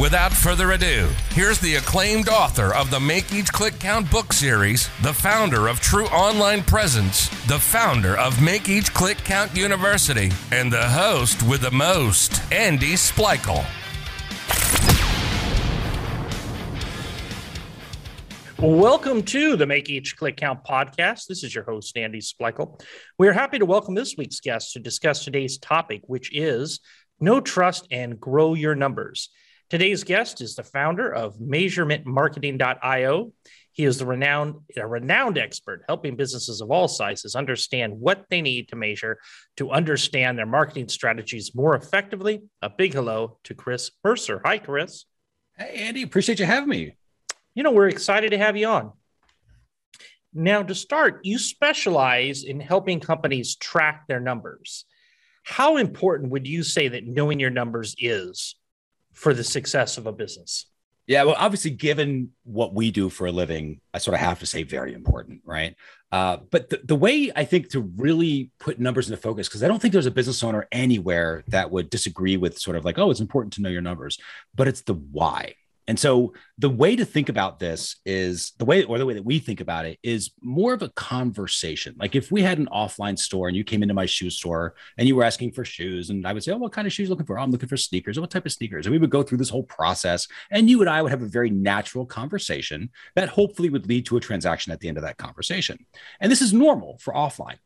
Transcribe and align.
Without 0.00 0.32
further 0.32 0.72
ado, 0.72 1.10
here's 1.32 1.58
the 1.58 1.74
acclaimed 1.74 2.30
author 2.30 2.74
of 2.74 2.90
the 2.90 2.98
Make 2.98 3.34
Each 3.34 3.52
Click 3.52 3.78
Count 3.78 4.10
book 4.10 4.32
series, 4.32 4.88
the 5.02 5.12
founder 5.12 5.68
of 5.68 5.78
True 5.80 6.06
Online 6.06 6.62
Presence, 6.62 7.28
the 7.44 7.58
founder 7.58 8.16
of 8.16 8.42
Make 8.42 8.70
Each 8.70 8.94
Click 8.94 9.18
Count 9.18 9.54
University, 9.54 10.32
and 10.52 10.72
the 10.72 10.88
host 10.88 11.42
with 11.42 11.60
the 11.60 11.70
most, 11.70 12.40
Andy 12.50 12.94
Splichal. 12.94 13.62
Welcome 18.58 19.22
to 19.24 19.54
the 19.56 19.66
Make 19.66 19.90
Each 19.90 20.16
Click 20.16 20.38
Count 20.38 20.64
podcast. 20.64 21.26
This 21.26 21.44
is 21.44 21.54
your 21.54 21.64
host, 21.64 21.94
Andy 21.98 22.20
Splichal. 22.20 22.82
We 23.18 23.28
are 23.28 23.34
happy 23.34 23.58
to 23.58 23.66
welcome 23.66 23.94
this 23.94 24.16
week's 24.16 24.40
guest 24.40 24.72
to 24.72 24.78
discuss 24.78 25.26
today's 25.26 25.58
topic, 25.58 26.04
which 26.06 26.34
is 26.34 26.80
know 27.20 27.42
Trust 27.42 27.86
and 27.90 28.18
Grow 28.18 28.54
Your 28.54 28.74
Numbers. 28.74 29.28
Today's 29.70 30.02
guest 30.02 30.40
is 30.40 30.56
the 30.56 30.64
founder 30.64 31.14
of 31.14 31.38
measurementmarketing.io. 31.38 33.32
He 33.70 33.84
is 33.84 33.98
the 33.98 34.06
renowned, 34.06 34.56
a 34.76 34.84
renowned 34.84 35.38
expert 35.38 35.84
helping 35.86 36.16
businesses 36.16 36.60
of 36.60 36.72
all 36.72 36.88
sizes 36.88 37.36
understand 37.36 37.92
what 37.92 38.24
they 38.30 38.42
need 38.42 38.68
to 38.70 38.76
measure 38.76 39.20
to 39.58 39.70
understand 39.70 40.36
their 40.36 40.44
marketing 40.44 40.88
strategies 40.88 41.54
more 41.54 41.76
effectively. 41.76 42.42
A 42.62 42.68
big 42.68 42.94
hello 42.94 43.38
to 43.44 43.54
Chris 43.54 43.92
Mercer. 44.02 44.42
Hi, 44.44 44.58
Chris. 44.58 45.04
Hey, 45.56 45.86
Andy. 45.86 46.02
Appreciate 46.02 46.40
you 46.40 46.46
having 46.46 46.68
me. 46.68 46.96
You 47.54 47.62
know, 47.62 47.70
we're 47.70 47.86
excited 47.86 48.32
to 48.32 48.38
have 48.38 48.56
you 48.56 48.66
on. 48.66 48.90
Now, 50.34 50.64
to 50.64 50.74
start, 50.74 51.20
you 51.22 51.38
specialize 51.38 52.42
in 52.42 52.58
helping 52.58 52.98
companies 52.98 53.54
track 53.54 54.08
their 54.08 54.20
numbers. 54.20 54.84
How 55.44 55.76
important 55.76 56.32
would 56.32 56.48
you 56.48 56.64
say 56.64 56.88
that 56.88 57.06
knowing 57.06 57.38
your 57.38 57.50
numbers 57.50 57.94
is 58.00 58.56
for 59.20 59.34
the 59.34 59.44
success 59.44 59.98
of 59.98 60.06
a 60.06 60.12
business? 60.12 60.66
Yeah, 61.06 61.24
well, 61.24 61.34
obviously, 61.38 61.72
given 61.72 62.30
what 62.44 62.72
we 62.72 62.90
do 62.90 63.10
for 63.10 63.26
a 63.26 63.32
living, 63.32 63.80
I 63.92 63.98
sort 63.98 64.14
of 64.14 64.20
have 64.20 64.38
to 64.40 64.46
say 64.46 64.62
very 64.62 64.94
important, 64.94 65.42
right? 65.44 65.74
Uh, 66.12 66.38
but 66.50 66.70
the, 66.70 66.80
the 66.84 66.96
way 66.96 67.30
I 67.34 67.44
think 67.44 67.70
to 67.70 67.80
really 67.80 68.50
put 68.60 68.78
numbers 68.78 69.10
into 69.10 69.20
focus, 69.20 69.48
because 69.48 69.62
I 69.62 69.68
don't 69.68 69.80
think 69.82 69.92
there's 69.92 70.06
a 70.06 70.10
business 70.10 70.42
owner 70.42 70.66
anywhere 70.72 71.44
that 71.48 71.70
would 71.70 71.90
disagree 71.90 72.36
with 72.36 72.58
sort 72.58 72.76
of 72.76 72.84
like, 72.84 72.98
oh, 72.98 73.10
it's 73.10 73.20
important 73.20 73.52
to 73.54 73.62
know 73.62 73.68
your 73.68 73.82
numbers, 73.82 74.18
but 74.54 74.68
it's 74.68 74.82
the 74.82 74.94
why. 74.94 75.54
And 75.90 75.98
so 75.98 76.34
the 76.56 76.70
way 76.70 76.94
to 76.94 77.04
think 77.04 77.28
about 77.28 77.58
this 77.58 77.96
is 78.06 78.52
the 78.58 78.64
way, 78.64 78.84
or 78.84 78.96
the 78.96 79.04
way 79.04 79.14
that 79.14 79.24
we 79.24 79.40
think 79.40 79.60
about 79.60 79.86
it 79.86 79.98
is 80.04 80.30
more 80.40 80.72
of 80.72 80.82
a 80.82 80.88
conversation. 80.90 81.96
Like 81.98 82.14
if 82.14 82.30
we 82.30 82.42
had 82.42 82.58
an 82.58 82.68
offline 82.72 83.18
store 83.18 83.48
and 83.48 83.56
you 83.56 83.64
came 83.64 83.82
into 83.82 83.92
my 83.92 84.06
shoe 84.06 84.30
store 84.30 84.76
and 84.96 85.08
you 85.08 85.16
were 85.16 85.24
asking 85.24 85.50
for 85.50 85.64
shoes, 85.64 86.08
and 86.10 86.28
I 86.28 86.32
would 86.32 86.44
say, 86.44 86.52
Oh, 86.52 86.58
what 86.58 86.70
kind 86.70 86.86
of 86.86 86.92
shoes 86.92 87.06
are 87.06 87.08
you 87.08 87.10
looking 87.10 87.26
for? 87.26 87.40
Oh, 87.40 87.42
I'm 87.42 87.50
looking 87.50 87.68
for 87.68 87.76
sneakers. 87.76 88.16
Or 88.16 88.20
what 88.20 88.30
type 88.30 88.46
of 88.46 88.52
sneakers? 88.52 88.86
And 88.86 88.92
we 88.92 88.98
would 88.98 89.10
go 89.10 89.24
through 89.24 89.38
this 89.38 89.50
whole 89.50 89.64
process. 89.64 90.28
And 90.52 90.70
you 90.70 90.80
and 90.80 90.88
I 90.88 91.02
would 91.02 91.10
have 91.10 91.22
a 91.22 91.26
very 91.26 91.50
natural 91.50 92.06
conversation 92.06 92.90
that 93.16 93.28
hopefully 93.28 93.68
would 93.68 93.88
lead 93.88 94.06
to 94.06 94.16
a 94.16 94.20
transaction 94.20 94.72
at 94.72 94.78
the 94.78 94.86
end 94.86 94.96
of 94.96 95.02
that 95.02 95.18
conversation. 95.18 95.86
And 96.20 96.30
this 96.30 96.40
is 96.40 96.52
normal 96.52 96.98
for 96.98 97.12
offline. 97.14 97.58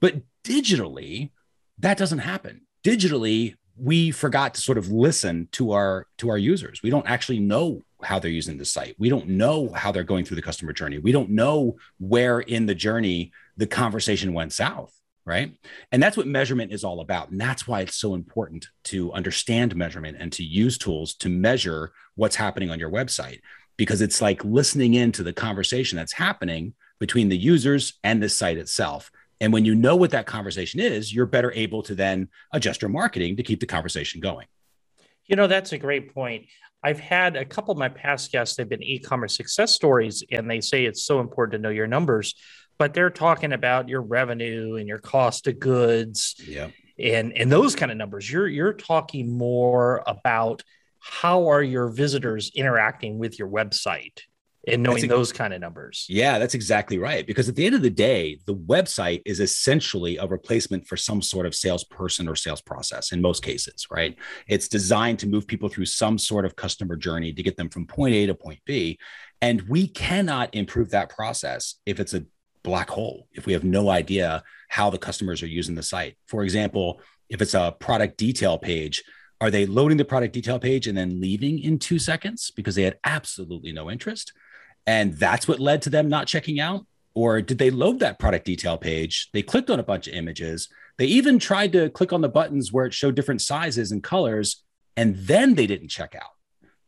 But 0.00 0.22
digitally, 0.44 1.32
that 1.80 1.98
doesn't 1.98 2.20
happen. 2.20 2.60
Digitally, 2.84 3.56
we 3.76 4.10
forgot 4.10 4.54
to 4.54 4.60
sort 4.60 4.78
of 4.78 4.90
listen 4.90 5.48
to 5.52 5.72
our 5.72 6.06
to 6.18 6.28
our 6.30 6.38
users. 6.38 6.82
We 6.82 6.90
don't 6.90 7.08
actually 7.08 7.40
know 7.40 7.82
how 8.02 8.18
they're 8.18 8.30
using 8.30 8.58
the 8.58 8.64
site. 8.64 8.96
We 8.98 9.08
don't 9.08 9.28
know 9.28 9.68
how 9.72 9.92
they're 9.92 10.02
going 10.02 10.24
through 10.24 10.36
the 10.36 10.42
customer 10.42 10.72
journey. 10.72 10.98
We 10.98 11.12
don't 11.12 11.30
know 11.30 11.76
where 11.98 12.40
in 12.40 12.66
the 12.66 12.74
journey 12.74 13.32
the 13.56 13.66
conversation 13.66 14.32
went 14.32 14.52
south 14.52 14.92
right? 15.24 15.52
And 15.90 16.02
that's 16.02 16.16
what 16.16 16.26
measurement 16.26 16.72
is 16.72 16.84
all 16.84 17.00
about. 17.00 17.30
And 17.30 17.40
that's 17.40 17.66
why 17.66 17.80
it's 17.80 17.96
so 17.96 18.14
important 18.14 18.68
to 18.84 19.12
understand 19.12 19.76
measurement 19.76 20.16
and 20.18 20.32
to 20.32 20.44
use 20.44 20.76
tools 20.78 21.14
to 21.16 21.28
measure 21.28 21.92
what's 22.16 22.36
happening 22.36 22.70
on 22.70 22.78
your 22.78 22.90
website. 22.90 23.40
Because 23.76 24.02
it's 24.02 24.20
like 24.20 24.44
listening 24.44 24.94
into 24.94 25.22
the 25.22 25.32
conversation 25.32 25.96
that's 25.96 26.12
happening 26.12 26.74
between 26.98 27.28
the 27.28 27.36
users 27.36 27.94
and 28.04 28.22
the 28.22 28.28
site 28.28 28.58
itself 28.58 29.10
and 29.42 29.52
when 29.52 29.64
you 29.64 29.74
know 29.74 29.96
what 29.96 30.12
that 30.12 30.24
conversation 30.24 30.78
is, 30.78 31.12
you're 31.12 31.26
better 31.26 31.50
able 31.52 31.82
to 31.82 31.96
then 31.96 32.28
adjust 32.52 32.80
your 32.80 32.88
marketing 32.90 33.36
to 33.36 33.42
keep 33.42 33.58
the 33.58 33.66
conversation 33.66 34.20
going. 34.20 34.46
You 35.26 35.34
know, 35.34 35.48
that's 35.48 35.72
a 35.72 35.78
great 35.78 36.14
point. 36.14 36.46
I've 36.84 37.00
had 37.00 37.34
a 37.34 37.44
couple 37.44 37.72
of 37.72 37.78
my 37.78 37.88
past 37.88 38.30
guests, 38.30 38.54
they've 38.54 38.68
been 38.68 38.84
e 38.84 39.00
commerce 39.00 39.36
success 39.36 39.72
stories, 39.72 40.22
and 40.30 40.48
they 40.48 40.60
say 40.60 40.84
it's 40.84 41.04
so 41.04 41.18
important 41.18 41.54
to 41.54 41.58
know 41.58 41.74
your 41.74 41.88
numbers, 41.88 42.36
but 42.78 42.94
they're 42.94 43.10
talking 43.10 43.52
about 43.52 43.88
your 43.88 44.02
revenue 44.02 44.76
and 44.76 44.86
your 44.86 44.98
cost 44.98 45.48
of 45.48 45.58
goods. 45.58 46.36
Yeah. 46.46 46.68
And, 46.96 47.36
and 47.36 47.50
those 47.50 47.74
kind 47.74 47.90
of 47.90 47.98
numbers. 47.98 48.30
You're 48.30 48.46
you're 48.46 48.72
talking 48.72 49.36
more 49.36 50.04
about 50.06 50.62
how 51.00 51.48
are 51.48 51.62
your 51.64 51.88
visitors 51.88 52.52
interacting 52.54 53.18
with 53.18 53.40
your 53.40 53.48
website 53.48 54.20
and 54.66 54.82
knowing 54.82 55.04
a, 55.04 55.08
those 55.08 55.32
kind 55.32 55.52
of 55.52 55.60
numbers. 55.60 56.06
Yeah, 56.08 56.38
that's 56.38 56.54
exactly 56.54 56.98
right. 56.98 57.26
Because 57.26 57.48
at 57.48 57.56
the 57.56 57.66
end 57.66 57.74
of 57.74 57.82
the 57.82 57.90
day, 57.90 58.38
the 58.46 58.54
website 58.54 59.22
is 59.26 59.40
essentially 59.40 60.18
a 60.18 60.26
replacement 60.26 60.86
for 60.86 60.96
some 60.96 61.20
sort 61.20 61.46
of 61.46 61.54
salesperson 61.54 62.28
or 62.28 62.36
sales 62.36 62.60
process 62.60 63.12
in 63.12 63.20
most 63.20 63.42
cases, 63.42 63.86
right? 63.90 64.16
It's 64.46 64.68
designed 64.68 65.18
to 65.20 65.28
move 65.28 65.46
people 65.46 65.68
through 65.68 65.86
some 65.86 66.18
sort 66.18 66.44
of 66.44 66.54
customer 66.54 66.96
journey 66.96 67.32
to 67.32 67.42
get 67.42 67.56
them 67.56 67.68
from 67.68 67.86
point 67.86 68.14
A 68.14 68.26
to 68.26 68.34
point 68.34 68.60
B. 68.64 68.98
And 69.40 69.62
we 69.62 69.88
cannot 69.88 70.54
improve 70.54 70.90
that 70.90 71.08
process 71.08 71.76
if 71.84 71.98
it's 71.98 72.14
a 72.14 72.24
black 72.62 72.90
hole, 72.90 73.26
if 73.32 73.46
we 73.46 73.52
have 73.54 73.64
no 73.64 73.90
idea 73.90 74.44
how 74.68 74.88
the 74.90 74.98
customers 74.98 75.42
are 75.42 75.48
using 75.48 75.74
the 75.74 75.82
site. 75.82 76.16
For 76.26 76.44
example, 76.44 77.00
if 77.28 77.42
it's 77.42 77.54
a 77.54 77.74
product 77.80 78.16
detail 78.16 78.58
page, 78.58 79.02
are 79.40 79.50
they 79.50 79.66
loading 79.66 79.96
the 79.96 80.04
product 80.04 80.32
detail 80.34 80.60
page 80.60 80.86
and 80.86 80.96
then 80.96 81.20
leaving 81.20 81.58
in 81.58 81.80
two 81.80 81.98
seconds 81.98 82.52
because 82.54 82.76
they 82.76 82.84
had 82.84 82.98
absolutely 83.02 83.72
no 83.72 83.90
interest? 83.90 84.32
And 84.86 85.14
that's 85.14 85.46
what 85.46 85.60
led 85.60 85.82
to 85.82 85.90
them 85.90 86.08
not 86.08 86.26
checking 86.26 86.60
out? 86.60 86.86
Or 87.14 87.42
did 87.42 87.58
they 87.58 87.70
load 87.70 88.00
that 88.00 88.18
product 88.18 88.46
detail 88.46 88.78
page? 88.78 89.28
They 89.32 89.42
clicked 89.42 89.70
on 89.70 89.80
a 89.80 89.84
bunch 89.84 90.08
of 90.08 90.14
images. 90.14 90.68
They 90.98 91.06
even 91.06 91.38
tried 91.38 91.72
to 91.72 91.90
click 91.90 92.12
on 92.12 92.20
the 92.20 92.28
buttons 92.28 92.72
where 92.72 92.86
it 92.86 92.94
showed 92.94 93.14
different 93.14 93.42
sizes 93.42 93.92
and 93.92 94.02
colors, 94.02 94.62
and 94.96 95.16
then 95.16 95.54
they 95.54 95.66
didn't 95.66 95.88
check 95.88 96.14
out. 96.14 96.30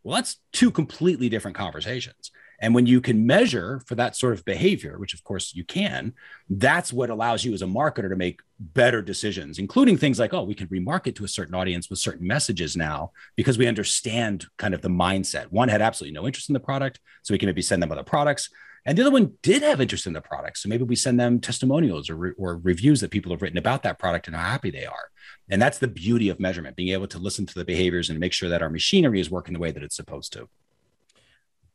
Well, 0.02 0.16
that's 0.16 0.36
two 0.52 0.70
completely 0.70 1.28
different 1.28 1.56
conversations. 1.56 2.30
And 2.64 2.74
when 2.74 2.86
you 2.86 3.02
can 3.02 3.26
measure 3.26 3.82
for 3.84 3.94
that 3.96 4.16
sort 4.16 4.32
of 4.32 4.42
behavior, 4.46 4.98
which 4.98 5.12
of 5.12 5.22
course 5.22 5.54
you 5.54 5.64
can, 5.64 6.14
that's 6.48 6.94
what 6.94 7.10
allows 7.10 7.44
you 7.44 7.52
as 7.52 7.60
a 7.60 7.66
marketer 7.66 8.08
to 8.08 8.16
make 8.16 8.40
better 8.58 9.02
decisions, 9.02 9.58
including 9.58 9.98
things 9.98 10.18
like, 10.18 10.32
oh, 10.32 10.44
we 10.44 10.54
can 10.54 10.68
remarket 10.68 11.14
to 11.16 11.26
a 11.26 11.28
certain 11.28 11.54
audience 11.54 11.90
with 11.90 11.98
certain 11.98 12.26
messages 12.26 12.74
now 12.74 13.12
because 13.36 13.58
we 13.58 13.66
understand 13.66 14.46
kind 14.56 14.72
of 14.72 14.80
the 14.80 14.88
mindset. 14.88 15.52
One 15.52 15.68
had 15.68 15.82
absolutely 15.82 16.14
no 16.14 16.26
interest 16.26 16.48
in 16.48 16.54
the 16.54 16.58
product, 16.58 17.00
so 17.22 17.34
we 17.34 17.38
can 17.38 17.48
maybe 17.48 17.60
send 17.60 17.82
them 17.82 17.92
other 17.92 18.02
products. 18.02 18.48
And 18.86 18.96
the 18.96 19.02
other 19.02 19.10
one 19.10 19.34
did 19.42 19.60
have 19.60 19.82
interest 19.82 20.06
in 20.06 20.14
the 20.14 20.22
product. 20.22 20.56
So 20.56 20.70
maybe 20.70 20.84
we 20.84 20.96
send 20.96 21.20
them 21.20 21.40
testimonials 21.40 22.08
or, 22.08 22.16
re- 22.16 22.32
or 22.38 22.56
reviews 22.56 23.02
that 23.02 23.10
people 23.10 23.30
have 23.32 23.42
written 23.42 23.58
about 23.58 23.82
that 23.82 23.98
product 23.98 24.26
and 24.26 24.34
how 24.34 24.42
happy 24.42 24.70
they 24.70 24.86
are. 24.86 25.10
And 25.50 25.60
that's 25.60 25.78
the 25.78 25.88
beauty 25.88 26.30
of 26.30 26.40
measurement, 26.40 26.76
being 26.76 26.94
able 26.94 27.08
to 27.08 27.18
listen 27.18 27.44
to 27.44 27.54
the 27.54 27.64
behaviors 27.66 28.08
and 28.08 28.18
make 28.18 28.32
sure 28.32 28.48
that 28.48 28.62
our 28.62 28.70
machinery 28.70 29.20
is 29.20 29.30
working 29.30 29.52
the 29.52 29.60
way 29.60 29.70
that 29.70 29.82
it's 29.82 29.96
supposed 29.96 30.32
to. 30.32 30.48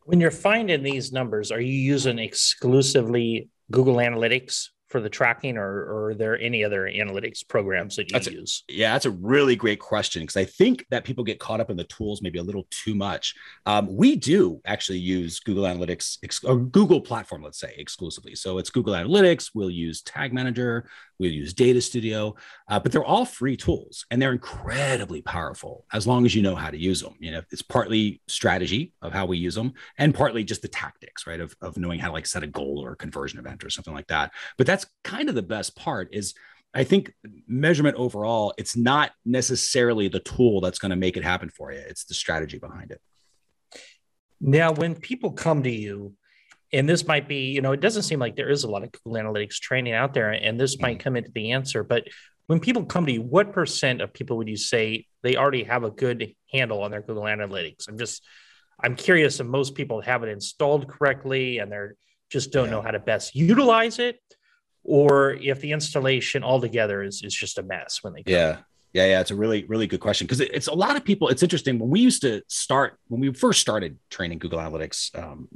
When 0.10 0.20
you're 0.20 0.32
finding 0.32 0.82
these 0.82 1.12
numbers, 1.12 1.52
are 1.52 1.62
you 1.62 1.72
using 1.72 2.18
exclusively 2.18 3.48
Google 3.70 3.98
Analytics 3.98 4.70
for 4.88 5.00
the 5.00 5.08
tracking, 5.08 5.56
or, 5.56 5.84
or 5.84 6.10
are 6.10 6.16
there 6.16 6.36
any 6.40 6.64
other 6.64 6.90
analytics 6.92 7.48
programs 7.48 7.96
that 7.98 8.10
you 8.10 8.14
that's 8.14 8.26
use? 8.26 8.64
A, 8.72 8.74
yeah, 8.74 8.94
that's 8.94 9.06
a 9.06 9.12
really 9.12 9.56
great 9.56 9.80
question 9.80 10.24
because 10.24 10.36
I 10.36 10.46
think 10.46 10.84
that 10.90 11.04
people 11.04 11.24
get 11.24 11.40
caught 11.40 11.60
up 11.60 11.70
in 11.70 11.78
the 11.78 11.84
tools 11.84 12.24
maybe 12.24 12.40
a 12.40 12.44
little 12.44 12.66
too 12.72 12.96
much. 12.96 13.36
Um, 13.68 13.96
we 13.96 14.16
do 14.16 14.60
actually 14.66 14.98
use 14.98 15.40
Google 15.42 15.66
Analytics 15.66 16.18
ex- 16.24 16.44
or 16.44 16.58
Google 16.58 17.02
platform, 17.02 17.44
let's 17.44 17.60
say, 17.60 17.76
exclusively. 17.78 18.34
So 18.34 18.58
it's 18.58 18.72
Google 18.72 18.96
Analytics. 18.96 19.52
We'll 19.54 19.70
use 19.70 20.02
Tag 20.02 20.34
Manager. 20.34 20.90
We'll 21.20 21.32
use 21.32 21.54
Data 21.54 21.82
Studio, 21.82 22.36
uh, 22.70 22.80
but 22.80 22.94
they're 22.94 23.04
all 23.04 23.26
free 23.26 23.58
tools 23.58 24.06
and 24.10 24.22
they're 24.22 24.32
incredibly 24.32 25.22
powerful 25.22 25.86
as 25.92 26.08
long 26.08 26.26
as 26.26 26.34
you 26.34 26.42
know 26.42 26.56
how 26.56 26.70
to 26.70 26.78
use 26.78 27.02
them. 27.02 27.16
You 27.20 27.32
know, 27.32 27.42
it's 27.52 27.62
partly 27.62 28.22
strategy 28.28 28.94
of 29.02 29.12
how 29.12 29.26
we 29.26 29.38
use 29.38 29.56
them 29.56 29.74
and 29.98 30.16
partly 30.16 30.46
just 30.46 30.62
the 30.62 30.70
tactics, 30.70 31.28
right? 31.28 31.42
Of, 31.42 31.56
of 31.62 31.78
knowing 31.78 32.00
how 32.00 32.08
to 32.08 32.14
like 32.14 32.26
set 32.26 32.44
a 32.44 32.48
goal 32.48 32.82
or 32.82 32.94
a 32.94 32.98
conversion 32.98 33.38
event 33.38 33.66
or 33.66 33.70
something 33.70 33.94
like 33.94 34.08
that. 34.08 34.32
But 34.58 34.66
that's 34.66 34.86
kind 35.04 35.28
of 35.28 35.36
the 35.36 35.42
best 35.42 35.76
part 35.76 36.08
is 36.14 36.34
I 36.74 36.84
think 36.84 37.14
measurement 37.48 37.98
overall, 37.98 38.54
it's 38.58 38.78
not 38.78 39.12
necessarily 39.26 40.08
the 40.08 40.20
tool 40.20 40.62
that's 40.62 40.80
going 40.80 40.92
to 40.92 40.96
make 40.96 41.18
it 41.18 41.24
happen 41.24 41.50
for 41.50 41.72
you. 41.72 41.80
It's 41.80 42.06
the 42.06 42.14
strategy 42.14 42.60
behind 42.60 42.92
it. 42.92 43.02
Now, 44.40 44.72
when 44.72 44.96
people 44.96 45.32
come 45.32 45.64
to 45.64 45.72
you 45.72 46.14
and 46.72 46.88
this 46.88 47.08
might 47.08 47.28
be, 47.28 47.52
you 47.52 47.62
know, 47.62 47.72
it 47.72 47.80
doesn't 47.80 48.04
seem 48.04 48.20
like 48.20 48.36
there 48.36 48.50
is 48.50 48.64
a 48.64 48.70
lot 48.70 48.84
of 48.84 48.92
Google 48.92 49.22
Analytics 49.22 49.56
training 49.56 49.94
out 49.94 50.14
there, 50.14 50.32
and 50.32 50.60
this 50.60 50.80
might 50.80 50.98
mm-hmm. 50.98 51.04
come 51.04 51.16
into 51.16 51.32
the 51.32 51.52
answer. 51.52 51.84
But 51.84 52.08
when 52.48 52.60
people 52.60 52.86
come 52.86 53.06
to 53.06 53.12
you, 53.12 53.22
what 53.22 53.54
percent 53.54 54.02
of 54.02 54.14
people 54.14 54.38
would 54.38 54.48
you 54.48 54.58
say 54.58 55.06
they 55.24 55.36
already 55.36 55.64
have 55.64 55.84
a 55.84 55.92
good 55.92 56.34
handle 56.52 56.82
on 56.84 56.92
their 56.92 57.02
Google 57.02 57.24
Analytics? 57.24 57.88
I'm 57.88 57.98
just, 57.98 58.24
I'm 58.82 58.96
curious 58.96 59.40
if 59.40 59.48
most 59.48 59.76
people 59.76 60.02
have 60.02 60.24
it 60.24 60.30
installed 60.30 60.88
correctly 60.88 61.60
and 61.60 61.72
they're 61.72 61.96
just 62.30 62.52
don't 62.52 62.66
yeah. 62.66 62.72
know 62.72 62.82
how 62.82 62.92
to 62.92 63.00
best 63.00 63.36
utilize 63.36 63.98
it, 63.98 64.20
or 64.84 65.34
if 65.34 65.62
the 65.62 65.72
installation 65.72 66.44
altogether 66.44 67.02
is 67.04 67.24
is 67.24 67.34
just 67.34 67.58
a 67.58 67.64
mess 67.64 68.00
when 68.04 68.14
they 68.14 68.24
come. 68.24 68.34
Yeah. 68.34 68.58
Yeah, 68.92 69.06
yeah, 69.06 69.22
it's 69.22 69.30
a 69.30 69.36
really, 69.36 69.66
really 69.66 69.86
good 69.86 70.00
question 70.00 70.26
because 70.26 70.40
it's 70.40 70.66
a 70.66 70.74
lot 70.74 70.96
of 70.96 71.06
people. 71.06 71.28
It's 71.28 71.44
interesting 71.44 71.78
when 71.78 71.92
we 71.92 72.00
used 72.00 72.24
to 72.24 72.42
start 72.48 72.98
when 73.08 73.22
we 73.22 73.32
first 73.34 73.62
started 73.62 74.00
training 74.10 74.40
Google 74.40 74.58
Analytics 74.58 75.16
um, 75.16 75.48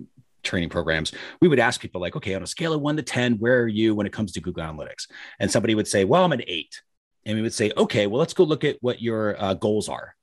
training 0.44 0.70
programs, 0.70 1.12
we 1.42 1.48
would 1.48 1.60
ask 1.60 1.82
people 1.82 2.02
like, 2.02 2.16
okay, 2.16 2.36
on 2.36 2.44
a 2.44 2.48
scale 2.48 2.74
of 2.74 2.82
one 2.82 2.98
to 2.98 3.04
10, 3.04 3.40
where 3.40 3.62
are 3.62 3.68
you 3.68 3.96
when 3.96 4.06
it 4.06 4.14
comes 4.14 4.32
to 4.34 4.42
Google 4.42 4.64
Analytics? 4.64 5.08
And 5.40 5.50
somebody 5.50 5.76
would 5.76 5.88
say, 5.88 6.06
well, 6.06 6.24
I'm 6.24 6.32
an 6.32 6.44
eight. 6.48 6.82
And 7.26 7.36
we 7.36 7.42
would 7.42 7.54
say, 7.54 7.72
okay, 7.76 8.08
well, 8.08 8.20
let's 8.20 8.34
go 8.34 8.44
look 8.44 8.64
at 8.64 8.78
what 8.82 9.02
your 9.02 9.42
uh, 9.42 9.54
goals 9.54 9.88
are. 9.90 10.16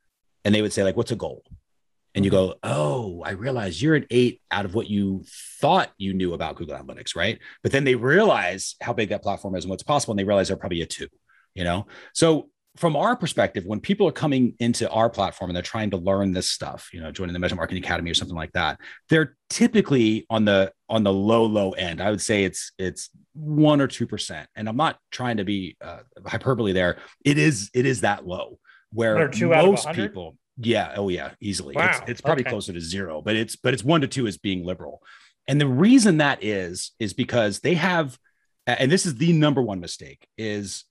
And 0.44 0.55
they 0.55 0.62
would 0.62 0.72
say, 0.72 0.84
like, 0.84 0.96
what's 0.96 1.12
a 1.12 1.17
goal? 1.17 1.43
And 2.14 2.25
you 2.25 2.31
go, 2.31 2.55
oh, 2.62 3.22
I 3.25 3.31
realize 3.31 3.81
you're 3.81 3.94
an 3.94 4.06
eight 4.11 4.40
out 4.50 4.64
of 4.64 4.75
what 4.75 4.88
you 4.88 5.25
thought 5.61 5.90
you 5.96 6.12
knew 6.12 6.34
about 6.34 6.56
Google 6.56 6.76
Analytics, 6.76 7.14
right? 7.14 7.38
But 7.62 7.72
then 7.72 7.84
they 7.84 7.94
realize 7.94 8.75
how 8.81 8.93
big 8.93 9.11
that 9.11 9.22
platform 9.22 9.55
is 9.55 9.64
and 9.64 9.70
what's 9.70 9.84
possible. 9.84 10.12
And 10.12 10.19
they 10.19 10.25
realize 10.25 10.49
they're 10.49 10.56
probably 10.56 10.82
a 10.82 10.87
two, 10.87 11.06
you 11.55 11.62
know? 11.62 11.87
So 12.12 12.49
from 12.76 12.94
our 12.94 13.17
perspective, 13.17 13.64
when 13.67 13.81
people 13.81 14.06
are 14.06 14.12
coming 14.12 14.55
into 14.61 14.88
our 14.90 15.11
platform 15.11 15.50
and 15.50 15.56
they're 15.56 15.62
trying 15.62 15.90
to 15.90 15.96
learn 15.96 16.32
this 16.32 16.49
stuff, 16.49 16.88
you 16.93 17.00
know, 17.00 17.11
joining 17.11 17.32
the 17.32 17.38
Measurement 17.38 17.61
Marketing 17.61 17.82
Academy 17.82 18.11
or 18.11 18.14
something 18.14 18.37
like 18.37 18.52
that, 18.52 18.78
they're 19.08 19.37
typically 19.49 20.25
on 20.31 20.44
the 20.44 20.72
on 20.88 21.02
the 21.02 21.12
low 21.12 21.44
low 21.44 21.72
end. 21.72 22.00
I 22.00 22.11
would 22.11 22.20
say 22.20 22.44
it's 22.44 22.72
it's 22.78 23.11
one 23.34 23.81
or 23.81 23.88
two 23.88 24.06
percent, 24.06 24.49
and 24.55 24.69
I'm 24.69 24.76
not 24.76 24.99
trying 25.11 25.38
to 25.38 25.44
be 25.44 25.76
uh, 25.81 26.00
hyperbole 26.25 26.72
there. 26.72 26.99
It 27.25 27.38
is 27.38 27.70
it 27.75 27.87
is 27.87 28.02
that 28.02 28.26
low 28.26 28.58
where 28.93 29.31
most 29.40 29.90
people, 29.93 30.37
yeah, 30.56 30.94
oh 30.96 31.08
yeah, 31.08 31.32
easily. 31.40 31.75
Wow. 31.75 31.90
It's, 31.90 32.00
it's 32.08 32.20
probably 32.20 32.44
okay. 32.44 32.50
closer 32.50 32.72
to 32.72 32.81
zero, 32.81 33.20
but 33.20 33.34
it's 33.34 33.56
but 33.56 33.75
it's 33.75 33.84
one 33.84 34.00
to 34.02 34.08
two 34.08 34.26
is 34.26 34.38
being 34.38 34.64
liberal, 34.64 35.02
and 35.49 35.61
the 35.61 35.67
reason 35.67 36.19
that 36.19 36.44
is 36.44 36.93
is 37.00 37.14
because 37.14 37.61
they 37.61 37.75
have, 37.75 38.17
and 38.67 38.93
this 38.93 39.06
is 39.06 39.17
the 39.17 39.32
number 39.32 39.61
one 39.61 39.81
mistake 39.81 40.26
is 40.38 40.84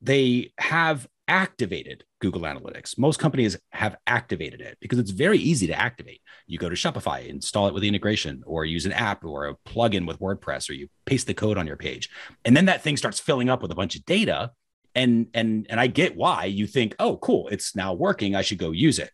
they 0.00 0.52
have 0.58 1.06
activated 1.28 2.04
Google 2.20 2.42
Analytics. 2.42 2.98
Most 2.98 3.18
companies 3.18 3.56
have 3.70 3.96
activated 4.06 4.60
it 4.60 4.78
because 4.80 4.98
it's 4.98 5.10
very 5.10 5.38
easy 5.38 5.66
to 5.66 5.78
activate. 5.78 6.20
You 6.46 6.58
go 6.58 6.68
to 6.68 6.76
Shopify, 6.76 7.26
install 7.26 7.66
it 7.66 7.74
with 7.74 7.82
the 7.82 7.88
integration, 7.88 8.42
or 8.46 8.64
use 8.64 8.86
an 8.86 8.92
app 8.92 9.24
or 9.24 9.48
a 9.48 9.56
plugin 9.68 10.06
with 10.06 10.20
WordPress, 10.20 10.70
or 10.70 10.74
you 10.74 10.88
paste 11.04 11.26
the 11.26 11.34
code 11.34 11.58
on 11.58 11.66
your 11.66 11.76
page. 11.76 12.10
And 12.44 12.56
then 12.56 12.66
that 12.66 12.82
thing 12.82 12.96
starts 12.96 13.20
filling 13.20 13.50
up 13.50 13.62
with 13.62 13.72
a 13.72 13.76
bunch 13.76 13.96
of 13.96 14.04
data. 14.04 14.52
And 14.94 15.28
and 15.34 15.66
and 15.68 15.78
I 15.78 15.88
get 15.88 16.16
why 16.16 16.44
you 16.44 16.66
think, 16.66 16.94
oh, 16.98 17.18
cool, 17.18 17.48
it's 17.48 17.76
now 17.76 17.92
working. 17.92 18.34
I 18.34 18.42
should 18.42 18.58
go 18.58 18.70
use 18.70 18.98
it. 18.98 19.10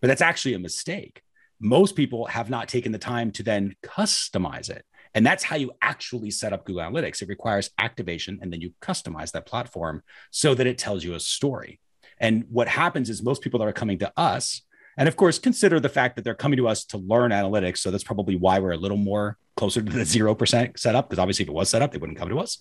But 0.00 0.08
that's 0.08 0.22
actually 0.22 0.54
a 0.54 0.58
mistake. 0.58 1.22
Most 1.60 1.96
people 1.96 2.26
have 2.26 2.50
not 2.50 2.68
taken 2.68 2.92
the 2.92 2.98
time 2.98 3.30
to 3.32 3.42
then 3.42 3.74
customize 3.82 4.70
it. 4.70 4.84
And 5.14 5.24
that's 5.24 5.44
how 5.44 5.56
you 5.56 5.72
actually 5.80 6.30
set 6.30 6.52
up 6.52 6.64
Google 6.64 6.82
Analytics. 6.82 7.22
It 7.22 7.28
requires 7.28 7.70
activation 7.78 8.38
and 8.42 8.52
then 8.52 8.60
you 8.60 8.72
customize 8.82 9.32
that 9.32 9.46
platform 9.46 10.02
so 10.30 10.54
that 10.54 10.66
it 10.66 10.78
tells 10.78 11.04
you 11.04 11.14
a 11.14 11.20
story. 11.20 11.80
And 12.18 12.44
what 12.50 12.68
happens 12.68 13.10
is 13.10 13.22
most 13.22 13.42
people 13.42 13.60
that 13.60 13.68
are 13.68 13.72
coming 13.72 13.98
to 14.00 14.12
us, 14.16 14.62
and 14.96 15.08
of 15.08 15.16
course, 15.16 15.38
consider 15.38 15.80
the 15.80 15.88
fact 15.88 16.16
that 16.16 16.22
they're 16.22 16.34
coming 16.34 16.56
to 16.58 16.68
us 16.68 16.84
to 16.86 16.98
learn 16.98 17.30
analytics. 17.30 17.78
So 17.78 17.90
that's 17.90 18.04
probably 18.04 18.36
why 18.36 18.58
we're 18.58 18.72
a 18.72 18.76
little 18.76 18.96
more 18.96 19.38
closer 19.56 19.82
to 19.82 19.90
the 19.90 20.00
0% 20.04 20.78
setup, 20.78 21.08
because 21.08 21.20
obviously 21.20 21.44
if 21.44 21.48
it 21.48 21.54
was 21.54 21.70
set 21.70 21.82
up, 21.82 21.92
they 21.92 21.98
wouldn't 21.98 22.18
come 22.18 22.28
to 22.28 22.38
us. 22.38 22.58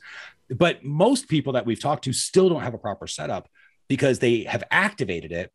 But 0.50 0.84
most 0.84 1.28
people 1.28 1.54
that 1.54 1.66
we've 1.66 1.80
talked 1.80 2.04
to 2.06 2.14
still 2.14 2.50
don't 2.50 2.62
have 2.62 2.74
a 2.74 2.80
proper 2.80 3.08
setup 3.08 3.50
because 3.88 4.20
they 4.20 4.44
have 4.44 4.64
activated 4.72 5.32
it. 5.32 5.52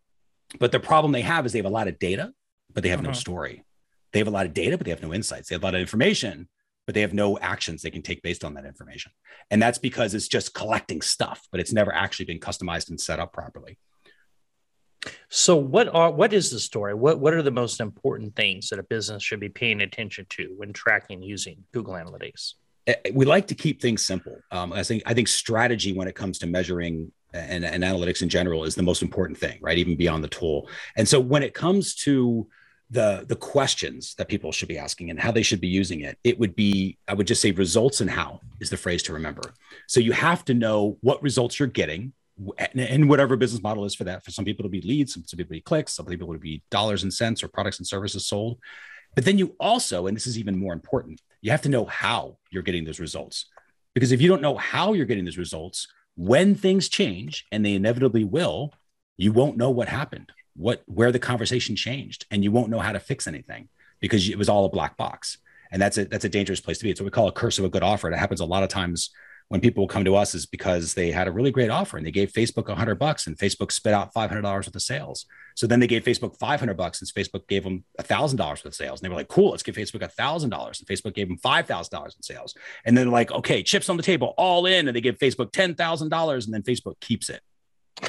But 0.59 0.73
the 0.73 0.81
problem 0.81 1.12
they 1.12 1.23
have 1.23 1.45
is 1.47 1.53
they 1.53 1.59
have 1.59 1.67
a 1.67 1.71
lot 1.71 1.89
of 1.89 1.99
data, 1.99 2.33
but 2.73 2.83
they 2.83 2.89
have 2.89 3.00
uh-huh. 3.00 3.09
no 3.09 3.15
story. 3.15 3.65
They 4.12 4.21
have 4.21 4.29
a 4.29 4.33
lot 4.33 4.47
of 4.47 4.55
data, 4.55 4.79
but 4.79 4.85
they 4.85 4.91
have 4.91 5.03
no 5.03 5.12
insights. 5.12 5.49
They 5.49 5.55
have 5.55 5.62
a 5.62 5.67
lot 5.67 5.75
of 5.75 5.81
information, 5.81 6.49
but 6.88 6.94
they 6.94 7.02
have 7.02 7.12
no 7.12 7.38
actions 7.40 7.82
they 7.82 7.90
can 7.90 8.00
take 8.00 8.23
based 8.23 8.43
on 8.43 8.55
that 8.55 8.64
information. 8.64 9.12
And 9.50 9.61
that's 9.61 9.76
because 9.76 10.14
it's 10.14 10.26
just 10.26 10.55
collecting 10.55 11.02
stuff, 11.02 11.46
but 11.52 11.61
it's 11.61 11.70
never 11.70 11.93
actually 11.93 12.25
been 12.25 12.40
customized 12.40 12.88
and 12.88 12.99
set 12.99 13.20
up 13.20 13.31
properly. 13.31 13.79
So 15.29 15.55
what 15.55 15.94
are 15.94 16.11
what 16.11 16.32
is 16.32 16.50
the 16.50 16.58
story? 16.58 16.94
What 16.94 17.20
what 17.20 17.35
are 17.35 17.43
the 17.43 17.50
most 17.50 17.81
important 17.81 18.35
things 18.37 18.70
that 18.70 18.79
a 18.79 18.82
business 18.82 19.23
should 19.23 19.38
be 19.38 19.50
paying 19.50 19.82
attention 19.82 20.25
to 20.31 20.55
when 20.56 20.73
tracking 20.73 21.23
using 21.23 21.62
Google 21.75 21.93
Analytics? 21.93 22.55
Eh, 22.87 22.94
eh, 23.05 23.11
we 23.12 23.26
like 23.26 23.49
to 23.49 23.55
keep 23.55 23.82
things 23.82 24.06
simple. 24.06 24.38
Um, 24.50 24.73
I 24.73 24.82
think 24.82 25.02
I 25.05 25.12
think 25.12 25.29
strategy 25.29 25.93
when 25.93 26.08
it 26.08 26.14
comes 26.14 26.38
to 26.38 26.46
measuring 26.46 27.12
and, 27.35 27.67
and 27.67 27.85
analytics 27.85 28.23
in 28.23 28.31
general 28.31 28.64
is 28.64 28.75
the 28.75 28.82
most 28.82 29.02
important 29.02 29.37
thing, 29.37 29.58
right? 29.61 29.76
Even 29.76 29.94
beyond 29.94 30.25
the 30.25 30.29
tool. 30.29 30.70
And 30.96 31.06
so 31.06 31.20
when 31.20 31.43
it 31.43 31.52
comes 31.52 31.94
to 31.96 32.49
the 32.90 33.25
the 33.29 33.37
questions 33.37 34.14
that 34.17 34.29
people 34.29 34.50
should 34.50 34.69
be 34.69 34.79
asking 34.79 35.11
and 35.11 35.20
how 35.20 35.31
they 35.31 35.43
should 35.43 35.61
be 35.61 35.69
using 35.69 36.00
it 36.00 36.19
it 36.25 36.38
would 36.38 36.56
be 36.56 36.96
i 37.06 37.12
would 37.12 37.26
just 37.26 37.43
say 37.43 37.50
results 37.50 38.00
and 38.00 38.08
how 38.08 38.40
is 38.61 38.70
the 38.70 38.76
phrase 38.76 39.02
to 39.05 39.12
remember. 39.12 39.55
So 39.87 40.00
you 40.00 40.12
have 40.12 40.44
to 40.46 40.55
know 40.55 40.99
what 41.00 41.23
results 41.23 41.58
you're 41.58 41.69
getting 41.69 42.12
and 42.76 43.08
whatever 43.08 43.37
business 43.37 43.62
model 43.62 43.85
is 43.85 43.96
for 43.96 44.05
that. 44.05 44.25
For 44.25 44.31
some 44.31 44.44
people 44.44 44.64
it'll 44.64 44.70
be 44.70 44.81
leads 44.81 45.14
some 45.14 45.23
people 45.23 45.40
it'll 45.40 45.50
be 45.50 45.61
clicks 45.61 45.94
some 45.94 46.06
people 46.06 46.29
it'll 46.29 46.40
be 46.40 46.62
dollars 46.70 47.02
and 47.02 47.12
cents 47.12 47.43
or 47.43 47.49
products 47.49 47.79
and 47.79 47.87
services 47.87 48.26
sold. 48.26 48.58
But 49.14 49.25
then 49.25 49.38
you 49.38 49.55
also 49.58 50.06
and 50.06 50.17
this 50.17 50.26
is 50.26 50.38
even 50.38 50.58
more 50.58 50.73
important 50.73 51.20
you 51.40 51.50
have 51.50 51.62
to 51.62 51.69
know 51.69 51.85
how 51.85 52.38
you're 52.50 52.62
getting 52.62 52.85
those 52.85 53.00
results. 53.00 53.46
Because 53.94 54.12
if 54.12 54.20
you 54.20 54.29
don't 54.29 54.43
know 54.43 54.56
how 54.56 54.93
you're 54.93 55.06
getting 55.06 55.25
those 55.25 55.38
results 55.38 55.88
when 56.17 56.55
things 56.55 56.88
change 56.88 57.46
and 57.52 57.64
they 57.64 57.75
inevitably 57.75 58.25
will 58.25 58.73
you 59.17 59.32
won't 59.32 59.56
know 59.56 59.70
what 59.70 59.88
happened 59.88 60.32
what 60.59 60.83
where 60.87 61.13
the 61.13 61.19
conversation 61.19 61.77
changed 61.77 62.27
and 62.31 62.43
you 62.43 62.51
won't 62.51 62.69
know 62.69 62.81
how 62.81 62.93
to 62.93 63.01
fix 63.01 63.27
anything 63.27 63.69
because 64.01 64.29
it 64.29 64.37
was 64.37 64.49
all 64.49 64.65
a 64.65 64.71
black 64.71 64.97
box. 64.97 65.39
And 65.71 65.81
that's 65.81 65.99
a 65.99 66.05
that's 66.05 66.25
a 66.25 66.29
dangerous 66.29 66.61
place 66.61 66.79
to 66.79 66.85
be. 66.85 66.91
It's 66.91 67.01
what 67.01 67.07
we 67.07 67.11
call 67.11 67.29
a 67.29 67.33
curse 67.33 67.59
of 67.59 67.65
a 67.65 67.69
good 67.69 67.83
offer. 67.83 68.11
It 68.11 68.19
happens 68.19 68.41
a 68.41 68.47
lot 68.47 68.63
of 68.63 68.69
times 68.69 69.11
when 69.49 69.61
people 69.63 69.87
come 69.87 70.05
to 70.05 70.15
us 70.15 70.35
is 70.35 70.45
because 70.45 70.93
they 70.93 71.11
had 71.11 71.27
a 71.27 71.33
really 71.33 71.51
great 71.51 71.71
offer 71.71 71.97
and 71.97 72.07
they 72.07 72.11
gave 72.11 72.33
facebook 72.33 72.69
100 72.69 72.97
bucks 72.97 73.27
and 73.27 73.37
facebook 73.39 73.73
spit 73.73 73.95
out 73.95 74.13
$500 74.13 74.43
worth 74.43 74.75
of 74.75 74.83
sales. 74.83 75.25
So 75.55 75.67
then 75.67 75.81
they 75.81 75.87
gave 75.87 76.05
facebook 76.05 76.37
500 76.39 76.77
bucks 76.77 77.01
and 77.01 77.11
facebook 77.11 77.47
gave 77.49 77.65
them 77.65 77.85
$1000 77.99 78.39
worth 78.39 78.65
of 78.65 78.75
sales. 78.75 79.01
And 79.01 79.05
they 79.05 79.09
were 79.09 79.15
like 79.15 79.29
cool 79.29 79.51
let's 79.51 79.63
give 79.63 79.75
facebook 79.75 80.01
$1000 80.01 80.43
and 80.43 80.53
facebook 80.53 81.15
gave 81.15 81.29
them 81.29 81.39
$5000 81.39 82.05
in 82.05 82.23
sales. 82.23 82.55
And 82.85 82.97
then 82.97 83.11
like 83.11 83.33
okay 83.33 83.62
chips 83.62 83.88
on 83.88 83.97
the 83.97 84.03
table 84.03 84.35
all 84.37 84.67
in. 84.67 84.87
And 84.87 84.97
they 84.97 85.00
give 85.00 85.19
facebook 85.19 85.53
$10000 85.53 86.45
and 86.45 86.55
then 86.55 86.62
facebook 86.62 87.00
keeps 87.00 87.31
it 87.31 87.41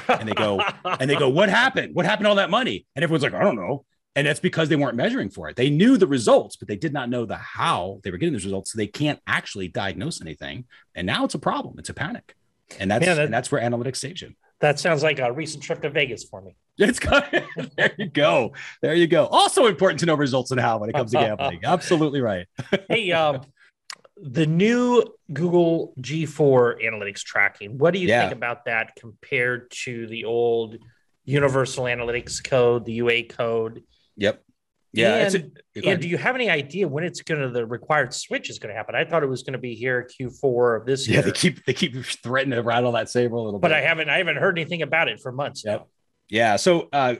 and 0.08 0.28
they 0.28 0.34
go 0.34 0.60
and 0.84 1.10
they 1.10 1.16
go 1.16 1.28
what 1.28 1.48
happened? 1.48 1.94
What 1.94 2.06
happened 2.06 2.26
to 2.26 2.30
all 2.30 2.36
that 2.36 2.50
money? 2.50 2.86
And 2.94 3.02
everyone's 3.02 3.22
like 3.22 3.34
i 3.34 3.42
don't 3.42 3.56
know. 3.56 3.84
And 4.16 4.26
that's 4.26 4.40
because 4.40 4.68
they 4.68 4.76
weren't 4.76 4.96
measuring 4.96 5.30
for 5.30 5.48
it. 5.48 5.56
They 5.56 5.70
knew 5.70 5.96
the 5.96 6.06
results 6.06 6.56
but 6.56 6.68
they 6.68 6.76
did 6.76 6.92
not 6.92 7.08
know 7.08 7.24
the 7.24 7.36
how 7.36 8.00
they 8.02 8.10
were 8.10 8.18
getting 8.18 8.32
those 8.32 8.44
results 8.44 8.72
so 8.72 8.76
they 8.76 8.86
can't 8.86 9.20
actually 9.26 9.68
diagnose 9.68 10.20
anything. 10.20 10.64
And 10.94 11.06
now 11.06 11.24
it's 11.24 11.34
a 11.34 11.38
problem. 11.38 11.78
It's 11.78 11.88
a 11.88 11.94
panic. 11.94 12.34
And 12.78 12.90
that's 12.90 13.04
that, 13.04 13.18
and 13.18 13.34
that's 13.34 13.50
where 13.50 13.60
analytics 13.60 13.96
saves 13.96 14.22
you. 14.22 14.34
That 14.60 14.78
sounds 14.78 15.02
like 15.02 15.18
a 15.18 15.32
recent 15.32 15.62
trip 15.62 15.82
to 15.82 15.90
vegas 15.90 16.24
for 16.24 16.40
me. 16.40 16.54
It's 16.78 16.98
good. 16.98 17.44
There 17.76 17.92
you 17.98 18.06
go. 18.06 18.54
There 18.80 18.94
you 18.94 19.06
go. 19.06 19.26
Also 19.26 19.66
important 19.66 20.00
to 20.00 20.06
know 20.06 20.14
results 20.14 20.50
and 20.50 20.58
how 20.58 20.78
when 20.78 20.88
it 20.88 20.94
comes 20.94 21.10
to 21.10 21.18
gambling. 21.18 21.60
Absolutely 21.64 22.22
right. 22.22 22.46
Hey 22.88 23.12
um 23.12 23.42
the 24.22 24.46
new 24.46 25.04
Google 25.32 25.94
G4 26.00 26.84
analytics 26.84 27.20
tracking, 27.20 27.78
what 27.78 27.94
do 27.94 28.00
you 28.00 28.08
yeah. 28.08 28.22
think 28.22 28.32
about 28.32 28.66
that 28.66 28.96
compared 28.96 29.70
to 29.84 30.06
the 30.06 30.24
old 30.24 30.76
Universal 31.24 31.84
Analytics 31.84 32.42
code, 32.42 32.84
the 32.84 32.92
UA 32.94 33.24
code? 33.24 33.82
Yep. 34.16 34.42
Yeah. 34.92 35.16
And, 35.26 35.52
a, 35.76 35.88
and 35.88 36.02
do 36.02 36.08
you 36.08 36.18
have 36.18 36.34
any 36.34 36.50
idea 36.50 36.88
when 36.88 37.04
it's 37.04 37.22
going 37.22 37.40
to 37.40 37.48
the 37.48 37.64
required 37.64 38.12
switch 38.12 38.50
is 38.50 38.58
going 38.58 38.70
to 38.70 38.76
happen? 38.76 38.94
I 38.94 39.04
thought 39.04 39.22
it 39.22 39.28
was 39.28 39.42
going 39.42 39.52
to 39.52 39.58
be 39.58 39.74
here 39.74 40.08
Q4 40.20 40.80
of 40.80 40.86
this 40.86 41.06
yeah, 41.06 41.12
year. 41.12 41.20
Yeah, 41.20 41.26
they 41.26 41.32
keep 41.32 41.64
they 41.64 41.72
keep 41.72 42.04
threatening 42.04 42.56
to 42.56 42.62
rattle 42.62 42.92
that 42.92 43.08
saber 43.08 43.36
a 43.36 43.40
little 43.40 43.60
but 43.60 43.68
bit. 43.68 43.74
But 43.74 43.78
I 43.78 43.82
haven't 43.82 44.08
I 44.08 44.18
haven't 44.18 44.36
heard 44.36 44.58
anything 44.58 44.82
about 44.82 45.08
it 45.08 45.20
for 45.20 45.30
months 45.30 45.64
yep. 45.64 45.80
now. 45.80 45.86
Yeah. 46.28 46.56
So 46.56 46.88
uh, 46.92 47.16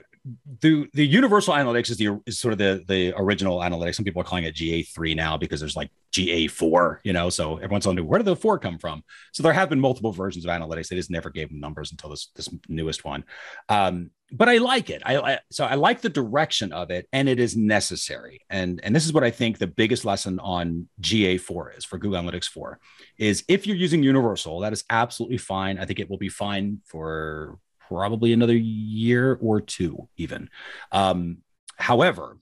the 0.59 0.87
the 0.93 1.05
universal 1.05 1.55
analytics 1.55 1.89
is 1.89 1.97
the 1.97 2.19
is 2.27 2.37
sort 2.37 2.51
of 2.51 2.59
the 2.59 2.83
the 2.87 3.13
original 3.17 3.59
analytics. 3.59 3.95
Some 3.95 4.05
people 4.05 4.21
are 4.21 4.25
calling 4.25 4.43
it 4.43 4.55
GA3 4.55 5.15
now 5.15 5.35
because 5.35 5.59
there's 5.59 5.75
like 5.75 5.89
GA4, 6.13 6.99
you 7.03 7.13
know. 7.13 7.29
So 7.29 7.57
everyone's 7.57 7.87
wondering 7.87 8.07
where 8.07 8.19
did 8.19 8.25
the 8.25 8.35
four 8.35 8.59
come 8.59 8.77
from? 8.77 9.03
So 9.31 9.41
there 9.41 9.53
have 9.53 9.69
been 9.69 9.79
multiple 9.79 10.11
versions 10.11 10.45
of 10.45 10.51
analytics. 10.51 10.89
They 10.89 10.95
just 10.95 11.09
never 11.09 11.31
gave 11.31 11.49
them 11.49 11.59
numbers 11.59 11.91
until 11.91 12.11
this 12.11 12.27
this 12.35 12.49
newest 12.67 13.03
one. 13.03 13.23
Um, 13.67 14.11
but 14.31 14.47
I 14.47 14.59
like 14.59 14.91
it. 14.91 15.01
I, 15.05 15.17
I 15.17 15.39
so 15.49 15.65
I 15.65 15.73
like 15.73 16.01
the 16.01 16.09
direction 16.09 16.71
of 16.71 16.91
it, 16.91 17.07
and 17.11 17.27
it 17.27 17.39
is 17.39 17.57
necessary. 17.57 18.41
And 18.49 18.79
and 18.83 18.95
this 18.95 19.05
is 19.05 19.13
what 19.13 19.23
I 19.23 19.31
think 19.31 19.57
the 19.57 19.67
biggest 19.67 20.05
lesson 20.05 20.39
on 20.39 20.87
GA4 21.01 21.77
is 21.79 21.85
for 21.85 21.97
Google 21.97 22.21
Analytics 22.21 22.45
4 22.45 22.79
is 23.17 23.43
if 23.47 23.65
you're 23.65 23.75
using 23.75 24.03
Universal, 24.03 24.59
that 24.59 24.71
is 24.71 24.83
absolutely 24.89 25.37
fine. 25.39 25.79
I 25.79 25.85
think 25.85 25.99
it 25.99 26.11
will 26.11 26.19
be 26.19 26.29
fine 26.29 26.81
for 26.85 27.57
probably 27.91 28.31
another 28.31 28.55
year 28.55 29.37
or 29.41 29.59
two, 29.59 30.07
even. 30.17 30.49
Um, 30.91 31.39
however, 31.75 32.37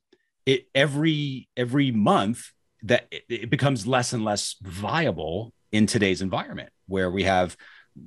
it 0.45 0.67
every 0.75 1.49
every 1.57 1.91
month 1.91 2.51
that 2.83 3.07
it, 3.11 3.23
it 3.29 3.49
becomes 3.49 3.87
less 3.87 4.13
and 4.13 4.23
less 4.23 4.55
viable 4.61 5.53
in 5.71 5.85
today's 5.85 6.21
environment 6.21 6.71
where 6.87 7.09
we 7.11 7.23
have 7.23 7.57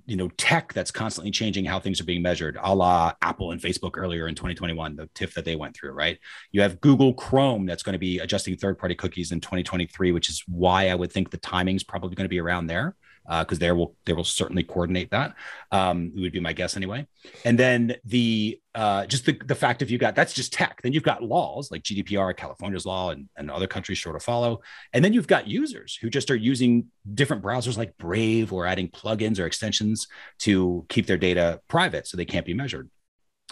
you 0.07 0.17
know 0.17 0.29
tech 0.39 0.73
that's 0.73 0.91
constantly 0.91 1.31
changing 1.31 1.65
how 1.65 1.79
things 1.79 2.01
are 2.01 2.05
being 2.05 2.23
measured 2.23 2.57
a 2.63 2.75
la 2.75 3.13
apple 3.21 3.51
and 3.51 3.61
facebook 3.61 3.93
earlier 3.97 4.27
in 4.27 4.35
2021 4.35 4.97
the 4.97 5.09
tiff 5.15 5.35
that 5.35 5.45
they 5.45 5.57
went 5.57 5.77
through 5.77 5.91
right 5.91 6.19
you 6.51 6.63
have 6.63 6.81
google 6.81 7.13
chrome 7.13 7.67
that's 7.67 7.83
going 7.83 7.93
to 7.93 7.99
be 7.99 8.19
adjusting 8.21 8.57
third 8.57 8.79
party 8.79 8.95
cookies 8.95 9.33
in 9.33 9.41
2023 9.41 10.13
which 10.13 10.31
is 10.31 10.43
why 10.49 10.89
i 10.89 10.95
would 10.95 11.13
think 11.13 11.31
the 11.31 11.37
timing's 11.37 11.85
probably 11.85 12.15
going 12.15 12.25
to 12.25 12.31
be 12.31 12.41
around 12.41 12.67
there 12.67 12.97
because 13.25 13.59
uh, 13.59 13.61
they 13.61 13.73
will 13.73 13.95
they 14.05 14.13
will 14.13 14.25
certainly 14.25 14.63
coordinate 14.63 15.11
that. 15.11 15.35
Um, 15.71 16.13
it 16.17 16.21
would 16.21 16.33
be 16.33 16.41
my 16.41 16.53
guess 16.53 16.77
anyway. 16.77 17.07
And 17.45 17.59
then 17.59 17.97
the 18.05 18.61
uh, 18.75 19.07
just 19.07 19.27
the, 19.27 19.39
the 19.45 19.55
fact 19.55 19.83
if 19.83 19.91
you 19.91 19.99
got 19.99 20.15
that's 20.15 20.33
just 20.33 20.53
tech. 20.53 20.81
Then 20.83 20.93
you've 20.93 21.03
got 21.03 21.23
laws 21.23 21.71
like 21.71 21.83
GDPR, 21.83 22.37
California's 22.37 22.87
law, 22.87 23.11
and, 23.11 23.29
and 23.37 23.51
other 23.51 23.67
countries 23.67 23.99
sure 23.99 24.13
to 24.13 24.21
follow. 24.21 24.61
And 24.93 25.05
then 25.05 25.13
you've 25.13 25.27
got 25.27 25.47
users 25.47 25.97
who 25.97 26.11
just 26.11 26.31
are 26.31 26.37
using 26.37 26.87
different 27.15 27.43
browsers 27.43 27.77
like 27.77 27.97
Brave 27.97 28.53
or 28.53 28.67
adding 28.67 28.89
plugins 28.89 29.39
or 29.39 29.47
extensions 29.47 30.09
to 30.41 30.85
keep 30.89 31.07
their 31.07 31.19
data 31.19 31.61
private 31.69 32.07
so 32.07 32.17
they 32.17 32.25
can't 32.25 32.47
be 32.47 32.55
measured. 32.55 32.91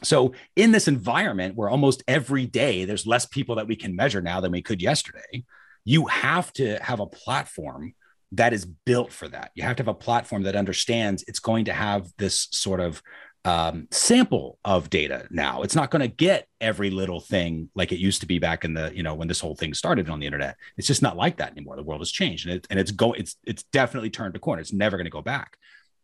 So, 0.03 0.33
in 0.57 0.73
this 0.73 0.89
environment 0.89 1.57
where 1.57 1.69
almost 1.69 2.03
every 2.09 2.47
day 2.47 2.85
there's 2.85 3.07
less 3.07 3.27
people 3.27 3.57
that 3.57 3.67
we 3.67 3.77
can 3.77 3.95
measure 3.95 4.23
now 4.23 4.41
than 4.41 4.53
we 4.53 4.63
could 4.63 4.81
yesterday, 4.81 5.45
you 5.85 6.07
have 6.07 6.53
to 6.55 6.77
have 6.83 7.01
a 7.01 7.07
platform 7.07 7.95
that 8.33 8.53
is 8.53 8.65
built 8.65 9.13
for 9.13 9.29
that. 9.29 9.51
You 9.55 9.65
have 9.65 9.77
to 9.77 9.83
have 9.83 9.89
a 9.89 9.95
platform 9.95 10.45
that 10.45 10.57
understands 10.57 11.25
it's 11.27 11.41
going 11.41 11.65
to 11.67 11.73
have 11.73 12.07
this 12.19 12.49
sort 12.53 12.81
of 12.81 13.03
um, 13.45 13.89
sample 13.91 14.59
of 14.65 14.91
data 14.91 15.27
now. 15.31 15.63
It's 15.63 15.75
not 15.75 15.91
going 15.91 16.03
to 16.03 16.09
get 16.09 16.47
every 16.61 16.91
little 16.91 17.21
thing 17.21 17.71
like 17.75 17.91
it 17.91 17.99
used 17.99 18.21
to 18.21 18.27
be 18.27 18.39
back 18.39 18.65
in 18.65 18.75
the 18.75 18.93
you 18.95 19.03
know 19.03 19.15
when 19.15 19.29
this 19.29 19.41
whole 19.41 19.55
thing 19.55 19.73
started 19.73 20.11
on 20.11 20.21
the 20.21 20.27
internet. 20.27 20.57
It's 20.77 20.87
just 20.87 21.03
not 21.03 21.17
like 21.17 21.39
that 21.39 21.53
anymore. 21.53 21.77
The 21.77 21.83
world 21.83 22.03
has 22.03 22.11
changed, 22.11 22.47
and, 22.47 22.57
it, 22.57 22.67
and 22.71 22.79
it's 22.79 22.91
go 22.91 23.13
it's 23.13 23.37
it's 23.45 23.63
definitely 23.65 24.11
turned 24.11 24.37
a 24.37 24.39
corner. 24.39 24.61
It's 24.61 24.73
never 24.73 24.97
going 24.97 25.07
to 25.07 25.11
go 25.11 25.23
back. 25.23 25.57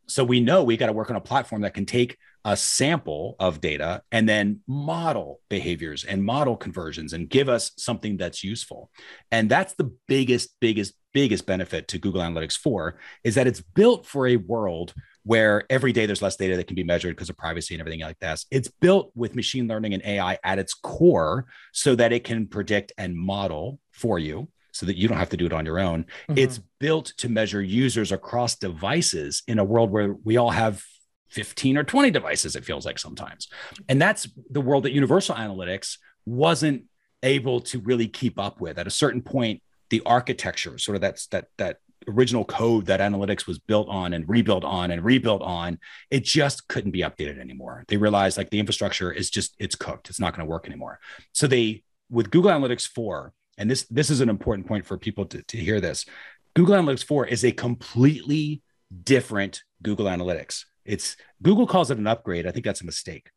So 0.08 0.24
we 0.24 0.40
know 0.40 0.62
we 0.62 0.76
got 0.76 0.86
to 0.86 0.92
work 0.92 1.10
on 1.10 1.16
a 1.16 1.20
platform 1.20 1.62
that 1.62 1.74
can 1.74 1.86
take 1.86 2.16
a 2.44 2.56
sample 2.56 3.34
of 3.40 3.60
data 3.60 4.02
and 4.12 4.28
then 4.28 4.60
model 4.68 5.40
behaviors 5.48 6.04
and 6.04 6.22
model 6.22 6.56
conversions 6.56 7.12
and 7.12 7.28
give 7.28 7.48
us 7.48 7.72
something 7.76 8.16
that's 8.16 8.44
useful. 8.44 8.90
And 9.32 9.50
that's 9.50 9.74
the 9.74 9.92
biggest, 10.06 10.54
biggest, 10.60 10.94
biggest 11.12 11.44
benefit 11.44 11.88
to 11.88 11.98
Google 11.98 12.20
Analytics 12.20 12.56
4 12.56 12.98
is 13.24 13.34
that 13.34 13.48
it's 13.48 13.60
built 13.60 14.06
for 14.06 14.28
a 14.28 14.36
world 14.36 14.94
where 15.24 15.64
every 15.68 15.90
day 15.90 16.06
there's 16.06 16.22
less 16.22 16.36
data 16.36 16.56
that 16.56 16.68
can 16.68 16.76
be 16.76 16.84
measured 16.84 17.16
because 17.16 17.28
of 17.28 17.36
privacy 17.36 17.74
and 17.74 17.80
everything 17.80 18.00
like 18.00 18.20
that. 18.20 18.44
It's 18.52 18.68
built 18.68 19.10
with 19.16 19.34
machine 19.34 19.66
learning 19.66 19.94
and 19.94 20.04
AI 20.04 20.38
at 20.44 20.60
its 20.60 20.72
core 20.72 21.46
so 21.72 21.96
that 21.96 22.12
it 22.12 22.22
can 22.22 22.46
predict 22.46 22.92
and 22.96 23.16
model 23.16 23.80
for 23.90 24.20
you 24.20 24.48
so 24.76 24.86
that 24.86 24.96
you 24.96 25.08
don't 25.08 25.18
have 25.18 25.30
to 25.30 25.36
do 25.36 25.46
it 25.46 25.52
on 25.52 25.66
your 25.66 25.78
own. 25.78 26.04
Mm-hmm. 26.28 26.38
It's 26.38 26.60
built 26.78 27.12
to 27.18 27.28
measure 27.28 27.62
users 27.62 28.12
across 28.12 28.56
devices 28.56 29.42
in 29.46 29.58
a 29.58 29.64
world 29.64 29.90
where 29.90 30.14
we 30.24 30.36
all 30.36 30.50
have 30.50 30.84
15 31.30 31.76
or 31.76 31.84
20 31.84 32.10
devices, 32.10 32.56
it 32.56 32.64
feels 32.64 32.86
like 32.86 32.98
sometimes. 32.98 33.48
And 33.88 34.00
that's 34.00 34.28
the 34.50 34.60
world 34.60 34.84
that 34.84 34.92
Universal 34.92 35.36
Analytics 35.36 35.98
wasn't 36.24 36.84
able 37.22 37.60
to 37.60 37.80
really 37.80 38.08
keep 38.08 38.38
up 38.38 38.60
with. 38.60 38.78
At 38.78 38.86
a 38.86 38.90
certain 38.90 39.22
point, 39.22 39.62
the 39.90 40.02
architecture, 40.06 40.78
sort 40.78 40.96
of 40.96 41.00
that's 41.00 41.26
that 41.28 41.46
that 41.58 41.78
original 42.08 42.44
code 42.44 42.86
that 42.86 43.00
analytics 43.00 43.46
was 43.46 43.58
built 43.58 43.88
on 43.88 44.12
and 44.12 44.28
rebuilt 44.28 44.64
on 44.64 44.90
and 44.90 45.04
rebuilt 45.04 45.42
on, 45.42 45.78
it 46.10 46.24
just 46.24 46.68
couldn't 46.68 46.92
be 46.92 47.00
updated 47.00 47.40
anymore. 47.40 47.84
They 47.88 47.96
realized 47.96 48.36
like 48.36 48.50
the 48.50 48.60
infrastructure 48.60 49.10
is 49.12 49.30
just 49.30 49.54
it's 49.58 49.74
cooked. 49.74 50.08
It's 50.08 50.20
not 50.20 50.34
going 50.34 50.46
to 50.46 50.50
work 50.50 50.66
anymore. 50.66 51.00
So 51.32 51.46
they 51.46 51.82
with 52.10 52.30
Google 52.30 52.50
Analytics 52.50 52.88
4, 52.88 53.32
and 53.58 53.70
this 53.70 53.84
this 53.84 54.10
is 54.10 54.20
an 54.20 54.28
important 54.28 54.66
point 54.66 54.86
for 54.86 54.98
people 54.98 55.26
to, 55.26 55.42
to 55.42 55.56
hear 55.56 55.80
this. 55.80 56.06
Google 56.54 56.74
Analytics 56.74 57.04
4 57.04 57.26
is 57.26 57.44
a 57.44 57.52
completely 57.52 58.62
different 59.02 59.62
Google 59.82 60.06
Analytics. 60.06 60.64
It's 60.84 61.16
Google 61.42 61.66
calls 61.66 61.90
it 61.90 61.98
an 61.98 62.06
upgrade. 62.06 62.46
I 62.46 62.50
think 62.50 62.64
that's 62.64 62.80
a 62.80 62.86
mistake. 62.86 63.30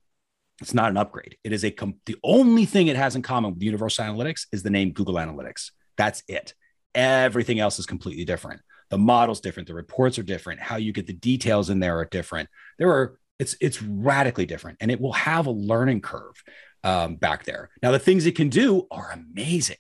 It's 0.62 0.74
not 0.74 0.90
an 0.90 0.98
upgrade. 0.98 1.38
It 1.44 1.54
is 1.54 1.64
a 1.64 1.72
com- 1.72 2.00
the 2.06 2.18
only 2.24 2.66
thing 2.66 2.88
it 2.88 2.96
has 2.96 3.16
in 3.16 3.22
common 3.22 3.54
with 3.54 3.64
Universal 3.64 4.06
Analytics 4.06 4.48
is 4.52 4.64
the 4.64 4.70
name 4.70 4.92
Google 4.92 5.16
Analytics. 5.16 5.72
That's 5.98 6.24
it. 6.28 6.54
Everything 6.96 7.60
else 7.60 7.80
is 7.80 7.86
completely 7.86 8.26
different. 8.26 8.62
The 8.90 8.98
model's 8.98 9.42
different. 9.42 9.68
The 9.68 9.74
reports 9.74 10.18
are 10.18 10.24
different. 10.24 10.60
How 10.60 10.78
you 10.78 10.92
get 10.92 11.08
the 11.08 11.14
details 11.14 11.70
in 11.70 11.80
there 11.80 11.98
are 12.00 12.06
different. 12.06 12.50
There 12.78 12.90
are 12.90 13.20
it's 13.38 13.56
it's 13.62 13.82
radically 13.82 14.46
different, 14.46 14.78
and 14.82 14.92
it 14.92 15.00
will 15.00 15.14
have 15.14 15.48
a 15.48 15.52
learning 15.52 16.02
curve 16.02 16.44
um, 16.84 17.16
back 17.16 17.46
there. 17.46 17.70
Now 17.82 17.92
the 17.92 18.00
things 18.00 18.26
it 18.26 18.36
can 18.36 18.50
do 18.50 18.88
are 18.92 19.12
amazing 19.12 19.78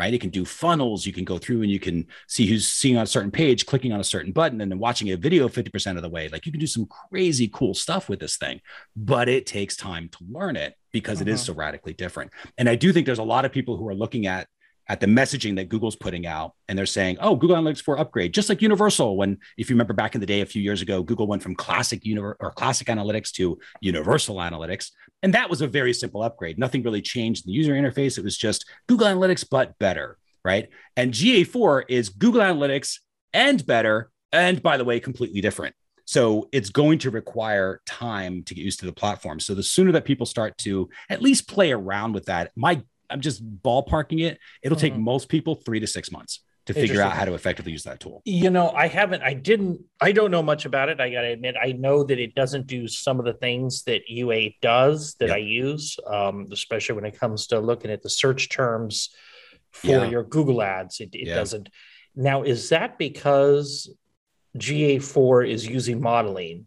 right? 0.00 0.14
It 0.14 0.22
can 0.22 0.30
do 0.30 0.46
funnels. 0.46 1.04
You 1.04 1.12
can 1.12 1.26
go 1.26 1.36
through 1.36 1.60
and 1.60 1.70
you 1.70 1.78
can 1.78 2.06
see 2.26 2.46
who's 2.46 2.66
seeing 2.66 2.96
on 2.96 3.02
a 3.02 3.06
certain 3.06 3.30
page, 3.30 3.66
clicking 3.66 3.92
on 3.92 4.00
a 4.00 4.04
certain 4.04 4.32
button, 4.32 4.62
and 4.62 4.72
then 4.72 4.78
watching 4.78 5.10
a 5.10 5.16
video 5.18 5.46
50% 5.46 5.96
of 5.96 6.02
the 6.02 6.08
way. 6.08 6.28
Like 6.28 6.46
you 6.46 6.52
can 6.52 6.60
do 6.60 6.66
some 6.66 6.86
crazy 6.86 7.50
cool 7.52 7.74
stuff 7.74 8.08
with 8.08 8.18
this 8.18 8.38
thing, 8.38 8.62
but 8.96 9.28
it 9.28 9.44
takes 9.44 9.76
time 9.76 10.08
to 10.08 10.18
learn 10.30 10.56
it 10.56 10.74
because 10.90 11.18
uh-huh. 11.20 11.28
it 11.28 11.32
is 11.34 11.40
uh-huh. 11.40 11.52
so 11.52 11.58
radically 11.58 11.92
different. 11.92 12.30
And 12.56 12.66
I 12.66 12.76
do 12.76 12.94
think 12.94 13.04
there's 13.04 13.18
a 13.18 13.22
lot 13.22 13.44
of 13.44 13.52
people 13.52 13.76
who 13.76 13.86
are 13.88 13.94
looking 13.94 14.26
at 14.26 14.48
at 14.88 15.00
the 15.00 15.06
messaging 15.06 15.54
that 15.56 15.68
Google's 15.68 15.94
putting 15.94 16.26
out, 16.26 16.54
and 16.66 16.76
they're 16.76 16.84
saying, 16.84 17.16
"Oh, 17.20 17.36
Google 17.36 17.56
Analytics 17.56 17.82
4 17.82 18.00
upgrade," 18.00 18.34
just 18.34 18.48
like 18.48 18.60
Universal. 18.60 19.16
When, 19.16 19.38
if 19.56 19.70
you 19.70 19.74
remember 19.76 19.92
back 19.92 20.16
in 20.16 20.20
the 20.20 20.26
day, 20.26 20.40
a 20.40 20.46
few 20.46 20.60
years 20.60 20.82
ago, 20.82 21.04
Google 21.04 21.28
went 21.28 21.44
from 21.44 21.54
classic 21.54 22.02
univer- 22.02 22.34
or 22.40 22.50
classic 22.50 22.88
analytics 22.88 23.30
to 23.34 23.60
Universal 23.80 24.36
Analytics, 24.36 24.90
and 25.22 25.34
that 25.34 25.50
was 25.50 25.60
a 25.60 25.66
very 25.66 25.92
simple 25.92 26.22
upgrade. 26.22 26.58
Nothing 26.58 26.82
really 26.82 27.02
changed 27.02 27.46
in 27.46 27.50
the 27.50 27.56
user 27.56 27.72
interface. 27.72 28.18
It 28.18 28.24
was 28.24 28.36
just 28.36 28.64
Google 28.86 29.06
Analytics 29.06 29.46
but 29.48 29.78
better, 29.78 30.18
right? 30.44 30.68
And 30.96 31.12
GA4 31.12 31.84
is 31.88 32.08
Google 32.08 32.42
Analytics 32.42 32.98
and 33.32 33.64
better, 33.64 34.10
and 34.32 34.62
by 34.62 34.76
the 34.76 34.84
way, 34.84 35.00
completely 35.00 35.40
different. 35.40 35.74
So 36.04 36.48
it's 36.50 36.70
going 36.70 36.98
to 37.00 37.10
require 37.10 37.80
time 37.86 38.42
to 38.44 38.54
get 38.54 38.64
used 38.64 38.80
to 38.80 38.86
the 38.86 38.92
platform. 38.92 39.38
So 39.38 39.54
the 39.54 39.62
sooner 39.62 39.92
that 39.92 40.04
people 40.04 40.26
start 40.26 40.58
to 40.58 40.88
at 41.08 41.22
least 41.22 41.48
play 41.48 41.70
around 41.70 42.14
with 42.14 42.26
that, 42.26 42.50
my 42.56 42.82
I'm 43.08 43.20
just 43.20 43.44
ballparking 43.62 44.24
it. 44.24 44.38
It'll 44.62 44.76
mm-hmm. 44.76 44.82
take 44.82 44.96
most 44.96 45.28
people 45.28 45.56
three 45.56 45.80
to 45.80 45.86
six 45.86 46.10
months 46.10 46.40
to 46.66 46.74
figure 46.74 47.02
out 47.02 47.12
how 47.12 47.24
to 47.24 47.34
effectively 47.34 47.72
use 47.72 47.84
that 47.84 48.00
tool. 48.00 48.22
You 48.24 48.50
know, 48.50 48.70
I 48.70 48.86
haven't, 48.86 49.22
I 49.22 49.34
didn't, 49.34 49.80
I 50.00 50.12
don't 50.12 50.30
know 50.30 50.42
much 50.42 50.66
about 50.66 50.88
it. 50.88 51.00
I 51.00 51.10
got 51.10 51.22
to 51.22 51.28
admit, 51.28 51.56
I 51.60 51.72
know 51.72 52.04
that 52.04 52.18
it 52.18 52.34
doesn't 52.34 52.66
do 52.66 52.86
some 52.86 53.18
of 53.18 53.24
the 53.24 53.32
things 53.32 53.82
that 53.84 54.02
UA 54.08 54.50
does 54.60 55.14
that 55.20 55.28
yep. 55.28 55.36
I 55.36 55.40
use, 55.40 55.96
um, 56.06 56.46
especially 56.52 56.96
when 56.96 57.04
it 57.04 57.18
comes 57.18 57.48
to 57.48 57.60
looking 57.60 57.90
at 57.90 58.02
the 58.02 58.10
search 58.10 58.50
terms 58.50 59.10
for 59.70 59.88
yeah. 59.88 60.04
your 60.04 60.22
Google 60.22 60.62
ads. 60.62 61.00
It, 61.00 61.14
it 61.14 61.28
yeah. 61.28 61.34
doesn't. 61.34 61.68
Now, 62.14 62.42
is 62.42 62.68
that 62.70 62.98
because 62.98 63.92
GA4 64.58 65.48
is 65.48 65.66
using 65.66 66.00
modeling 66.00 66.66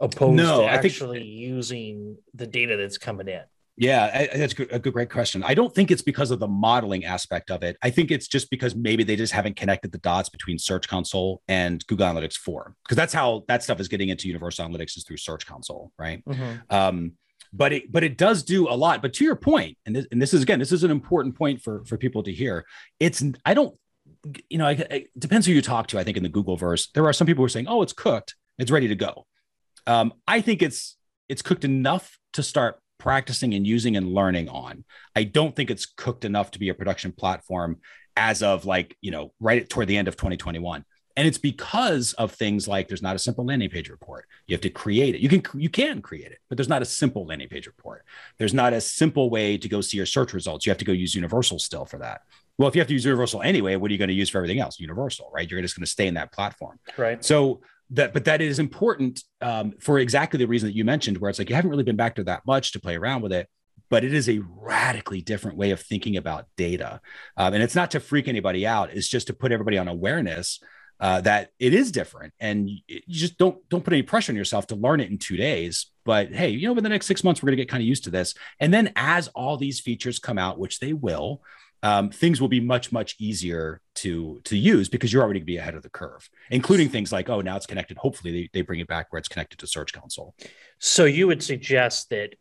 opposed 0.00 0.36
no, 0.36 0.62
to 0.62 0.66
actually 0.66 1.18
think... 1.18 1.30
using 1.30 2.16
the 2.34 2.46
data 2.46 2.76
that's 2.76 2.98
coming 2.98 3.28
in? 3.28 3.42
Yeah, 3.80 4.26
that's 4.36 4.52
a 4.52 4.78
good, 4.78 4.92
great 4.92 5.08
question. 5.08 5.42
I 5.42 5.54
don't 5.54 5.74
think 5.74 5.90
it's 5.90 6.02
because 6.02 6.30
of 6.30 6.38
the 6.38 6.46
modeling 6.46 7.06
aspect 7.06 7.50
of 7.50 7.62
it. 7.62 7.78
I 7.82 7.88
think 7.88 8.10
it's 8.10 8.28
just 8.28 8.50
because 8.50 8.74
maybe 8.74 9.04
they 9.04 9.16
just 9.16 9.32
haven't 9.32 9.56
connected 9.56 9.90
the 9.90 9.98
dots 9.98 10.28
between 10.28 10.58
Search 10.58 10.86
Console 10.86 11.40
and 11.48 11.84
Google 11.86 12.06
Analytics 12.06 12.36
4, 12.36 12.74
because 12.84 12.96
that's 12.96 13.14
how 13.14 13.42
that 13.48 13.62
stuff 13.62 13.80
is 13.80 13.88
getting 13.88 14.10
into 14.10 14.28
Universal 14.28 14.68
Analytics 14.68 14.98
is 14.98 15.04
through 15.04 15.16
Search 15.16 15.46
Console, 15.46 15.92
right? 15.98 16.22
Mm-hmm. 16.26 16.56
Um, 16.68 17.12
but 17.54 17.72
it 17.72 17.90
but 17.90 18.04
it 18.04 18.18
does 18.18 18.42
do 18.42 18.68
a 18.68 18.76
lot. 18.76 19.00
But 19.00 19.14
to 19.14 19.24
your 19.24 19.34
point, 19.34 19.78
and 19.86 19.96
this, 19.96 20.06
and 20.12 20.20
this 20.20 20.34
is 20.34 20.42
again, 20.42 20.58
this 20.58 20.72
is 20.72 20.84
an 20.84 20.90
important 20.90 21.34
point 21.34 21.62
for 21.62 21.82
for 21.86 21.96
people 21.96 22.22
to 22.24 22.32
hear. 22.32 22.66
It's 23.00 23.24
I 23.46 23.54
don't, 23.54 23.74
you 24.50 24.58
know, 24.58 24.68
it 24.68 25.08
depends 25.18 25.46
who 25.46 25.54
you 25.54 25.62
talk 25.62 25.86
to. 25.88 25.98
I 25.98 26.04
think 26.04 26.18
in 26.18 26.22
the 26.22 26.28
Google 26.28 26.58
verse, 26.58 26.90
there 26.94 27.06
are 27.06 27.14
some 27.14 27.26
people 27.26 27.40
who 27.40 27.46
are 27.46 27.48
saying, 27.48 27.66
"Oh, 27.66 27.80
it's 27.80 27.94
cooked, 27.94 28.34
it's 28.58 28.70
ready 28.70 28.88
to 28.88 28.94
go." 28.94 29.26
Um, 29.86 30.12
I 30.28 30.42
think 30.42 30.60
it's 30.60 30.98
it's 31.30 31.40
cooked 31.40 31.64
enough 31.64 32.18
to 32.34 32.42
start 32.42 32.79
practicing 33.00 33.54
and 33.54 33.66
using 33.66 33.96
and 33.96 34.14
learning 34.14 34.48
on. 34.48 34.84
I 35.16 35.24
don't 35.24 35.56
think 35.56 35.70
it's 35.70 35.86
cooked 35.86 36.24
enough 36.24 36.52
to 36.52 36.60
be 36.60 36.68
a 36.68 36.74
production 36.74 37.10
platform 37.10 37.80
as 38.16 38.42
of 38.42 38.64
like, 38.64 38.96
you 39.00 39.10
know, 39.10 39.32
right 39.40 39.68
toward 39.68 39.88
the 39.88 39.96
end 39.96 40.06
of 40.06 40.16
2021. 40.16 40.84
And 41.16 41.26
it's 41.26 41.38
because 41.38 42.12
of 42.14 42.32
things 42.32 42.68
like 42.68 42.86
there's 42.86 43.02
not 43.02 43.16
a 43.16 43.18
simple 43.18 43.44
landing 43.44 43.68
page 43.68 43.90
report. 43.90 44.26
You 44.46 44.54
have 44.54 44.60
to 44.62 44.70
create 44.70 45.16
it. 45.16 45.20
You 45.20 45.28
can 45.28 45.42
you 45.60 45.68
can 45.68 46.00
create 46.00 46.30
it, 46.30 46.38
but 46.48 46.56
there's 46.56 46.68
not 46.68 46.82
a 46.82 46.86
simple 46.86 47.26
landing 47.26 47.48
page 47.48 47.66
report. 47.66 48.04
There's 48.38 48.54
not 48.54 48.72
a 48.72 48.80
simple 48.80 49.28
way 49.28 49.58
to 49.58 49.68
go 49.68 49.80
see 49.80 49.96
your 49.96 50.06
search 50.06 50.32
results. 50.32 50.64
You 50.64 50.70
have 50.70 50.78
to 50.78 50.84
go 50.84 50.92
use 50.92 51.14
Universal 51.14 51.58
still 51.58 51.84
for 51.84 51.98
that. 51.98 52.22
Well, 52.58 52.68
if 52.68 52.74
you 52.74 52.80
have 52.80 52.88
to 52.88 52.94
use 52.94 53.04
Universal 53.04 53.42
anyway, 53.42 53.76
what 53.76 53.90
are 53.90 53.92
you 53.92 53.98
going 53.98 54.08
to 54.08 54.14
use 54.14 54.30
for 54.30 54.38
everything 54.38 54.60
else? 54.60 54.78
Universal, 54.78 55.30
right? 55.34 55.50
You're 55.50 55.62
just 55.62 55.76
going 55.76 55.84
to 55.84 55.90
stay 55.90 56.06
in 56.06 56.14
that 56.14 56.32
platform. 56.32 56.78
Right. 56.96 57.24
So 57.24 57.60
that 57.90 58.12
but 58.12 58.24
that 58.24 58.40
is 58.40 58.58
important 58.58 59.22
um, 59.40 59.72
for 59.80 59.98
exactly 59.98 60.38
the 60.38 60.46
reason 60.46 60.68
that 60.68 60.76
you 60.76 60.84
mentioned 60.84 61.18
where 61.18 61.28
it's 61.28 61.38
like 61.38 61.48
you 61.48 61.56
haven't 61.56 61.70
really 61.70 61.84
been 61.84 61.96
back 61.96 62.14
to 62.14 62.24
that 62.24 62.42
much 62.46 62.72
to 62.72 62.80
play 62.80 62.96
around 62.96 63.22
with 63.22 63.32
it 63.32 63.48
but 63.88 64.04
it 64.04 64.14
is 64.14 64.28
a 64.28 64.40
radically 64.56 65.20
different 65.20 65.56
way 65.56 65.72
of 65.72 65.80
thinking 65.80 66.16
about 66.16 66.46
data. 66.56 67.00
Um, 67.36 67.54
and 67.54 67.62
it's 67.62 67.74
not 67.74 67.90
to 67.90 68.00
freak 68.00 68.28
anybody 68.28 68.66
out 68.66 68.92
it's 68.92 69.08
just 69.08 69.26
to 69.26 69.34
put 69.34 69.52
everybody 69.52 69.76
on 69.78 69.88
awareness 69.88 70.60
uh, 71.00 71.20
that 71.22 71.48
it 71.58 71.72
is 71.72 71.90
different. 71.90 72.34
And 72.40 72.68
you 72.68 73.00
just 73.08 73.38
don't 73.38 73.56
don't 73.68 73.82
put 73.82 73.92
any 73.92 74.02
pressure 74.02 74.32
on 74.32 74.36
yourself 74.36 74.66
to 74.68 74.76
learn 74.76 75.00
it 75.00 75.10
in 75.10 75.18
two 75.18 75.36
days 75.36 75.86
but 76.04 76.32
hey 76.32 76.50
you 76.50 76.66
know 76.66 76.72
over 76.72 76.80
the 76.80 76.88
next 76.88 77.06
six 77.06 77.24
months 77.24 77.42
we're 77.42 77.48
going 77.48 77.58
to 77.58 77.62
get 77.64 77.70
kind 77.70 77.82
of 77.82 77.88
used 77.88 78.04
to 78.04 78.10
this. 78.10 78.34
And 78.60 78.72
then 78.72 78.92
as 78.96 79.28
all 79.28 79.56
these 79.56 79.80
features 79.80 80.18
come 80.18 80.38
out 80.38 80.58
which 80.58 80.78
they 80.78 80.92
will 80.92 81.42
um, 81.82 82.10
things 82.10 82.40
will 82.40 82.48
be 82.48 82.60
much 82.60 82.92
much 82.92 83.16
easier 83.18 83.80
to 83.96 84.40
to 84.44 84.56
use 84.56 84.88
because 84.88 85.12
you're 85.12 85.22
already 85.22 85.40
going 85.40 85.46
to 85.46 85.52
be 85.52 85.56
ahead 85.56 85.74
of 85.74 85.82
the 85.82 85.90
curve, 85.90 86.28
including 86.50 86.88
things 86.88 87.10
like 87.12 87.28
oh 87.28 87.40
now 87.40 87.56
it's 87.56 87.66
connected. 87.66 87.96
Hopefully 87.96 88.32
they, 88.32 88.50
they 88.52 88.62
bring 88.62 88.80
it 88.80 88.88
back 88.88 89.06
where 89.10 89.18
it's 89.18 89.28
connected 89.28 89.58
to 89.60 89.66
Search 89.66 89.92
Console. 89.92 90.34
So 90.78 91.04
you 91.04 91.26
would 91.26 91.42
suggest 91.42 92.10
that 92.10 92.34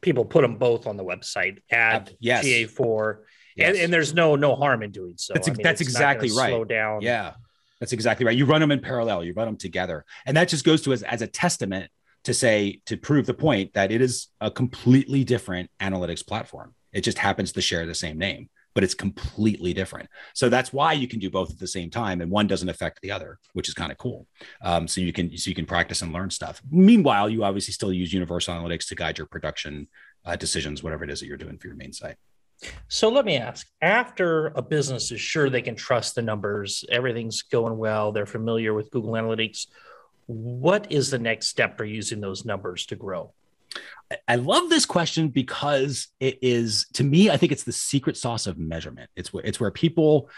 people 0.00 0.24
put 0.24 0.42
them 0.42 0.56
both 0.56 0.86
on 0.86 0.96
the 0.96 1.04
website, 1.04 1.58
add 1.70 2.16
yes. 2.20 2.44
GA4, 2.44 3.18
yes. 3.56 3.68
and, 3.68 3.76
and, 3.76 3.92
there's 3.92 4.14
no 4.14 4.36
no 4.36 4.54
harm 4.56 4.82
in 4.82 4.90
doing 4.90 5.14
so. 5.16 5.34
That's, 5.34 5.48
I 5.48 5.52
mean, 5.52 5.62
that's 5.62 5.80
exactly 5.80 6.30
right. 6.30 6.50
Slow 6.50 6.64
down. 6.64 7.02
Yeah, 7.02 7.34
that's 7.80 7.92
exactly 7.92 8.24
right. 8.24 8.36
You 8.36 8.46
run 8.46 8.60
them 8.60 8.70
in 8.70 8.80
parallel. 8.80 9.22
You 9.22 9.34
run 9.34 9.46
them 9.46 9.56
together, 9.56 10.06
and 10.24 10.36
that 10.36 10.48
just 10.48 10.64
goes 10.64 10.82
to 10.82 10.92
as 10.92 11.02
as 11.02 11.20
a 11.20 11.26
testament 11.26 11.90
to 12.24 12.32
say 12.32 12.80
to 12.86 12.96
prove 12.96 13.26
the 13.26 13.34
point 13.34 13.74
that 13.74 13.92
it 13.92 14.00
is 14.00 14.28
a 14.40 14.50
completely 14.50 15.24
different 15.24 15.70
analytics 15.78 16.26
platform. 16.26 16.74
It 16.92 17.02
just 17.02 17.18
happens 17.18 17.52
to 17.52 17.60
share 17.60 17.84
the 17.84 17.94
same 17.94 18.16
name 18.16 18.48
but 18.78 18.84
it's 18.84 18.94
completely 18.94 19.74
different. 19.74 20.08
So 20.34 20.48
that's 20.48 20.72
why 20.72 20.92
you 20.92 21.08
can 21.08 21.18
do 21.18 21.30
both 21.30 21.50
at 21.50 21.58
the 21.58 21.66
same 21.66 21.90
time, 21.90 22.20
and 22.20 22.30
one 22.30 22.46
doesn't 22.46 22.68
affect 22.68 23.00
the 23.02 23.10
other, 23.10 23.40
which 23.52 23.66
is 23.66 23.74
kind 23.74 23.90
of 23.90 23.98
cool. 23.98 24.28
Um, 24.62 24.86
so 24.86 25.00
you 25.00 25.12
can 25.12 25.36
so 25.36 25.50
you 25.50 25.56
can 25.56 25.66
practice 25.66 26.00
and 26.00 26.12
learn 26.12 26.30
stuff. 26.30 26.62
Meanwhile, 26.70 27.28
you 27.28 27.42
obviously 27.42 27.72
still 27.72 27.92
use 27.92 28.12
Universal 28.12 28.54
Analytics 28.54 28.86
to 28.90 28.94
guide 28.94 29.18
your 29.18 29.26
production 29.26 29.88
uh, 30.24 30.36
decisions, 30.36 30.84
whatever 30.84 31.02
it 31.02 31.10
is 31.10 31.18
that 31.18 31.26
you're 31.26 31.36
doing 31.36 31.58
for 31.58 31.66
your 31.66 31.74
main 31.74 31.92
site. 31.92 32.14
So 32.86 33.08
let 33.08 33.24
me 33.24 33.36
ask 33.36 33.66
after 33.82 34.52
a 34.54 34.62
business 34.62 35.10
is 35.10 35.20
sure 35.20 35.50
they 35.50 35.60
can 35.60 35.74
trust 35.74 36.14
the 36.14 36.22
numbers, 36.22 36.84
everything's 36.88 37.42
going 37.42 37.76
well, 37.78 38.12
they're 38.12 38.26
familiar 38.26 38.74
with 38.74 38.92
Google 38.92 39.14
Analytics, 39.14 39.66
what 40.26 40.92
is 40.92 41.10
the 41.10 41.18
next 41.18 41.48
step 41.48 41.76
for 41.76 41.84
using 41.84 42.20
those 42.20 42.44
numbers 42.44 42.86
to 42.86 42.94
grow? 42.94 43.32
I 44.26 44.36
love 44.36 44.70
this 44.70 44.86
question 44.86 45.28
because 45.28 46.08
it 46.18 46.38
is 46.40 46.86
to 46.94 47.04
me, 47.04 47.30
I 47.30 47.36
think 47.36 47.52
it's 47.52 47.64
the 47.64 47.72
secret 47.72 48.16
sauce 48.16 48.46
of 48.46 48.58
measurement. 48.58 49.10
It's 49.16 49.32
where 49.32 49.44
it's 49.44 49.60
where 49.60 49.70
people 49.70 50.30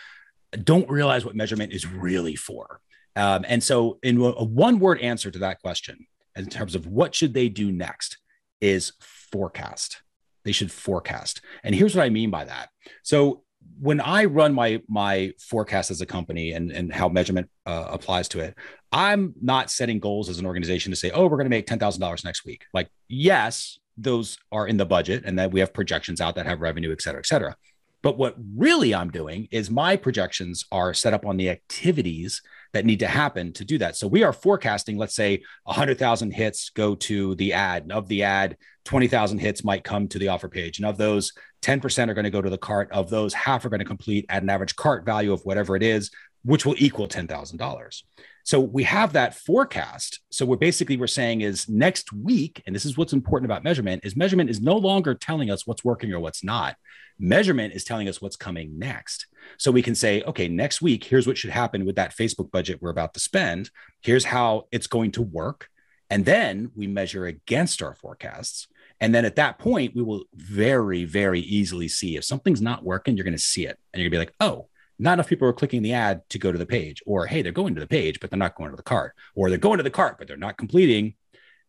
don't 0.64 0.88
realize 0.90 1.25
what 1.25 1.37
measurement 1.37 1.73
is 1.73 1.87
really 1.87 2.35
for. 2.37 2.80
Um, 3.16 3.44
and 3.49 3.62
so, 3.62 3.99
in 4.02 4.20
a 4.20 4.44
one 4.44 4.78
word 4.80 5.00
answer 5.00 5.30
to 5.30 5.38
that 5.40 5.61
question, 5.61 6.06
in 6.37 6.47
terms 6.47 6.75
of 6.75 6.87
what 6.87 7.14
should 7.14 7.35
they 7.35 7.49
do 7.49 7.70
next, 7.70 8.18
is 8.61 8.92
forecast. 9.00 10.02
They 10.44 10.52
should 10.52 10.73
forecast. 10.73 11.40
And 11.62 11.75
here's 11.75 11.94
what 11.94 12.04
I 12.04 12.09
mean 12.09 12.30
by 12.30 12.44
that. 12.44 12.70
So 13.02 13.42
when 13.80 14.00
I 14.00 14.24
run 14.24 14.52
my 14.52 14.82
my 14.88 15.32
forecast 15.38 15.90
as 15.90 16.00
a 16.00 16.06
company 16.06 16.52
and 16.52 16.70
and 16.70 16.92
how 16.92 17.08
measurement 17.08 17.48
uh, 17.66 17.86
applies 17.90 18.28
to 18.28 18.40
it, 18.40 18.54
I'm 18.92 19.34
not 19.40 19.70
setting 19.70 20.00
goals 20.00 20.28
as 20.28 20.38
an 20.38 20.46
organization 20.46 20.92
to 20.92 20.96
say, 20.96 21.10
oh, 21.10 21.24
we're 21.24 21.36
going 21.36 21.46
to 21.46 21.50
make 21.50 21.66
ten 21.66 21.78
thousand 21.78 22.00
dollars 22.00 22.24
next 22.24 22.44
week. 22.44 22.64
Like, 22.74 22.88
yes, 23.08 23.78
those 23.96 24.38
are 24.52 24.66
in 24.66 24.76
the 24.76 24.86
budget, 24.86 25.24
and 25.24 25.38
that 25.38 25.52
we 25.52 25.60
have 25.60 25.72
projections 25.72 26.20
out 26.20 26.34
that 26.34 26.46
have 26.46 26.60
revenue, 26.60 26.92
et 26.92 27.02
cetera, 27.02 27.20
et 27.20 27.26
cetera. 27.26 27.56
But 28.02 28.16
what 28.16 28.34
really 28.56 28.94
I'm 28.94 29.10
doing 29.10 29.48
is 29.50 29.70
my 29.70 29.96
projections 29.96 30.64
are 30.72 30.94
set 30.94 31.12
up 31.12 31.26
on 31.26 31.36
the 31.36 31.50
activities 31.50 32.42
that 32.72 32.84
need 32.84 33.00
to 33.00 33.06
happen 33.06 33.52
to 33.54 33.64
do 33.64 33.78
that. 33.78 33.96
So 33.96 34.06
we 34.06 34.22
are 34.22 34.32
forecasting, 34.32 34.96
let's 34.96 35.14
say 35.14 35.42
100,000 35.64 36.30
hits 36.32 36.70
go 36.70 36.94
to 36.94 37.34
the 37.36 37.52
ad. 37.52 37.82
And 37.82 37.92
of 37.92 38.08
the 38.08 38.22
ad, 38.22 38.56
20,000 38.84 39.38
hits 39.38 39.64
might 39.64 39.84
come 39.84 40.08
to 40.08 40.18
the 40.18 40.28
offer 40.28 40.48
page. 40.48 40.78
And 40.78 40.86
of 40.86 40.96
those, 40.96 41.32
10% 41.62 42.08
are 42.08 42.14
going 42.14 42.24
to 42.24 42.30
go 42.30 42.42
to 42.42 42.50
the 42.50 42.58
cart. 42.58 42.90
Of 42.92 43.10
those, 43.10 43.34
half 43.34 43.64
are 43.64 43.68
going 43.68 43.80
to 43.80 43.84
complete 43.84 44.26
at 44.28 44.42
an 44.42 44.50
average 44.50 44.76
cart 44.76 45.04
value 45.04 45.32
of 45.32 45.44
whatever 45.44 45.76
it 45.76 45.82
is, 45.82 46.10
which 46.44 46.64
will 46.64 46.76
equal 46.78 47.08
$10,000. 47.08 48.02
So 48.44 48.58
we 48.58 48.84
have 48.84 49.12
that 49.12 49.34
forecast. 49.34 50.20
So 50.30 50.46
what 50.46 50.60
basically 50.60 50.96
we're 50.96 51.06
saying 51.06 51.42
is 51.42 51.68
next 51.68 52.12
week, 52.12 52.62
and 52.66 52.74
this 52.74 52.86
is 52.86 52.96
what's 52.96 53.12
important 53.12 53.50
about 53.50 53.64
measurement, 53.64 54.04
is 54.04 54.16
measurement 54.16 54.48
is 54.48 54.60
no 54.60 54.76
longer 54.76 55.14
telling 55.14 55.50
us 55.50 55.66
what's 55.66 55.84
working 55.84 56.12
or 56.12 56.20
what's 56.20 56.42
not. 56.42 56.76
Measurement 57.18 57.74
is 57.74 57.84
telling 57.84 58.08
us 58.08 58.22
what's 58.22 58.36
coming 58.36 58.78
next. 58.78 59.26
So 59.59 59.71
we 59.71 59.83
can 59.83 59.95
say, 59.95 60.23
okay, 60.23 60.49
next 60.49 60.83
week, 60.83 61.04
here's 61.04 61.26
what 61.26 61.38
should 61.38 61.50
happen 61.50 61.85
with 61.85 61.97
that 61.97 62.16
Facebook 62.16 62.50
budget 62.50 62.80
we're 62.80 62.90
about 62.90 63.14
to 63.14 63.21
spend. 63.21 63.71
Here's 64.00 64.25
how 64.25 64.67
it's 64.73 64.86
going 64.86 65.13
to 65.13 65.23
work. 65.23 65.69
And 66.08 66.25
then 66.25 66.71
we 66.75 66.86
measure 66.86 67.26
against 67.26 67.82
our 67.82 67.95
forecasts. 67.95 68.67
And 69.00 69.15
then 69.15 69.25
at 69.25 69.36
that 69.36 69.58
point, 69.58 69.95
we 69.95 70.02
will 70.02 70.25
very, 70.34 71.04
very 71.04 71.41
easily 71.41 71.89
see 71.89 72.17
if 72.17 72.25
something's 72.25 72.60
not 72.60 72.84
working, 72.84 73.17
you're 73.17 73.25
going 73.25 73.32
to 73.32 73.39
see 73.39 73.67
it. 73.67 73.78
And 73.93 74.02
you're 74.02 74.10
going 74.10 74.26
to 74.26 74.26
be 74.26 74.30
like, 74.30 74.34
oh, 74.41 74.69
not 74.99 75.15
enough 75.15 75.28
people 75.28 75.49
are 75.49 75.54
clicking 75.54 75.80
the 75.80 75.95
ad 75.95 76.28
to 76.28 76.39
go 76.39 76.52
to 76.52 76.58
the 76.58 76.67
page. 76.67 77.02
Or, 77.06 77.26
hey, 77.26 77.41
they're 77.41 77.52
going 77.52 77.75
to 77.75 77.80
the 77.80 77.86
page, 77.86 78.21
but 78.21 78.28
they're 78.28 78.39
not 78.39 78.56
going 78.56 78.71
to 78.71 78.76
the 78.76 78.82
cart. 78.82 79.15
Or 79.34 79.49
they're 79.49 79.58
going 79.58 79.78
to 79.78 79.82
the 79.82 79.91
cart, 79.91 80.19
but 80.19 80.28
they're 80.28 80.36
not 80.36 80.58
completing, 80.58 81.15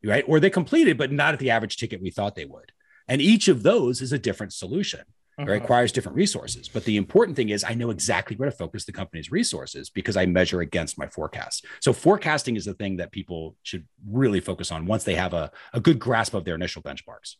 right? 0.04 0.26
Or 0.28 0.39
they 0.39 0.50
completed, 0.50 0.98
but 0.98 1.12
not 1.12 1.34
at 1.34 1.39
the 1.39 1.52
average 1.52 1.78
ticket 1.78 2.02
we 2.02 2.10
thought 2.10 2.36
they 2.36 2.46
would. 2.46 2.74
And 3.08 3.22
each 3.22 3.48
of 3.48 3.63
those 3.63 4.02
is 4.02 4.12
a 4.12 4.20
different 4.20 4.52
solution. 4.52 5.02
It 5.41 5.49
uh-huh. 5.49 5.54
requires 5.54 5.91
different 5.91 6.15
resources. 6.15 6.67
But 6.67 6.86
the 6.86 6.97
important 6.97 7.36
thing 7.36 7.49
is 7.49 7.63
I 7.63 7.73
know 7.73 7.89
exactly 7.89 8.36
where 8.36 8.49
to 8.49 8.56
focus 8.56 8.86
the 8.86 8.91
company's 8.91 9.32
resources 9.32 9.89
because 9.89 10.15
I 10.15 10.25
measure 10.25 10.62
against 10.62 10.97
my 10.97 11.08
forecast. 11.08 11.65
So 11.80 11.93
forecasting 11.93 12.56
is 12.56 12.65
the 12.65 12.73
thing 12.73 12.97
that 12.97 13.12
people 13.12 13.56
should 13.63 13.88
really 14.08 14.39
focus 14.39 14.71
on 14.71 14.86
once 14.86 15.04
they 15.04 15.15
have 15.15 15.34
a, 15.34 15.51
a 15.73 15.80
good 15.80 15.99
grasp 15.99 16.34
of 16.34 16.45
their 16.45 16.56
initial 16.56 16.82
benchmarks. 16.82 17.36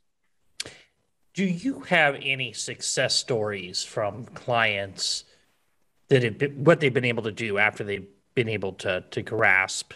Do 1.34 1.46
you 1.46 1.82
have 1.82 2.16
any 2.22 2.54
success 2.54 3.16
stories 3.16 3.84
from 3.84 4.26
clients 4.26 5.24
that 6.10 6.24
have 6.24 6.38
been, 6.38 6.64
what 6.64 6.80
they've 6.82 6.94
been 6.94 7.06
able 7.06 7.24
to 7.24 7.32
do 7.32 7.58
after 7.58 7.84
they've 7.84 8.08
been 8.36 8.50
able 8.50 8.74
to 8.74 9.04
to 9.12 9.22
grasp 9.22 9.94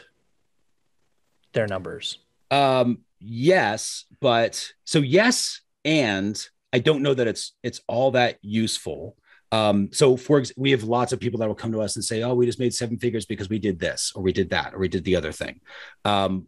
their 1.52 1.68
numbers? 1.68 2.20
Um, 2.52 3.00
yes, 3.20 4.06
but 4.22 4.72
so 4.86 5.00
yes, 5.00 5.62
and 5.84 6.48
I 6.76 6.80
don't 6.80 7.04
know 7.04 7.14
that 7.14 7.26
it's 7.26 7.54
it's 7.64 7.80
all 7.88 8.12
that 8.12 8.38
useful. 8.42 9.16
Um, 9.54 9.92
so 9.94 10.18
for 10.18 10.44
we 10.58 10.72
have 10.72 10.84
lots 10.84 11.14
of 11.14 11.22
people 11.22 11.40
that 11.40 11.48
will 11.48 11.56
come 11.56 11.72
to 11.72 11.82
us 11.82 11.96
and 11.96 12.04
say, 12.04 12.22
"Oh, 12.22 12.34
we 12.36 12.46
just 12.46 12.60
made 12.60 12.74
seven 12.74 12.98
figures 12.98 13.26
because 13.26 13.48
we 13.48 13.60
did 13.60 13.80
this, 13.80 14.12
or 14.14 14.22
we 14.22 14.34
did 14.34 14.50
that, 14.50 14.74
or 14.74 14.80
we 14.80 14.90
did 14.90 15.06
the 15.06 15.16
other 15.16 15.32
thing." 15.32 15.62
Um, 16.04 16.48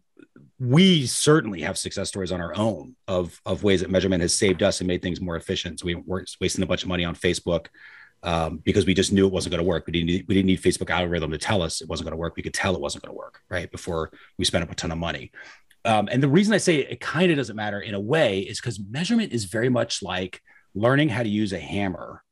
we 0.59 1.05
certainly 1.05 1.61
have 1.61 1.77
success 1.77 2.09
stories 2.09 2.33
on 2.33 2.41
our 2.41 2.53
own 2.57 2.97
of 3.07 3.39
of 3.45 3.63
ways 3.63 3.79
that 3.79 3.89
measurement 3.89 4.21
has 4.21 4.33
saved 4.33 4.61
us 4.63 4.81
and 4.81 4.87
made 4.89 5.01
things 5.01 5.21
more 5.21 5.37
efficient. 5.37 5.79
So 5.79 5.85
we 5.85 5.95
weren't 5.95 6.29
wasting 6.41 6.61
a 6.61 6.67
bunch 6.67 6.83
of 6.83 6.89
money 6.89 7.05
on 7.05 7.15
Facebook 7.15 7.67
um, 8.21 8.57
because 8.57 8.85
we 8.85 8.93
just 8.93 9.13
knew 9.13 9.27
it 9.27 9.31
wasn't 9.31 9.51
going 9.51 9.63
to 9.63 9.69
work. 9.69 9.87
We 9.87 9.93
didn't 9.93 10.07
need, 10.07 10.25
we 10.27 10.35
didn't 10.35 10.47
need 10.47 10.61
Facebook 10.61 10.89
algorithm 10.89 11.31
to 11.31 11.37
tell 11.37 11.61
us 11.61 11.79
it 11.79 11.87
wasn't 11.87 12.07
going 12.07 12.17
to 12.17 12.23
work. 12.23 12.35
We 12.35 12.43
could 12.43 12.53
tell 12.53 12.75
it 12.75 12.81
wasn't 12.81 13.05
going 13.05 13.13
to 13.13 13.17
work 13.17 13.39
right 13.49 13.71
before 13.71 14.11
we 14.37 14.43
spent 14.43 14.69
a 14.69 14.75
ton 14.75 14.91
of 14.91 14.97
money. 14.97 15.31
Um, 15.87 16.09
and 16.11 16.21
the 16.21 16.27
reason 16.27 16.53
I 16.53 16.57
say 16.57 16.75
it, 16.75 16.91
it 16.91 16.99
kind 16.99 17.31
of 17.31 17.37
doesn't 17.37 17.55
matter 17.55 17.79
in 17.79 17.93
a 17.93 17.99
way 17.99 18.41
is 18.41 18.59
because 18.59 18.77
measurement 18.77 19.31
is 19.31 19.45
very 19.45 19.69
much 19.69 20.03
like 20.03 20.41
learning 20.75 21.07
how 21.07 21.23
to 21.23 21.29
use 21.29 21.53
a 21.53 21.59
hammer. 21.59 22.23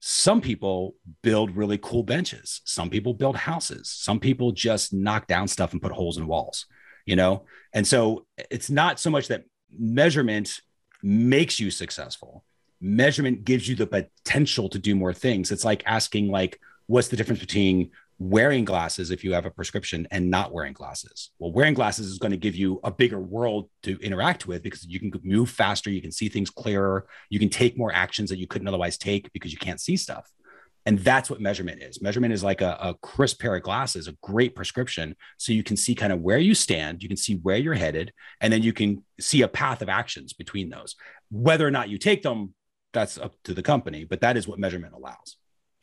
Some 0.00 0.40
people 0.40 0.96
build 1.22 1.56
really 1.56 1.78
cool 1.78 2.02
benches. 2.02 2.60
Some 2.64 2.90
people 2.90 3.14
build 3.14 3.36
houses. 3.36 3.88
Some 3.88 4.18
people 4.18 4.50
just 4.50 4.92
knock 4.92 5.28
down 5.28 5.46
stuff 5.46 5.72
and 5.72 5.80
put 5.80 5.92
holes 5.92 6.18
in 6.18 6.26
walls, 6.26 6.66
you 7.06 7.14
know? 7.14 7.44
And 7.72 7.86
so 7.86 8.26
it's 8.50 8.70
not 8.70 8.98
so 8.98 9.10
much 9.10 9.28
that 9.28 9.44
measurement 9.70 10.60
makes 11.00 11.60
you 11.60 11.70
successful. 11.70 12.44
Measurement 12.80 13.44
gives 13.44 13.68
you 13.68 13.76
the 13.76 13.86
potential 13.86 14.68
to 14.68 14.80
do 14.80 14.96
more 14.96 15.14
things. 15.14 15.52
It's 15.52 15.64
like 15.64 15.84
asking 15.86 16.28
like 16.28 16.58
what's 16.86 17.08
the 17.08 17.16
difference 17.16 17.40
between 17.40 17.90
wearing 18.18 18.64
glasses 18.64 19.10
if 19.10 19.22
you 19.22 19.34
have 19.34 19.44
a 19.44 19.50
prescription 19.50 20.08
and 20.10 20.30
not 20.30 20.52
wearing 20.52 20.72
glasses. 20.72 21.30
Well, 21.38 21.52
wearing 21.52 21.74
glasses 21.74 22.06
is 22.06 22.18
going 22.18 22.30
to 22.30 22.38
give 22.38 22.56
you 22.56 22.80
a 22.82 22.90
bigger 22.90 23.20
world 23.20 23.68
to 23.82 23.98
interact 24.00 24.46
with 24.46 24.62
because 24.62 24.86
you 24.86 24.98
can 24.98 25.12
move 25.22 25.50
faster, 25.50 25.90
you 25.90 26.00
can 26.00 26.12
see 26.12 26.28
things 26.28 26.48
clearer, 26.48 27.06
you 27.28 27.38
can 27.38 27.50
take 27.50 27.76
more 27.76 27.92
actions 27.92 28.30
that 28.30 28.38
you 28.38 28.46
couldn't 28.46 28.68
otherwise 28.68 28.96
take 28.96 29.30
because 29.32 29.52
you 29.52 29.58
can't 29.58 29.80
see 29.80 29.96
stuff. 29.96 30.30
And 30.86 31.00
that's 31.00 31.28
what 31.28 31.40
measurement 31.40 31.82
is. 31.82 32.00
Measurement 32.00 32.32
is 32.32 32.44
like 32.44 32.60
a, 32.60 32.78
a 32.80 32.94
crisp 33.02 33.40
pair 33.40 33.56
of 33.56 33.64
glasses, 33.64 34.06
a 34.06 34.16
great 34.22 34.54
prescription. 34.54 35.16
So 35.36 35.52
you 35.52 35.64
can 35.64 35.76
see 35.76 35.96
kind 35.96 36.12
of 36.12 36.20
where 36.20 36.38
you 36.38 36.54
stand, 36.54 37.02
you 37.02 37.08
can 37.08 37.16
see 37.16 37.34
where 37.34 37.56
you're 37.56 37.74
headed, 37.74 38.12
and 38.40 38.52
then 38.52 38.62
you 38.62 38.72
can 38.72 39.04
see 39.18 39.42
a 39.42 39.48
path 39.48 39.82
of 39.82 39.88
actions 39.88 40.32
between 40.32 40.70
those. 40.70 40.94
Whether 41.30 41.66
or 41.66 41.72
not 41.72 41.88
you 41.88 41.98
take 41.98 42.22
them, 42.22 42.54
that's 42.92 43.18
up 43.18 43.34
to 43.44 43.52
the 43.52 43.64
company, 43.64 44.04
but 44.04 44.20
that 44.20 44.36
is 44.36 44.46
what 44.46 44.60
measurement 44.60 44.94
allows 44.94 45.36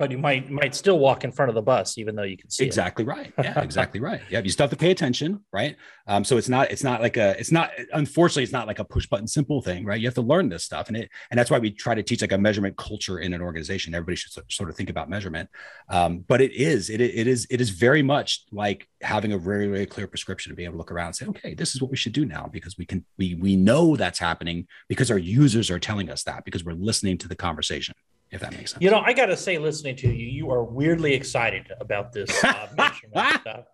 but 0.04 0.12
you 0.12 0.18
might 0.18 0.52
might 0.52 0.76
still 0.76 1.00
walk 1.00 1.24
in 1.24 1.32
front 1.32 1.48
of 1.48 1.56
the 1.56 1.62
bus 1.62 1.98
even 1.98 2.14
though 2.14 2.24
you 2.24 2.36
can 2.36 2.50
see 2.50 2.66
exactly 2.66 3.06
it. 3.06 3.08
right. 3.08 3.34
Yeah 3.42 3.62
exactly 3.62 4.02
right. 4.02 4.20
Yeah 4.30 4.40
you 4.40 4.50
still 4.50 4.66
have 4.66 4.70
to 4.72 4.76
pay 4.76 4.92
attention 4.92 5.40
right? 5.54 5.78
Um, 6.08 6.26
so 6.26 6.36
it's 6.36 6.50
not 6.50 6.70
it's 6.72 6.84
not 6.84 7.00
like 7.02 7.16
a 7.16 7.40
it's 7.40 7.54
not 7.54 7.72
unfortunately 7.94 8.44
it's 8.44 8.52
not 8.52 8.68
like 8.68 8.80
a 8.80 8.84
push 8.84 9.08
button 9.08 9.28
simple 9.28 9.62
thing 9.62 9.86
right? 9.86 10.02
You 10.02 10.08
have 10.08 10.16
to 10.16 10.22
learn 10.22 10.50
this 10.50 10.66
stuff 10.66 10.90
and 10.90 10.98
it 10.98 11.10
and 11.32 11.40
that's 11.40 11.50
why 11.50 11.58
we 11.58 11.72
try 11.72 11.96
to 11.96 12.04
teach 12.04 12.20
like 12.20 12.34
a 12.34 12.38
measurement 12.38 12.76
culture 12.76 13.20
in 13.20 13.34
an 13.34 13.42
organization. 13.42 13.96
Everybody 13.96 14.18
should 14.18 14.52
sort 14.52 14.70
of 14.70 14.76
think 14.76 14.90
about 14.90 15.10
measurement. 15.10 15.50
Um, 15.88 16.20
but 16.28 16.42
it 16.42 16.52
is 16.52 16.90
it, 16.90 17.00
it 17.00 17.26
is 17.26 17.48
it 17.50 17.62
is 17.62 17.70
very 17.70 18.04
much 18.04 18.44
like 18.52 18.90
having 19.02 19.32
a 19.32 19.38
very 19.38 19.68
very 19.68 19.86
clear 19.86 20.08
prescription 20.08 20.50
to 20.50 20.56
be 20.58 20.66
able 20.66 20.74
to 20.74 20.80
look 20.80 20.92
around 20.92 21.08
and 21.08 21.16
say 21.16 21.26
okay 21.28 21.54
this 21.54 21.76
is 21.76 21.82
what 21.82 21.92
we 21.92 21.96
should 21.96 22.12
do 22.12 22.26
now 22.26 22.50
because 22.52 22.78
we 22.78 22.86
can 22.86 23.06
we 23.18 23.36
we 23.36 23.56
know 23.56 23.96
that's 23.96 24.20
happening 24.20 24.68
because 24.90 25.10
our 25.10 25.18
users 25.18 25.72
are 25.72 25.80
telling 25.80 26.10
us 26.10 26.24
that 26.24 26.44
because 26.44 26.66
we're 26.66 26.74
listening 26.74 27.18
to 27.18 27.30
the 27.30 27.36
conversation 27.38 27.96
if 28.34 28.42
that 28.42 28.52
makes 28.52 28.72
sense. 28.72 28.84
You 28.84 28.92
know, 28.92 29.00
I 29.00 29.14
got 29.14 29.28
to 29.28 29.38
say, 29.38 29.58
listening 29.58 29.96
to 29.98 30.08
you, 30.08 30.28
you 30.28 30.52
are 30.52 30.64
weirdly 30.64 31.14
excited 31.14 31.72
about 31.80 32.12
this 32.12 32.44
uh, 32.44 32.68
measurement 32.78 33.42
stuff. 33.42 33.66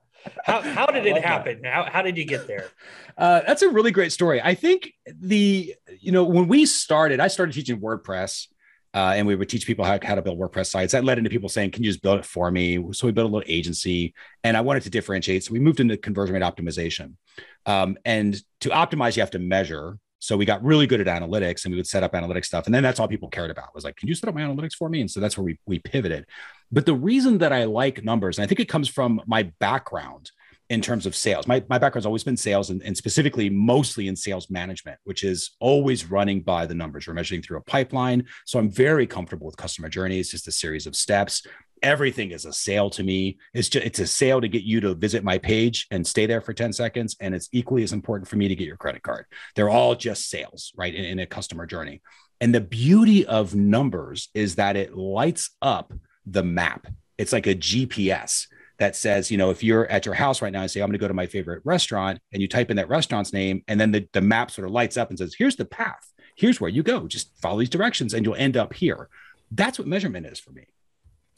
How, 0.44 0.62
how 0.62 0.86
did 0.86 1.06
it 1.06 1.24
happen? 1.24 1.64
How, 1.64 1.90
how 1.90 2.02
did 2.02 2.18
you 2.18 2.26
get 2.26 2.46
there? 2.46 2.68
Uh, 3.18 3.42
that's 3.48 3.62
a 3.62 3.70
really 3.70 3.92
great 3.92 4.12
story. 4.12 4.42
I 4.42 4.54
think 4.54 4.92
the, 5.08 5.74
you 6.00 6.12
know, 6.12 6.26
when 6.26 6.48
we 6.48 6.66
started, 6.66 7.20
I 7.20 7.30
started 7.30 7.54
teaching 7.54 7.80
WordPress 7.80 8.48
Uh, 8.92 9.14
and 9.16 9.28
we 9.28 9.36
would 9.36 9.48
teach 9.48 9.68
people 9.68 9.86
how, 9.86 10.00
how 10.02 10.16
to 10.16 10.22
build 10.22 10.40
WordPress 10.40 10.66
sites. 10.72 10.94
That 10.94 11.04
led 11.04 11.20
into 11.20 11.30
people 11.30 11.48
saying, 11.48 11.72
"Can 11.72 11.84
you 11.84 11.92
just 11.92 12.02
build 12.02 12.20
it 12.20 12.26
for 12.26 12.50
me?" 12.50 12.84
So 12.92 13.06
we 13.06 13.14
built 13.14 13.30
a 13.30 13.34
little 13.34 13.48
agency, 13.48 14.16
and 14.44 14.58
I 14.58 14.62
wanted 14.62 14.82
to 14.84 14.90
differentiate. 14.90 15.44
So 15.44 15.54
we 15.54 15.60
moved 15.60 15.80
into 15.80 15.96
conversion 15.96 16.34
rate 16.34 16.42
optimization. 16.42 17.14
Um, 17.68 17.98
and 18.04 18.36
to 18.62 18.70
optimize, 18.70 19.16
you 19.16 19.22
have 19.22 19.30
to 19.32 19.40
measure. 19.40 20.00
So 20.20 20.38
we 20.38 20.46
got 20.46 20.64
really 20.64 20.86
good 20.86 21.06
at 21.06 21.08
analytics, 21.08 21.66
and 21.66 21.72
we 21.72 21.78
would 21.78 21.88
set 21.88 22.04
up 22.04 22.14
analytics 22.14 22.46
stuff, 22.46 22.66
and 22.66 22.76
then 22.76 22.84
that's 22.84 23.00
all 23.00 23.08
people 23.08 23.30
cared 23.30 23.52
about 23.52 23.74
was 23.74 23.84
like, 23.84 23.96
"Can 23.96 24.08
you 24.08 24.16
set 24.16 24.30
up 24.30 24.36
my 24.36 24.42
analytics 24.42 24.74
for 24.74 24.90
me?" 24.90 25.02
And 25.02 25.10
so 25.10 25.20
that's 25.20 25.38
where 25.38 25.46
we 25.46 25.60
we 25.66 25.80
pivoted. 25.80 26.26
But 26.72 26.86
the 26.86 26.94
reason 26.94 27.40
that 27.40 27.54
I 27.54 27.64
like 27.64 28.04
numbers, 28.04 28.38
and 28.38 28.44
I 28.44 28.48
think 28.48 28.60
it 28.60 28.70
comes 28.70 28.88
from 28.88 29.22
my 29.26 29.44
background 29.60 30.32
in 30.70 30.82
terms 30.82 31.08
of 31.08 31.16
sales. 31.16 31.48
My, 31.48 31.64
my 31.68 31.80
background's 31.80 32.06
always 32.06 32.24
been 32.24 32.38
sales 32.38 32.70
and, 32.70 32.82
and, 32.84 32.96
specifically 32.96 33.50
mostly 33.50 34.08
in 34.08 34.16
sales 34.16 34.50
management, 34.52 35.00
which 35.04 35.24
is 35.24 35.56
always 35.60 36.10
running 36.10 36.42
by 36.42 36.68
the 36.68 36.76
numbers. 36.76 37.08
We're 37.08 37.16
measuring 37.16 37.42
through 37.42 37.58
a 37.58 37.62
pipeline. 37.62 38.26
So 38.46 38.60
I'm 38.60 38.70
very 38.70 39.08
comfortable 39.08 39.48
with 39.48 39.58
customer 39.58 39.90
journeys, 39.90 40.30
just 40.30 40.48
a 40.48 40.52
series 40.52 40.86
of 40.86 40.96
steps. 40.96 41.46
Everything 41.82 42.32
is 42.32 42.46
a 42.46 42.54
sale 42.54 42.90
to 42.92 43.04
me. 43.04 43.38
It's 43.54 43.70
just 43.70 43.86
it's 43.86 44.00
a 44.00 44.08
sale 44.08 44.42
to 44.42 44.48
get 44.48 44.64
you 44.64 44.82
to 44.82 44.96
visit 44.96 45.24
my 45.24 45.38
page 45.38 45.88
and 45.92 46.06
stay 46.06 46.26
there 46.26 46.42
for 46.42 46.54
10 46.54 46.74
seconds. 46.74 47.16
And 47.20 47.34
it's 47.34 47.50
equally 47.52 47.84
as 47.84 47.94
important 47.94 48.28
for 48.28 48.36
me 48.36 48.48
to 48.48 48.56
get 48.56 48.68
your 48.68 48.78
credit 48.78 49.04
card. 49.04 49.26
They're 49.56 49.70
all 49.70 49.96
just 49.96 50.30
sales, 50.30 50.72
right? 50.76 50.94
In, 50.94 51.06
in 51.06 51.20
a 51.20 51.26
customer 51.26 51.66
journey. 51.66 52.02
And 52.42 52.56
the 52.56 52.62
beauty 52.62 53.26
of 53.26 53.56
numbers 53.56 54.30
is 54.34 54.56
that 54.56 54.76
it 54.76 54.96
lights 54.96 55.52
up 55.62 55.94
the 56.26 56.44
map. 56.44 56.88
It's 57.18 57.34
like 57.34 57.48
a 57.48 57.56
GPS 57.56 58.48
that 58.78 58.96
says, 58.96 59.30
you 59.30 59.38
know, 59.38 59.50
if 59.50 59.62
you're 59.62 59.86
at 59.88 60.06
your 60.06 60.16
house 60.16 60.42
right 60.42 60.54
now 60.54 60.62
and 60.62 60.72
say, 60.72 60.80
I'm 60.80 60.88
going 60.88 60.94
to 60.94 61.00
go 61.00 61.08
to 61.08 61.14
my 61.14 61.28
favorite 61.28 61.62
restaurant, 61.66 62.20
and 62.32 62.42
you 62.42 62.48
type 62.48 62.72
in 62.72 62.78
that 62.78 62.88
restaurant's 62.88 63.34
name, 63.34 63.62
and 63.68 63.80
then 63.80 63.92
the, 63.92 64.08
the 64.14 64.22
map 64.22 64.52
sort 64.52 64.66
of 64.66 64.72
lights 64.72 64.96
up 64.96 65.10
and 65.10 65.20
says, 65.20 65.36
here's 65.38 65.58
the 65.58 65.66
path, 65.66 66.12
here's 66.36 66.62
where 66.62 66.70
you 66.70 66.82
go, 66.82 67.06
just 67.08 67.38
follow 67.42 67.60
these 67.60 67.70
directions, 67.70 68.14
and 68.14 68.26
you'll 68.26 68.36
end 68.36 68.56
up 68.56 68.74
here. 68.74 69.10
That's 69.52 69.78
what 69.78 69.88
measurement 69.88 70.26
is 70.26 70.40
for 70.40 70.52
me. 70.52 70.68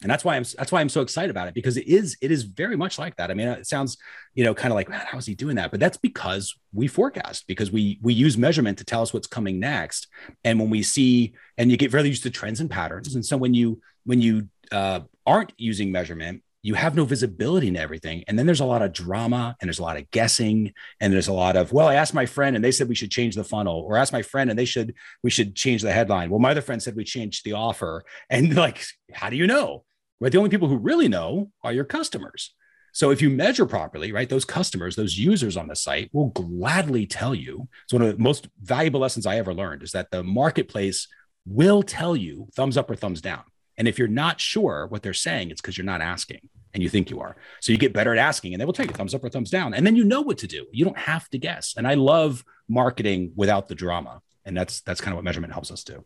And 0.02 0.10
that's 0.10 0.26
why 0.26 0.36
I'm 0.36 0.44
that's 0.58 0.72
why 0.72 0.82
I'm 0.82 0.90
so 0.90 1.02
excited 1.02 1.30
about 1.30 1.48
it 1.48 1.54
because 1.54 1.78
it 1.78 1.88
is 1.88 2.18
it 2.22 2.32
is 2.32 2.44
very 2.44 2.76
much 2.76 2.98
like 2.98 3.16
that. 3.18 3.30
I 3.30 3.36
mean, 3.36 3.48
it 3.48 3.68
sounds 3.68 3.98
you 4.34 4.44
know 4.44 4.54
kind 4.54 4.72
of 4.72 4.76
like 4.76 4.90
man, 4.90 5.06
how 5.06 5.18
is 5.18 5.26
he 5.26 5.36
doing 5.36 5.58
that? 5.58 5.72
But 5.72 5.80
that's 5.80 5.98
because 5.98 6.56
we 6.74 6.88
forecast 6.88 7.46
because 7.48 7.72
we 7.72 8.00
we 8.02 8.14
use 8.14 8.38
measurement 8.38 8.78
to 8.80 8.84
tell 8.84 9.02
us 9.02 9.14
what's 9.14 9.28
coming 9.28 9.60
next. 9.60 10.08
And 10.44 10.60
when 10.60 10.70
we 10.70 10.82
see 10.82 11.34
and 11.58 11.70
you 11.70 11.78
get 11.78 11.92
very 11.92 12.08
used 12.08 12.24
to 12.24 12.32
trends 12.32 12.60
and 12.60 12.70
patterns, 12.70 13.14
and 13.14 13.26
so 13.26 13.38
when 13.38 13.54
you 13.54 13.82
when 14.06 14.22
you 14.22 14.50
uh, 14.72 15.02
aren't 15.26 15.54
using 15.58 15.92
measurement, 15.92 16.42
you 16.64 16.76
have 16.76 16.96
no 16.96 17.06
visibility 17.06 17.68
in 17.68 17.76
everything. 17.76 18.24
And 18.28 18.38
then 18.38 18.46
there's 18.46 18.60
a 18.60 18.66
lot 18.66 18.82
of 18.82 18.94
drama 18.94 19.56
and 19.60 19.68
there's 19.68 19.80
a 19.80 19.84
lot 19.84 19.98
of 19.98 20.10
guessing 20.12 20.74
and 21.00 21.12
there's 21.12 21.28
a 21.28 21.34
lot 21.34 21.56
of, 21.56 21.72
well, 21.72 21.88
I 21.88 21.96
asked 21.96 22.14
my 22.14 22.26
friend 22.26 22.56
and 22.56 22.64
they 22.64 22.72
said 22.72 22.88
we 22.88 22.96
should 22.96 23.12
change 23.12 23.36
the 23.36 23.44
funnel 23.44 23.80
or 23.80 23.98
asked 23.98 24.14
my 24.14 24.22
friend 24.22 24.50
and 24.50 24.58
they 24.58 24.66
should, 24.66 24.94
we 25.24 25.32
should 25.32 25.56
change 25.56 25.82
the 25.82 25.92
headline. 25.92 26.30
Well, 26.30 26.40
my 26.40 26.52
other 26.52 26.62
friend 26.62 26.82
said 26.82 26.96
we 26.96 27.04
changed 27.04 27.46
the 27.46 27.54
offer. 27.54 28.04
And 28.30 28.56
like, 28.56 28.84
how 29.12 29.30
do 29.30 29.36
you 29.36 29.48
know? 29.48 29.84
Right. 30.22 30.32
The 30.32 30.38
only 30.38 30.52
people 30.52 30.68
who 30.68 30.78
really 30.78 31.10
know 31.10 31.52
are 31.64 31.74
your 31.74 31.84
customers. 31.84 32.54
So 32.94 33.10
if 33.10 33.22
you 33.22 33.30
measure 33.30 33.66
properly, 33.66 34.12
right, 34.12 34.30
those 34.30 34.46
customers, 34.46 34.96
those 34.96 35.18
users 35.18 35.58
on 35.58 35.68
the 35.68 35.76
site 35.76 36.10
will 36.14 36.28
gladly 36.28 37.08
tell 37.08 37.34
you. 37.34 37.68
It's 37.84 37.94
one 37.94 38.04
of 38.04 38.16
the 38.16 38.22
most 38.22 38.48
valuable 38.62 39.00
lessons 39.00 39.26
I 39.26 39.38
ever 39.38 39.54
learned 39.54 39.82
is 39.82 39.94
that 39.94 40.12
the 40.12 40.24
marketplace 40.24 41.08
will 41.46 41.82
tell 41.82 42.16
you 42.16 42.50
thumbs 42.54 42.78
up 42.78 42.90
or 42.90 42.96
thumbs 42.96 43.20
down. 43.20 43.44
And 43.78 43.88
if 43.88 43.98
you're 43.98 44.08
not 44.08 44.40
sure 44.40 44.86
what 44.88 45.02
they're 45.02 45.14
saying, 45.14 45.50
it's 45.50 45.60
because 45.60 45.78
you're 45.78 45.86
not 45.86 46.02
asking 46.02 46.50
and 46.74 46.84
you 46.84 46.90
think 46.90 47.10
you 47.10 47.20
are. 47.20 47.36
So 47.60 47.72
you 47.72 47.80
get 47.80 47.94
better 47.94 48.12
at 48.12 48.20
asking 48.20 48.54
and 48.54 48.62
they 48.62 48.66
will 48.66 48.74
tell 48.74 48.86
you 48.86 48.94
thumbs 48.94 49.16
up 49.16 49.24
or 49.24 49.30
thumbs 49.30 49.50
down. 49.50 49.74
And 49.74 49.88
then 49.88 49.96
you 49.96 50.04
know 50.04 50.22
what 50.22 50.38
to 50.40 50.48
do. 50.48 50.68
You 50.72 50.86
don't 50.86 50.98
have 50.98 51.28
to 51.30 51.40
guess. 51.40 51.74
And 51.78 51.88
I 51.88 51.96
love 51.96 52.44
marketing 52.70 53.32
without 53.36 53.70
the 53.70 53.76
drama. 53.76 54.22
And 54.46 54.56
that's 54.56 54.82
that's 54.82 55.02
kind 55.02 55.14
of 55.14 55.16
what 55.16 55.24
measurement 55.24 55.54
helps 55.54 55.72
us 55.72 55.84
do. 55.84 56.04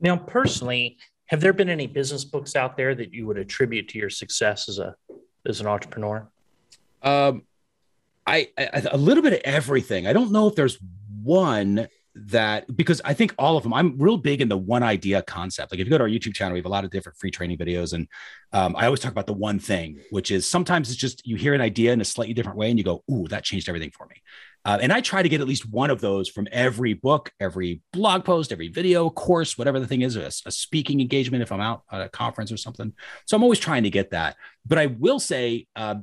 Now, 0.00 0.16
personally, 0.16 0.98
have 1.32 1.40
there 1.40 1.54
been 1.54 1.70
any 1.70 1.86
business 1.86 2.24
books 2.24 2.54
out 2.54 2.76
there 2.76 2.94
that 2.94 3.14
you 3.14 3.26
would 3.26 3.38
attribute 3.38 3.88
to 3.88 3.98
your 3.98 4.10
success 4.10 4.68
as 4.68 4.78
a 4.78 4.94
as 5.46 5.60
an 5.60 5.66
entrepreneur? 5.66 6.28
Um, 7.02 7.42
I, 8.26 8.50
I 8.56 8.82
a 8.92 8.98
little 8.98 9.22
bit 9.22 9.32
of 9.32 9.40
everything. 9.44 10.06
I 10.06 10.12
don't 10.12 10.30
know 10.30 10.46
if 10.46 10.54
there's 10.54 10.78
one 11.22 11.88
that 12.14 12.76
because 12.76 13.00
I 13.06 13.14
think 13.14 13.34
all 13.38 13.56
of 13.56 13.62
them, 13.62 13.72
I'm 13.72 13.98
real 13.98 14.18
big 14.18 14.42
in 14.42 14.50
the 14.50 14.58
one 14.58 14.82
idea 14.82 15.22
concept. 15.22 15.72
Like 15.72 15.80
if 15.80 15.86
you 15.86 15.90
go 15.90 15.96
to 15.96 16.04
our 16.04 16.10
YouTube 16.10 16.34
channel, 16.34 16.52
we 16.52 16.58
have 16.58 16.66
a 16.66 16.68
lot 16.68 16.84
of 16.84 16.90
different 16.90 17.16
free 17.16 17.30
training 17.30 17.56
videos. 17.56 17.94
And 17.94 18.06
um, 18.52 18.76
I 18.76 18.84
always 18.84 19.00
talk 19.00 19.10
about 19.10 19.26
the 19.26 19.32
one 19.32 19.58
thing, 19.58 20.00
which 20.10 20.30
is 20.30 20.46
sometimes 20.46 20.90
it's 20.90 21.00
just 21.00 21.26
you 21.26 21.36
hear 21.36 21.54
an 21.54 21.62
idea 21.62 21.94
in 21.94 22.02
a 22.02 22.04
slightly 22.04 22.34
different 22.34 22.58
way 22.58 22.68
and 22.68 22.78
you 22.78 22.84
go, 22.84 23.02
Ooh, 23.10 23.26
that 23.28 23.42
changed 23.42 23.70
everything 23.70 23.90
for 23.96 24.06
me. 24.06 24.16
Uh, 24.64 24.78
and 24.80 24.92
I 24.92 25.00
try 25.00 25.22
to 25.22 25.28
get 25.28 25.40
at 25.40 25.48
least 25.48 25.68
one 25.68 25.90
of 25.90 26.00
those 26.00 26.28
from 26.28 26.46
every 26.52 26.94
book, 26.94 27.32
every 27.40 27.82
blog 27.92 28.24
post, 28.24 28.52
every 28.52 28.68
video 28.68 29.10
course, 29.10 29.58
whatever 29.58 29.80
the 29.80 29.86
thing 29.86 30.02
is, 30.02 30.16
a, 30.16 30.30
a 30.46 30.52
speaking 30.52 31.00
engagement 31.00 31.42
if 31.42 31.50
I'm 31.50 31.60
out 31.60 31.82
at 31.90 32.02
a 32.02 32.08
conference 32.08 32.52
or 32.52 32.56
something. 32.56 32.92
So 33.26 33.36
I'm 33.36 33.42
always 33.42 33.58
trying 33.58 33.82
to 33.82 33.90
get 33.90 34.10
that. 34.10 34.36
But 34.64 34.78
I 34.78 34.86
will 34.86 35.18
say, 35.18 35.66
uh, 35.74 35.96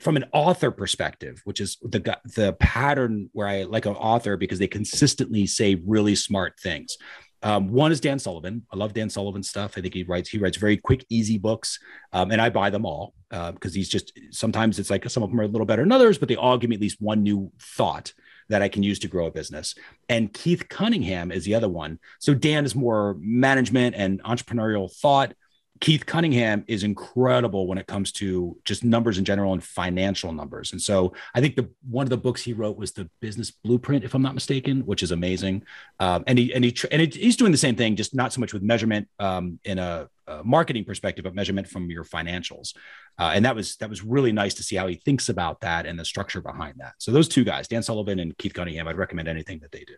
from 0.00 0.16
an 0.16 0.24
author 0.32 0.70
perspective, 0.70 1.40
which 1.44 1.60
is 1.60 1.76
the 1.82 2.18
the 2.34 2.52
pattern 2.54 3.30
where 3.32 3.46
I 3.46 3.62
like 3.62 3.86
an 3.86 3.94
author 3.94 4.36
because 4.36 4.58
they 4.58 4.66
consistently 4.66 5.46
say 5.46 5.80
really 5.86 6.16
smart 6.16 6.58
things. 6.58 6.96
Um, 7.42 7.68
one 7.68 7.92
is 7.92 8.00
Dan 8.00 8.18
Sullivan. 8.18 8.66
I 8.72 8.76
love 8.76 8.94
Dan 8.94 9.10
Sullivan 9.10 9.42
stuff. 9.42 9.74
I 9.76 9.80
think 9.80 9.94
he 9.94 10.04
writes 10.04 10.28
he 10.28 10.38
writes 10.38 10.56
very 10.56 10.76
quick, 10.76 11.04
easy 11.08 11.38
books, 11.38 11.78
um, 12.12 12.30
and 12.30 12.40
I 12.40 12.50
buy 12.50 12.70
them 12.70 12.86
all 12.86 13.14
because 13.30 13.72
uh, 13.72 13.74
he's 13.74 13.88
just 13.88 14.12
sometimes 14.30 14.78
it's 14.78 14.90
like 14.90 15.08
some 15.10 15.22
of 15.22 15.30
them 15.30 15.40
are 15.40 15.44
a 15.44 15.48
little 15.48 15.66
better 15.66 15.82
than 15.82 15.92
others, 15.92 16.18
but 16.18 16.28
they 16.28 16.36
all 16.36 16.58
give 16.58 16.70
me 16.70 16.76
at 16.76 16.82
least 16.82 17.00
one 17.00 17.22
new 17.22 17.50
thought 17.58 18.12
that 18.48 18.62
I 18.62 18.68
can 18.68 18.82
use 18.82 18.98
to 19.00 19.08
grow 19.08 19.26
a 19.26 19.30
business. 19.30 19.74
And 20.08 20.32
Keith 20.32 20.68
Cunningham 20.68 21.32
is 21.32 21.44
the 21.44 21.54
other 21.54 21.68
one. 21.68 21.98
So 22.18 22.34
Dan 22.34 22.64
is 22.64 22.74
more 22.74 23.16
management 23.18 23.96
and 23.96 24.22
entrepreneurial 24.22 24.92
thought. 24.92 25.34
Keith 25.82 26.06
Cunningham 26.06 26.64
is 26.68 26.84
incredible 26.84 27.66
when 27.66 27.76
it 27.76 27.88
comes 27.88 28.12
to 28.12 28.56
just 28.64 28.84
numbers 28.84 29.18
in 29.18 29.24
general 29.24 29.52
and 29.52 29.64
financial 29.64 30.32
numbers. 30.32 30.70
And 30.70 30.80
so 30.80 31.12
I 31.34 31.40
think 31.40 31.56
the 31.56 31.68
one 31.90 32.06
of 32.06 32.10
the 32.10 32.16
books 32.16 32.40
he 32.40 32.52
wrote 32.52 32.76
was 32.76 32.92
the 32.92 33.10
Business 33.20 33.50
Blueprint, 33.50 34.04
if 34.04 34.14
I'm 34.14 34.22
not 34.22 34.34
mistaken, 34.34 34.86
which 34.86 35.02
is 35.02 35.10
amazing. 35.10 35.64
Um, 35.98 36.22
and 36.28 36.38
he 36.38 36.54
and 36.54 36.64
he 36.64 36.72
and 36.92 37.12
he's 37.12 37.36
doing 37.36 37.50
the 37.50 37.58
same 37.58 37.74
thing, 37.74 37.96
just 37.96 38.14
not 38.14 38.32
so 38.32 38.40
much 38.40 38.52
with 38.52 38.62
measurement 38.62 39.08
um, 39.18 39.58
in 39.64 39.80
a, 39.80 40.08
a, 40.28 40.44
marketing 40.44 40.84
perspective, 40.84 41.24
but 41.24 41.34
measurement 41.34 41.66
from 41.66 41.90
your 41.90 42.04
financials. 42.04 42.76
Uh, 43.18 43.32
and 43.34 43.44
that 43.44 43.56
was 43.56 43.74
that 43.78 43.90
was 43.90 44.04
really 44.04 44.30
nice 44.30 44.54
to 44.54 44.62
see 44.62 44.76
how 44.76 44.86
he 44.86 44.94
thinks 44.94 45.28
about 45.28 45.62
that 45.62 45.84
and 45.84 45.98
the 45.98 46.04
structure 46.04 46.40
behind 46.40 46.76
that. 46.78 46.92
So 46.98 47.10
those 47.10 47.26
two 47.26 47.42
guys, 47.42 47.66
Dan 47.66 47.82
Sullivan 47.82 48.20
and 48.20 48.38
Keith 48.38 48.54
Cunningham, 48.54 48.86
I'd 48.86 48.96
recommend 48.96 49.26
anything 49.26 49.58
that 49.62 49.72
they 49.72 49.82
do. 49.82 49.96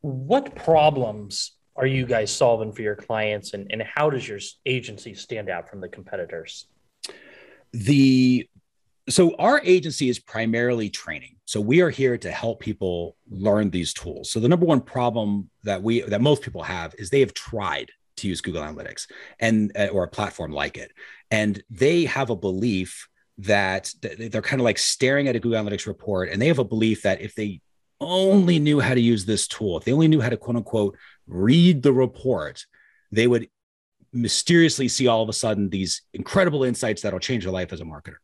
What 0.00 0.54
problems 0.54 1.56
are 1.76 1.86
you 1.86 2.06
guys 2.06 2.30
solving 2.30 2.72
for 2.72 2.82
your 2.82 2.96
clients 2.96 3.54
and, 3.54 3.70
and 3.70 3.82
how 3.82 4.10
does 4.10 4.26
your 4.26 4.38
agency 4.66 5.14
stand 5.14 5.48
out 5.48 5.68
from 5.68 5.80
the 5.80 5.88
competitors? 5.88 6.66
The 7.72 8.48
so 9.08 9.34
our 9.38 9.60
agency 9.64 10.08
is 10.08 10.18
primarily 10.18 10.88
training. 10.88 11.36
So 11.44 11.60
we 11.60 11.80
are 11.80 11.90
here 11.90 12.16
to 12.18 12.30
help 12.30 12.60
people 12.60 13.16
learn 13.28 13.70
these 13.70 13.92
tools. 13.92 14.30
So 14.30 14.38
the 14.38 14.48
number 14.48 14.66
one 14.66 14.80
problem 14.80 15.50
that 15.64 15.82
we 15.82 16.02
that 16.02 16.20
most 16.20 16.42
people 16.42 16.62
have 16.62 16.94
is 16.98 17.10
they 17.10 17.20
have 17.20 17.34
tried 17.34 17.90
to 18.16 18.28
use 18.28 18.40
google 18.40 18.62
analytics 18.62 19.06
and 19.38 19.72
uh, 19.76 19.86
or 19.86 20.04
a 20.04 20.08
platform 20.08 20.52
like 20.52 20.76
it. 20.76 20.92
And 21.30 21.62
they 21.70 22.04
have 22.04 22.30
a 22.30 22.36
belief 22.36 23.08
that 23.38 23.92
they're 24.02 24.42
kind 24.42 24.60
of 24.60 24.64
like 24.64 24.78
staring 24.78 25.26
at 25.28 25.36
a 25.36 25.40
google 25.40 25.62
analytics 25.62 25.86
report 25.86 26.28
and 26.28 26.40
they 26.40 26.48
have 26.48 26.58
a 26.58 26.64
belief 26.64 27.02
that 27.02 27.22
if 27.22 27.34
they 27.34 27.60
only 28.00 28.58
knew 28.58 28.80
how 28.80 28.94
to 28.94 29.00
use 29.00 29.24
this 29.24 29.46
tool 29.46 29.76
if 29.76 29.84
they 29.84 29.92
only 29.92 30.08
knew 30.08 30.20
how 30.20 30.28
to 30.28 30.36
quote 30.36 30.56
unquote 30.56 30.96
read 31.26 31.82
the 31.82 31.92
report, 31.92 32.64
they 33.12 33.26
would 33.26 33.48
mysteriously 34.12 34.88
see 34.88 35.06
all 35.06 35.22
of 35.22 35.28
a 35.28 35.32
sudden 35.32 35.70
these 35.70 36.02
incredible 36.12 36.64
insights 36.64 37.02
that'll 37.02 37.20
change 37.20 37.44
their 37.44 37.52
life 37.52 37.72
as 37.72 37.80
a 37.80 37.84
marketer. 37.84 38.16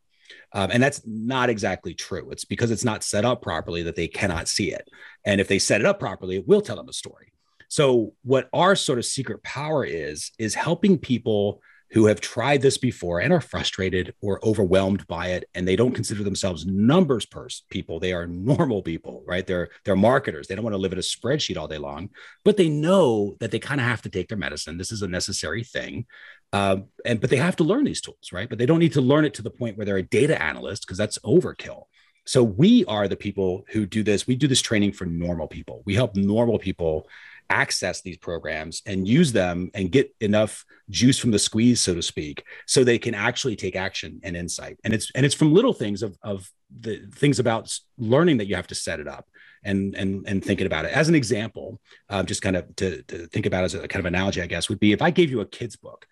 Um, 0.53 0.71
and 0.73 0.83
that's 0.83 1.03
not 1.05 1.51
exactly 1.51 1.95
true. 1.95 2.31
It's 2.31 2.45
because 2.45 2.71
it's 2.71 2.85
not 2.85 3.05
set 3.05 3.25
up 3.25 3.43
properly 3.43 3.83
that 3.85 3.97
they 3.97 4.09
cannot 4.09 4.49
see 4.49 4.73
it. 4.73 4.89
And 5.25 5.41
if 5.41 5.49
they 5.49 5.59
set 5.59 5.81
it 5.81 5.87
up 5.87 6.01
properly, 6.01 6.37
it 6.37 6.49
will 6.49 6.61
tell 6.61 6.77
them 6.77 6.89
a 6.89 6.93
story. 6.93 7.33
So, 7.69 8.15
what 8.23 8.49
our 8.53 8.77
sort 8.77 8.99
of 8.99 9.05
secret 9.05 9.43
power 9.43 9.85
is, 9.85 10.31
is 10.39 10.55
helping 10.55 10.99
people 10.99 11.61
who 11.93 12.07
have 12.07 12.21
tried 12.21 12.63
this 12.63 12.79
before 12.79 13.21
and 13.21 13.33
are 13.33 13.41
frustrated 13.41 14.15
or 14.21 14.45
overwhelmed 14.45 15.07
by 15.07 15.29
it 15.29 15.49
and 15.55 15.67
they 15.67 15.77
don't 15.77 15.95
consider 15.95 16.25
themselves 16.25 16.67
numbers 16.67 17.27
pers- 17.27 17.65
people. 17.71 18.01
They 18.01 18.13
are 18.13 18.27
normal 18.27 18.83
people 18.83 19.25
right? 19.27 19.47
They're 19.47 19.69
they're 19.85 19.97
marketers. 19.97 20.47
They 20.47 20.55
don't 20.55 20.65
want 20.65 20.75
to 20.75 20.79
live 20.79 20.93
in 20.93 20.99
a 20.99 21.03
spreadsheet 21.03 21.57
all 21.57 21.69
day 21.69 21.79
long 21.79 22.11
but 22.45 22.57
they 22.57 22.69
know 22.69 23.37
that 23.41 23.51
they 23.51 23.59
kind 23.59 23.81
of 23.81 23.87
have 23.87 24.03
to 24.03 24.11
take 24.11 24.29
their 24.29 24.39
medicine. 24.39 24.79
This 24.79 24.93
is 24.93 25.03
a 25.03 25.09
necessary 25.09 25.65
thing 25.65 26.07
uh, 26.53 26.79
and 27.05 27.21
but 27.21 27.31
they 27.31 27.37
have 27.37 27.57
to 27.57 27.65
learn 27.65 27.85
these 27.85 28.01
tools 28.01 28.31
right? 28.33 28.49
But 28.49 28.59
they 28.59 28.67
don't 28.67 28.81
need 28.81 28.95
to 28.95 29.01
learn 29.01 29.25
it 29.25 29.35
to 29.35 29.43
the 29.43 29.51
point 29.51 29.77
where 29.77 29.87
they're 29.87 29.97
a 29.97 30.03
data 30.03 30.41
analyst 30.41 30.87
because 30.87 30.99
that's 30.99 31.19
overkill. 31.19 31.85
So 32.27 32.43
we 32.43 32.85
are 32.87 33.07
the 33.07 33.17
people 33.17 33.65
who 33.69 33.87
do 33.87 34.03
this. 34.03 34.27
We 34.27 34.35
do 34.35 34.49
this 34.49 34.61
training 34.61 34.93
for 34.93 35.07
normal 35.07 35.47
people. 35.47 35.83
We 35.87 35.95
help 35.95 36.17
normal 36.17 36.59
people 36.59 37.09
access 37.51 38.03
these 38.03 38.17
programs 38.19 38.83
and 38.87 39.07
use 39.07 39.33
them 39.33 39.71
and 39.75 39.93
get 39.93 40.15
enough 40.21 40.65
juice 40.91 41.19
from 41.19 41.31
the 41.31 41.39
squeeze 41.39 41.81
so 41.81 41.95
to 41.95 42.03
speak 42.03 42.45
so 42.67 42.83
they 42.83 42.99
can 42.99 43.15
actually 43.15 43.57
take 43.57 43.77
action 43.77 44.21
and 44.23 44.37
insight 44.37 44.79
and 44.85 44.93
it's 44.93 45.11
and 45.15 45.25
it's 45.25 45.35
from 45.35 45.53
little 45.53 45.73
things 45.73 46.03
of 46.03 46.17
of 46.23 46.51
the 46.81 46.99
things 47.15 47.39
about 47.39 47.73
learning 47.99 48.37
that 48.37 48.47
you 48.47 48.57
have 48.57 48.67
to 48.67 48.75
set 48.75 49.01
it 49.01 49.09
up 49.09 49.29
and 49.67 49.95
and 49.97 50.27
and 50.27 50.45
thinking 50.45 50.67
about 50.67 50.85
it. 50.85 50.93
As 50.93 51.09
an 51.09 51.15
example, 51.15 51.81
um, 52.09 52.25
just 52.25 52.41
kind 52.41 52.57
of 52.57 52.75
to, 52.77 53.03
to 53.03 53.27
think 53.27 53.47
about 53.47 53.65
as 53.65 53.75
a 53.75 53.89
kind 53.89 54.01
of 54.01 54.07
analogy, 54.07 54.41
I 54.41 54.47
guess, 54.47 54.69
would 54.69 54.81
be 54.81 54.93
if 54.93 55.03
I 55.03 55.11
gave 55.11 55.31
you 55.31 55.41
a 55.41 55.47
kid's 55.47 55.77
book 55.77 56.07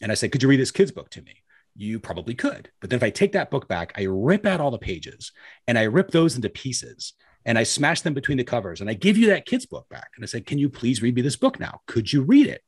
and 0.00 0.10
I 0.10 0.14
said, 0.14 0.32
Could 0.32 0.42
you 0.42 0.48
read 0.48 0.60
this 0.60 0.70
kid's 0.70 0.92
book 0.92 1.10
to 1.10 1.22
me? 1.22 1.42
You 1.76 1.98
probably 1.98 2.34
could. 2.34 2.70
But 2.80 2.90
then 2.90 2.98
if 2.98 3.02
I 3.02 3.10
take 3.10 3.32
that 3.32 3.50
book 3.50 3.68
back, 3.68 3.92
I 3.96 4.02
rip 4.08 4.46
out 4.46 4.60
all 4.60 4.70
the 4.70 4.78
pages 4.78 5.32
and 5.66 5.78
I 5.78 5.84
rip 5.84 6.10
those 6.10 6.36
into 6.36 6.48
pieces 6.48 7.14
and 7.44 7.58
I 7.58 7.62
smash 7.62 8.02
them 8.02 8.14
between 8.14 8.38
the 8.38 8.44
covers 8.44 8.80
and 8.80 8.90
I 8.90 8.94
give 8.94 9.16
you 9.16 9.28
that 9.28 9.46
kid's 9.46 9.66
book 9.66 9.88
back. 9.88 10.10
And 10.16 10.24
I 10.24 10.26
said, 10.26 10.46
Can 10.46 10.58
you 10.58 10.68
please 10.68 11.02
read 11.02 11.14
me 11.14 11.22
this 11.22 11.36
book 11.36 11.58
now? 11.58 11.80
Could 11.86 12.12
you 12.12 12.22
read 12.22 12.46
it? 12.46 12.62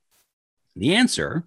The 0.76 0.94
answer 0.94 1.44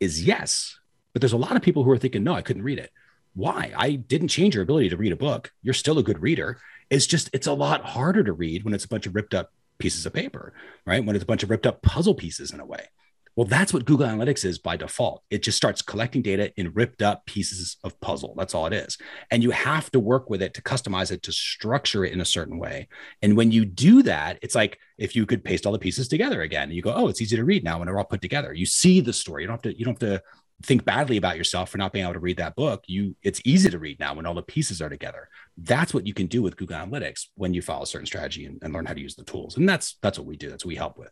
is 0.00 0.24
yes. 0.24 0.78
But 1.12 1.20
there's 1.20 1.34
a 1.34 1.38
lot 1.38 1.56
of 1.56 1.62
people 1.62 1.84
who 1.84 1.90
are 1.90 1.98
thinking, 1.98 2.24
No, 2.24 2.34
I 2.34 2.42
couldn't 2.42 2.62
read 2.62 2.78
it. 2.78 2.90
Why? 3.34 3.72
I 3.76 3.92
didn't 3.92 4.28
change 4.28 4.54
your 4.54 4.62
ability 4.62 4.90
to 4.90 4.96
read 4.96 5.12
a 5.12 5.16
book. 5.16 5.52
You're 5.62 5.74
still 5.74 5.98
a 5.98 6.02
good 6.02 6.20
reader. 6.20 6.58
It's 6.90 7.06
just, 7.06 7.30
it's 7.32 7.46
a 7.46 7.54
lot 7.54 7.84
harder 7.84 8.22
to 8.22 8.32
read 8.32 8.64
when 8.64 8.74
it's 8.74 8.84
a 8.84 8.88
bunch 8.88 9.06
of 9.06 9.14
ripped 9.14 9.34
up 9.34 9.50
pieces 9.78 10.04
of 10.04 10.12
paper, 10.12 10.52
right? 10.84 11.04
When 11.04 11.16
it's 11.16 11.22
a 11.22 11.26
bunch 11.26 11.42
of 11.42 11.50
ripped 11.50 11.66
up 11.66 11.82
puzzle 11.82 12.14
pieces 12.14 12.52
in 12.52 12.60
a 12.60 12.66
way. 12.66 12.88
Well, 13.34 13.46
that's 13.46 13.72
what 13.72 13.86
Google 13.86 14.06
Analytics 14.06 14.44
is 14.44 14.58
by 14.58 14.76
default. 14.76 15.22
It 15.30 15.42
just 15.42 15.56
starts 15.56 15.80
collecting 15.80 16.20
data 16.20 16.52
in 16.56 16.72
ripped 16.72 17.00
up 17.00 17.24
pieces 17.24 17.78
of 17.82 17.98
puzzle. 18.00 18.34
That's 18.36 18.54
all 18.54 18.66
it 18.66 18.74
is. 18.74 18.98
And 19.30 19.42
you 19.42 19.50
have 19.52 19.90
to 19.92 20.00
work 20.00 20.28
with 20.28 20.42
it 20.42 20.52
to 20.54 20.62
customize 20.62 21.10
it, 21.10 21.22
to 21.22 21.32
structure 21.32 22.04
it 22.04 22.12
in 22.12 22.20
a 22.20 22.26
certain 22.26 22.58
way. 22.58 22.88
And 23.22 23.36
when 23.36 23.50
you 23.50 23.64
do 23.64 24.02
that, 24.02 24.38
it's 24.42 24.54
like 24.54 24.78
if 24.98 25.16
you 25.16 25.24
could 25.24 25.44
paste 25.44 25.64
all 25.64 25.72
the 25.72 25.78
pieces 25.78 26.08
together 26.08 26.42
again 26.42 26.64
and 26.64 26.74
you 26.74 26.82
go, 26.82 26.92
oh, 26.94 27.08
it's 27.08 27.22
easy 27.22 27.36
to 27.36 27.44
read 27.44 27.64
now 27.64 27.78
when 27.78 27.86
they're 27.86 27.98
all 27.98 28.04
put 28.04 28.20
together. 28.20 28.52
You 28.52 28.66
see 28.66 29.00
the 29.00 29.14
story. 29.14 29.42
You 29.42 29.48
don't 29.48 29.64
have 29.64 29.72
to, 29.72 29.78
you 29.78 29.84
don't 29.86 30.00
have 30.00 30.10
to 30.10 30.22
think 30.62 30.84
badly 30.84 31.16
about 31.16 31.36
yourself 31.36 31.70
for 31.70 31.78
not 31.78 31.92
being 31.92 32.04
able 32.04 32.14
to 32.14 32.20
read 32.20 32.36
that 32.36 32.54
book. 32.54 32.84
You 32.86 33.16
it's 33.22 33.40
easy 33.44 33.70
to 33.70 33.78
read 33.78 33.98
now 33.98 34.14
when 34.14 34.26
all 34.26 34.34
the 34.34 34.42
pieces 34.42 34.82
are 34.82 34.90
together. 34.90 35.28
That's 35.56 35.94
what 35.94 36.06
you 36.06 36.14
can 36.14 36.26
do 36.26 36.42
with 36.42 36.56
Google 36.56 36.76
Analytics 36.76 37.28
when 37.34 37.54
you 37.54 37.62
follow 37.62 37.82
a 37.82 37.86
certain 37.86 38.06
strategy 38.06 38.46
and, 38.46 38.58
and 38.62 38.72
learn 38.72 38.86
how 38.86 38.94
to 38.94 39.00
use 39.00 39.14
the 39.14 39.24
tools. 39.24 39.56
And 39.56 39.68
that's 39.68 39.96
that's 40.02 40.18
what 40.18 40.26
we 40.26 40.36
do. 40.36 40.50
That's 40.50 40.64
what 40.64 40.68
we 40.68 40.76
help 40.76 40.98
with. 40.98 41.10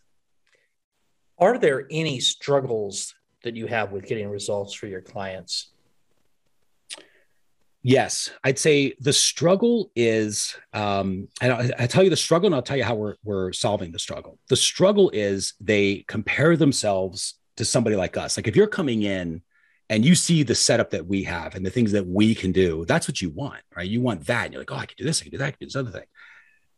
Are 1.41 1.57
there 1.57 1.87
any 1.91 2.21
struggles 2.21 3.15
that 3.45 3.57
you 3.57 3.67
have 3.67 3.93
with 3.93 4.07
getting 4.07 4.29
results 4.29 4.75
for 4.75 4.87
your 4.87 5.01
clients? 5.01 5.71
Yes, 7.83 8.31
I'd 8.45 8.59
say 8.59 8.95
the 9.01 9.13
struggle 9.13 9.91
is, 9.97 10.55
um, 10.75 11.29
and 11.41 11.51
I, 11.51 11.71
I, 11.79 11.87
tell 11.87 12.05
you 12.05 12.11
the 12.11 12.17
struggle, 12.17 12.47
and 12.47 12.55
I'll 12.55 12.61
tell 12.61 12.77
you 12.77 12.85
how 12.85 12.95
we're 12.95 13.15
we're 13.25 13.53
solving 13.53 13.91
the 13.91 13.99
struggle. 13.99 14.39
The 14.51 14.57
struggle 14.57 15.09
is 15.15 15.55
they 15.61 16.05
compare 16.07 16.59
themselves 16.59 17.39
to 17.57 17.65
somebody 17.65 17.97
like 17.97 18.19
us. 18.19 18.37
Like 18.37 18.47
if 18.47 18.55
you're 18.55 18.67
coming 18.67 19.03
in 19.05 19.41
and 19.89 20.05
you 20.05 20.15
see 20.15 20.43
the 20.43 20.55
setup 20.55 20.91
that 20.91 21.07
we 21.07 21.23
have 21.23 21.55
and 21.55 21.65
the 21.65 21.71
things 21.71 21.93
that 21.93 22.07
we 22.07 22.35
can 22.35 22.53
do, 22.53 22.85
that's 22.85 23.09
what 23.09 23.23
you 23.23 23.31
want, 23.31 23.63
right? 23.75 23.89
You 23.89 24.03
want 24.03 24.27
that, 24.27 24.45
and 24.45 24.53
you're 24.53 24.61
like, 24.61 24.73
oh, 24.73 24.77
I 24.77 24.85
can 24.85 24.97
do 24.99 25.05
this, 25.05 25.23
I 25.23 25.25
can 25.25 25.33
do 25.33 25.39
that, 25.39 25.47
I 25.47 25.51
can 25.53 25.59
do 25.61 25.67
this 25.67 25.77
other 25.77 25.91
thing. 25.91 26.07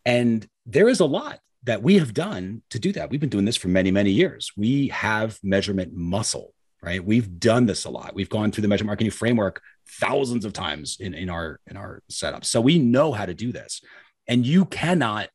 And 0.05 0.48
there 0.66 0.88
is 0.88 1.01
a 1.01 1.05
lot 1.05 1.40
that 1.64 1.83
we 1.83 1.98
have 1.98 2.12
done 2.12 2.62
to 2.70 2.79
do 2.79 2.92
that. 2.92 3.11
We've 3.11 3.20
been 3.20 3.29
doing 3.29 3.44
this 3.44 3.57
for 3.57 3.68
many, 3.68 3.90
many 3.90 4.11
years. 4.11 4.51
We 4.57 4.88
have 4.88 5.38
measurement 5.42 5.92
muscle, 5.94 6.55
right? 6.83 7.05
We've 7.05 7.38
done 7.38 7.66
this 7.66 7.85
a 7.85 7.90
lot. 7.90 8.14
We've 8.14 8.29
gone 8.29 8.51
through 8.51 8.62
the 8.62 8.68
measurement 8.68 8.88
marketing 8.88 9.12
framework 9.12 9.62
thousands 9.88 10.44
of 10.44 10.53
times 10.53 10.96
in, 10.98 11.14
in 11.14 11.31
our 11.31 11.61
in 11.66 11.77
our 11.77 12.03
setup. 12.09 12.44
So 12.44 12.61
we 12.61 12.79
know 12.79 13.12
how 13.12 13.27
to 13.27 13.35
do 13.35 13.53
this. 13.53 13.81
And 14.27 14.46
you 14.46 14.64
cannot 14.66 15.29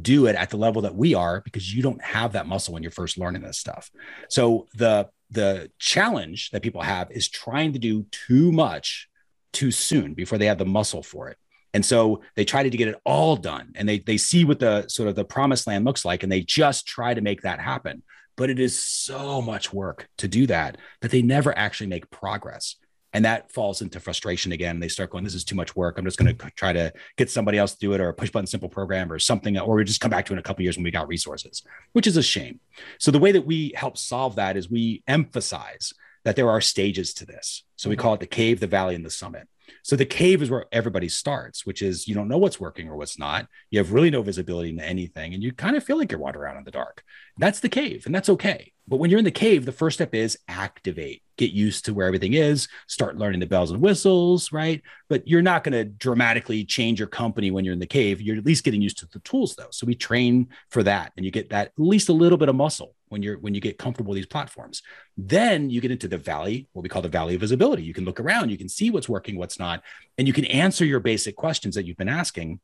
do 0.00 0.26
it 0.26 0.36
at 0.36 0.50
the 0.50 0.56
level 0.56 0.82
that 0.82 0.94
we 0.94 1.14
are 1.14 1.40
because 1.40 1.74
you 1.74 1.82
don't 1.82 2.02
have 2.02 2.32
that 2.32 2.46
muscle 2.46 2.74
when 2.74 2.82
you're 2.82 2.92
first 2.92 3.18
learning 3.18 3.42
this 3.42 3.58
stuff. 3.58 3.90
So 4.28 4.66
the 4.74 5.08
the 5.30 5.70
challenge 5.78 6.50
that 6.50 6.62
people 6.62 6.82
have 6.82 7.10
is 7.10 7.28
trying 7.28 7.72
to 7.74 7.78
do 7.78 8.06
too 8.10 8.50
much 8.50 9.08
too 9.52 9.70
soon 9.70 10.14
before 10.14 10.38
they 10.38 10.46
have 10.46 10.58
the 10.58 10.64
muscle 10.64 11.02
for 11.02 11.28
it. 11.28 11.36
And 11.74 11.84
so 11.84 12.22
they 12.34 12.44
try 12.44 12.62
to 12.62 12.70
get 12.70 12.88
it 12.88 13.00
all 13.04 13.36
done 13.36 13.72
and 13.74 13.88
they, 13.88 13.98
they 13.98 14.16
see 14.16 14.44
what 14.44 14.58
the 14.58 14.88
sort 14.88 15.08
of 15.08 15.14
the 15.14 15.24
promised 15.24 15.66
land 15.66 15.84
looks 15.84 16.04
like 16.04 16.22
and 16.22 16.32
they 16.32 16.40
just 16.40 16.86
try 16.86 17.14
to 17.14 17.20
make 17.20 17.42
that 17.42 17.60
happen. 17.60 18.02
But 18.36 18.50
it 18.50 18.58
is 18.58 18.82
so 18.82 19.42
much 19.42 19.72
work 19.72 20.08
to 20.18 20.28
do 20.28 20.46
that 20.46 20.78
that 21.00 21.10
they 21.10 21.22
never 21.22 21.56
actually 21.56 21.88
make 21.88 22.10
progress. 22.10 22.76
And 23.12 23.24
that 23.24 23.50
falls 23.50 23.80
into 23.80 24.00
frustration 24.00 24.52
again. 24.52 24.80
They 24.80 24.88
start 24.88 25.10
going, 25.10 25.24
This 25.24 25.34
is 25.34 25.44
too 25.44 25.54
much 25.54 25.74
work. 25.74 25.98
I'm 25.98 26.04
just 26.04 26.18
going 26.18 26.36
to 26.36 26.50
try 26.50 26.72
to 26.72 26.92
get 27.16 27.30
somebody 27.30 27.58
else 27.58 27.72
to 27.72 27.78
do 27.78 27.92
it 27.94 28.00
or 28.00 28.10
a 28.10 28.14
push 28.14 28.30
button 28.30 28.46
simple 28.46 28.68
program 28.68 29.10
or 29.10 29.18
something, 29.18 29.58
or 29.58 29.76
we 29.76 29.84
just 29.84 30.00
come 30.00 30.10
back 30.10 30.26
to 30.26 30.32
it 30.32 30.36
in 30.36 30.38
a 30.38 30.42
couple 30.42 30.62
years 30.62 30.76
when 30.76 30.84
we 30.84 30.90
got 30.90 31.08
resources, 31.08 31.62
which 31.92 32.06
is 32.06 32.16
a 32.16 32.22
shame. 32.22 32.60
So 32.98 33.10
the 33.10 33.18
way 33.18 33.32
that 33.32 33.46
we 33.46 33.72
help 33.74 33.96
solve 33.96 34.36
that 34.36 34.56
is 34.56 34.70
we 34.70 35.02
emphasize 35.08 35.94
that 36.24 36.36
there 36.36 36.50
are 36.50 36.60
stages 36.60 37.14
to 37.14 37.26
this. 37.26 37.64
So 37.76 37.88
we 37.88 37.96
mm-hmm. 37.96 38.02
call 38.02 38.14
it 38.14 38.20
the 38.20 38.26
cave, 38.26 38.60
the 38.60 38.66
valley, 38.66 38.94
and 38.94 39.04
the 39.04 39.10
summit. 39.10 39.48
So 39.82 39.96
the 39.96 40.04
cave 40.04 40.42
is 40.42 40.50
where 40.50 40.66
everybody 40.72 41.08
starts, 41.08 41.64
which 41.66 41.82
is 41.82 42.08
you 42.08 42.14
don't 42.14 42.28
know 42.28 42.38
what's 42.38 42.60
working 42.60 42.88
or 42.88 42.96
what's 42.96 43.18
not. 43.18 43.46
You 43.70 43.78
have 43.78 43.92
really 43.92 44.10
no 44.10 44.22
visibility 44.22 44.70
into 44.70 44.84
anything, 44.84 45.34
and 45.34 45.42
you 45.42 45.52
kind 45.52 45.76
of 45.76 45.84
feel 45.84 45.98
like 45.98 46.10
you're 46.10 46.20
wandering 46.20 46.44
around 46.44 46.58
in 46.58 46.64
the 46.64 46.70
dark. 46.70 47.02
That's 47.38 47.60
the 47.60 47.68
cave, 47.68 48.04
and 48.06 48.14
that's 48.14 48.28
okay. 48.28 48.72
But 48.86 48.96
when 48.96 49.10
you're 49.10 49.18
in 49.18 49.24
the 49.24 49.30
cave, 49.30 49.64
the 49.64 49.72
first 49.72 49.98
step 49.98 50.14
is 50.14 50.38
activate, 50.48 51.22
get 51.38 51.52
used 51.52 51.86
to 51.86 51.94
where 51.94 52.06
everything 52.06 52.34
is, 52.34 52.68
start 52.86 53.16
learning 53.16 53.40
the 53.40 53.46
bells 53.46 53.70
and 53.70 53.80
whistles, 53.80 54.52
right? 54.52 54.82
But 55.08 55.26
you're 55.26 55.40
not 55.40 55.64
going 55.64 55.72
to 55.72 55.84
dramatically 55.84 56.64
change 56.64 56.98
your 56.98 57.08
company 57.08 57.50
when 57.50 57.64
you're 57.64 57.72
in 57.72 57.78
the 57.78 57.86
cave. 57.86 58.20
You're 58.20 58.36
at 58.36 58.44
least 58.44 58.64
getting 58.64 58.82
used 58.82 58.98
to 58.98 59.06
the 59.06 59.20
tools 59.20 59.54
though. 59.56 59.68
So 59.70 59.86
we 59.86 59.94
train 59.94 60.48
for 60.68 60.82
that 60.82 61.12
and 61.16 61.24
you 61.24 61.30
get 61.30 61.48
that 61.50 61.68
at 61.68 61.72
least 61.78 62.10
a 62.10 62.12
little 62.12 62.36
bit 62.36 62.50
of 62.50 62.56
muscle 62.56 62.94
when 63.08 63.22
you're 63.22 63.38
when 63.38 63.54
you 63.54 63.60
get 63.60 63.78
comfortable 63.78 64.10
with 64.10 64.16
these 64.16 64.26
platforms. 64.26 64.82
Then 65.16 65.70
you 65.70 65.80
get 65.80 65.90
into 65.90 66.08
the 66.08 66.18
valley, 66.18 66.68
what 66.72 66.82
we 66.82 66.88
call 66.88 67.02
the 67.02 67.08
valley 67.08 67.34
of 67.34 67.40
visibility. 67.40 67.82
You 67.82 67.94
can 67.94 68.04
look 68.04 68.20
around, 68.20 68.50
you 68.50 68.58
can 68.58 68.68
see 68.68 68.90
what's 68.90 69.08
working, 69.08 69.38
what's 69.38 69.58
not, 69.58 69.82
and 70.18 70.26
you 70.26 70.34
can 70.34 70.44
answer 70.44 70.84
your 70.84 71.00
basic 71.00 71.36
questions 71.36 71.74
that 71.74 71.86
you've 71.86 71.96
been 71.96 72.08
asking. 72.08 72.60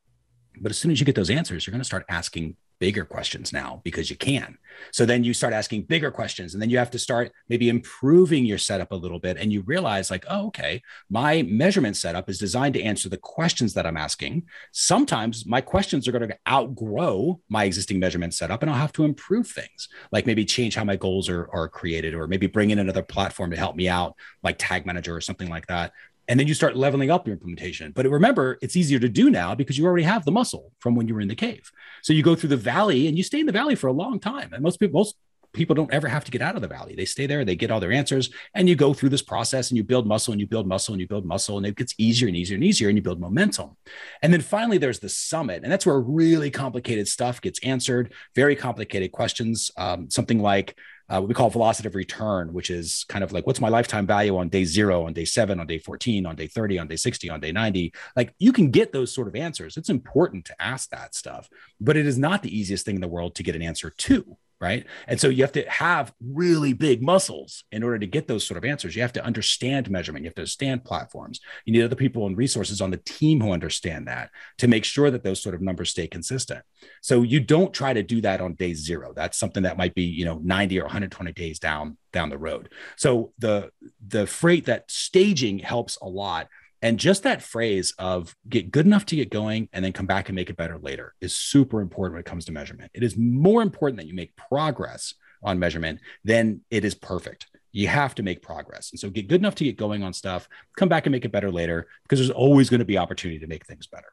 But 0.60 0.70
as 0.70 0.78
soon 0.78 0.90
as 0.90 1.00
you 1.00 1.06
get 1.06 1.14
those 1.14 1.30
answers, 1.30 1.66
you're 1.66 1.72
going 1.72 1.80
to 1.80 1.86
start 1.86 2.04
asking 2.08 2.56
bigger 2.84 3.06
questions 3.06 3.50
now 3.50 3.80
because 3.82 4.10
you 4.10 4.16
can. 4.16 4.58
So 4.92 5.06
then 5.06 5.24
you 5.24 5.32
start 5.32 5.54
asking 5.54 5.84
bigger 5.84 6.10
questions 6.10 6.52
and 6.52 6.60
then 6.60 6.68
you 6.68 6.76
have 6.76 6.90
to 6.90 6.98
start 6.98 7.32
maybe 7.48 7.70
improving 7.70 8.44
your 8.44 8.58
setup 8.58 8.92
a 8.92 8.94
little 8.94 9.18
bit 9.18 9.38
and 9.38 9.50
you 9.50 9.62
realize 9.62 10.10
like, 10.10 10.26
oh, 10.28 10.48
okay, 10.48 10.82
my 11.08 11.40
measurement 11.44 11.96
setup 11.96 12.28
is 12.28 12.38
designed 12.38 12.74
to 12.74 12.82
answer 12.82 13.08
the 13.08 13.16
questions 13.16 13.72
that 13.72 13.86
I'm 13.86 13.96
asking. 13.96 14.42
Sometimes 14.72 15.46
my 15.46 15.62
questions 15.62 16.06
are 16.06 16.12
going 16.12 16.28
to 16.28 16.38
outgrow 16.46 17.40
my 17.48 17.64
existing 17.64 18.00
measurement 18.00 18.34
setup 18.34 18.60
and 18.60 18.70
I'll 18.70 18.76
have 18.76 18.92
to 18.92 19.06
improve 19.06 19.48
things, 19.48 19.88
like 20.12 20.26
maybe 20.26 20.44
change 20.44 20.74
how 20.74 20.84
my 20.84 20.96
goals 20.96 21.30
are, 21.30 21.48
are 21.54 21.70
created 21.70 22.12
or 22.12 22.26
maybe 22.26 22.48
bring 22.48 22.68
in 22.68 22.80
another 22.80 23.02
platform 23.02 23.50
to 23.52 23.56
help 23.56 23.76
me 23.76 23.88
out, 23.88 24.14
like 24.42 24.56
Tag 24.58 24.84
Manager 24.84 25.16
or 25.16 25.22
something 25.22 25.48
like 25.48 25.68
that 25.68 25.92
and 26.28 26.38
then 26.38 26.46
you 26.46 26.54
start 26.54 26.76
leveling 26.76 27.10
up 27.10 27.26
your 27.26 27.34
implementation. 27.34 27.92
But 27.92 28.08
remember, 28.08 28.58
it's 28.62 28.76
easier 28.76 28.98
to 28.98 29.08
do 29.08 29.30
now 29.30 29.54
because 29.54 29.76
you 29.78 29.84
already 29.84 30.04
have 30.04 30.24
the 30.24 30.32
muscle 30.32 30.72
from 30.78 30.94
when 30.94 31.08
you 31.08 31.14
were 31.14 31.20
in 31.20 31.28
the 31.28 31.34
cave. 31.34 31.70
So 32.02 32.12
you 32.12 32.22
go 32.22 32.34
through 32.34 32.50
the 32.50 32.56
valley 32.56 33.08
and 33.08 33.16
you 33.16 33.22
stay 33.22 33.40
in 33.40 33.46
the 33.46 33.52
valley 33.52 33.74
for 33.74 33.88
a 33.88 33.92
long 33.92 34.20
time. 34.20 34.52
And 34.52 34.62
most 34.62 34.78
people, 34.80 35.00
most 35.00 35.16
people 35.52 35.74
don't 35.74 35.92
ever 35.92 36.08
have 36.08 36.24
to 36.24 36.30
get 36.30 36.42
out 36.42 36.56
of 36.56 36.62
the 36.62 36.68
valley. 36.68 36.94
They 36.94 37.04
stay 37.04 37.26
there, 37.26 37.44
they 37.44 37.56
get 37.56 37.70
all 37.70 37.80
their 37.80 37.92
answers, 37.92 38.28
and 38.54 38.68
you 38.68 38.74
go 38.74 38.92
through 38.92 39.10
this 39.10 39.22
process 39.22 39.70
and 39.70 39.76
you 39.76 39.84
build 39.84 40.06
muscle 40.06 40.32
and 40.32 40.40
you 40.40 40.46
build 40.46 40.66
muscle 40.66 40.92
and 40.92 41.00
you 41.00 41.06
build 41.06 41.24
muscle, 41.24 41.56
and 41.56 41.64
it 41.64 41.76
gets 41.76 41.94
easier 41.96 42.28
and 42.28 42.36
easier 42.36 42.56
and 42.56 42.64
easier, 42.64 42.88
and 42.88 42.98
you 42.98 43.02
build 43.02 43.20
momentum. 43.20 43.76
And 44.20 44.32
then 44.32 44.40
finally, 44.40 44.78
there's 44.78 44.98
the 44.98 45.08
summit, 45.08 45.62
and 45.62 45.72
that's 45.72 45.86
where 45.86 46.00
really 46.00 46.50
complicated 46.50 47.06
stuff 47.08 47.40
gets 47.40 47.60
answered, 47.60 48.12
very 48.34 48.56
complicated 48.56 49.12
questions. 49.12 49.70
Um, 49.76 50.10
something 50.10 50.40
like, 50.40 50.76
uh, 51.08 51.18
what 51.18 51.28
we 51.28 51.34
call 51.34 51.50
velocity 51.50 51.88
of 51.88 51.94
return, 51.94 52.52
which 52.52 52.70
is 52.70 53.04
kind 53.08 53.22
of 53.22 53.32
like 53.32 53.46
what's 53.46 53.60
my 53.60 53.68
lifetime 53.68 54.06
value 54.06 54.36
on 54.36 54.48
day 54.48 54.64
zero, 54.64 55.06
on 55.06 55.12
day 55.12 55.24
seven, 55.24 55.60
on 55.60 55.66
day 55.66 55.78
14, 55.78 56.26
on 56.26 56.36
day 56.36 56.46
30, 56.46 56.78
on 56.78 56.86
day 56.86 56.96
60, 56.96 57.30
on 57.30 57.40
day 57.40 57.52
90. 57.52 57.92
Like 58.16 58.34
you 58.38 58.52
can 58.52 58.70
get 58.70 58.92
those 58.92 59.14
sort 59.14 59.28
of 59.28 59.36
answers. 59.36 59.76
It's 59.76 59.90
important 59.90 60.44
to 60.46 60.62
ask 60.62 60.90
that 60.90 61.14
stuff, 61.14 61.48
but 61.80 61.96
it 61.96 62.06
is 62.06 62.18
not 62.18 62.42
the 62.42 62.56
easiest 62.56 62.86
thing 62.86 62.94
in 62.94 63.00
the 63.00 63.08
world 63.08 63.34
to 63.36 63.42
get 63.42 63.56
an 63.56 63.62
answer 63.62 63.90
to 63.90 64.36
right? 64.60 64.86
And 65.06 65.20
so 65.20 65.28
you 65.28 65.42
have 65.42 65.52
to 65.52 65.68
have 65.68 66.12
really 66.20 66.72
big 66.72 67.02
muscles 67.02 67.64
in 67.72 67.82
order 67.82 67.98
to 67.98 68.06
get 68.06 68.28
those 68.28 68.46
sort 68.46 68.58
of 68.58 68.64
answers. 68.64 68.94
You 68.96 69.02
have 69.02 69.12
to 69.14 69.24
understand 69.24 69.90
measurement, 69.90 70.24
you 70.24 70.28
have 70.28 70.34
to 70.36 70.42
understand 70.42 70.84
platforms. 70.84 71.40
You 71.64 71.72
need 71.72 71.82
other 71.82 71.96
people 71.96 72.26
and 72.26 72.36
resources 72.36 72.80
on 72.80 72.90
the 72.90 72.98
team 72.98 73.40
who 73.40 73.52
understand 73.52 74.06
that 74.08 74.30
to 74.58 74.68
make 74.68 74.84
sure 74.84 75.10
that 75.10 75.24
those 75.24 75.42
sort 75.42 75.54
of 75.54 75.60
numbers 75.60 75.90
stay 75.90 76.06
consistent. 76.06 76.62
So 77.02 77.22
you 77.22 77.40
don't 77.40 77.74
try 77.74 77.92
to 77.92 78.02
do 78.02 78.20
that 78.22 78.40
on 78.40 78.54
day 78.54 78.74
0. 78.74 79.12
That's 79.14 79.38
something 79.38 79.64
that 79.64 79.76
might 79.76 79.94
be, 79.94 80.04
you 80.04 80.24
know, 80.24 80.40
90 80.42 80.80
or 80.80 80.84
120 80.84 81.32
days 81.32 81.58
down 81.58 81.98
down 82.12 82.30
the 82.30 82.38
road. 82.38 82.70
So 82.96 83.32
the 83.38 83.70
the 84.06 84.26
freight 84.26 84.66
that 84.66 84.90
staging 84.90 85.58
helps 85.58 85.98
a 86.00 86.08
lot 86.08 86.48
and 86.84 86.98
just 87.00 87.22
that 87.22 87.42
phrase 87.42 87.94
of 87.98 88.36
get 88.46 88.70
good 88.70 88.84
enough 88.84 89.06
to 89.06 89.16
get 89.16 89.30
going 89.30 89.70
and 89.72 89.82
then 89.82 89.94
come 89.94 90.04
back 90.04 90.28
and 90.28 90.36
make 90.36 90.50
it 90.50 90.56
better 90.58 90.76
later 90.76 91.14
is 91.18 91.34
super 91.34 91.80
important 91.80 92.12
when 92.12 92.20
it 92.20 92.26
comes 92.26 92.44
to 92.44 92.52
measurement. 92.52 92.90
It 92.92 93.02
is 93.02 93.16
more 93.16 93.62
important 93.62 93.96
that 94.00 94.06
you 94.06 94.12
make 94.12 94.36
progress 94.36 95.14
on 95.42 95.58
measurement 95.58 96.00
than 96.24 96.60
it 96.70 96.84
is 96.84 96.94
perfect. 96.94 97.46
You 97.72 97.88
have 97.88 98.14
to 98.16 98.22
make 98.22 98.42
progress. 98.42 98.90
And 98.90 99.00
so 99.00 99.08
get 99.08 99.28
good 99.28 99.40
enough 99.40 99.54
to 99.56 99.64
get 99.64 99.78
going 99.78 100.02
on 100.02 100.12
stuff, 100.12 100.46
come 100.76 100.90
back 100.90 101.06
and 101.06 101.12
make 101.12 101.24
it 101.24 101.32
better 101.32 101.50
later 101.50 101.86
because 102.02 102.18
there's 102.18 102.28
always 102.30 102.68
going 102.68 102.80
to 102.80 102.84
be 102.84 102.98
opportunity 102.98 103.40
to 103.40 103.46
make 103.46 103.64
things 103.64 103.86
better. 103.86 104.12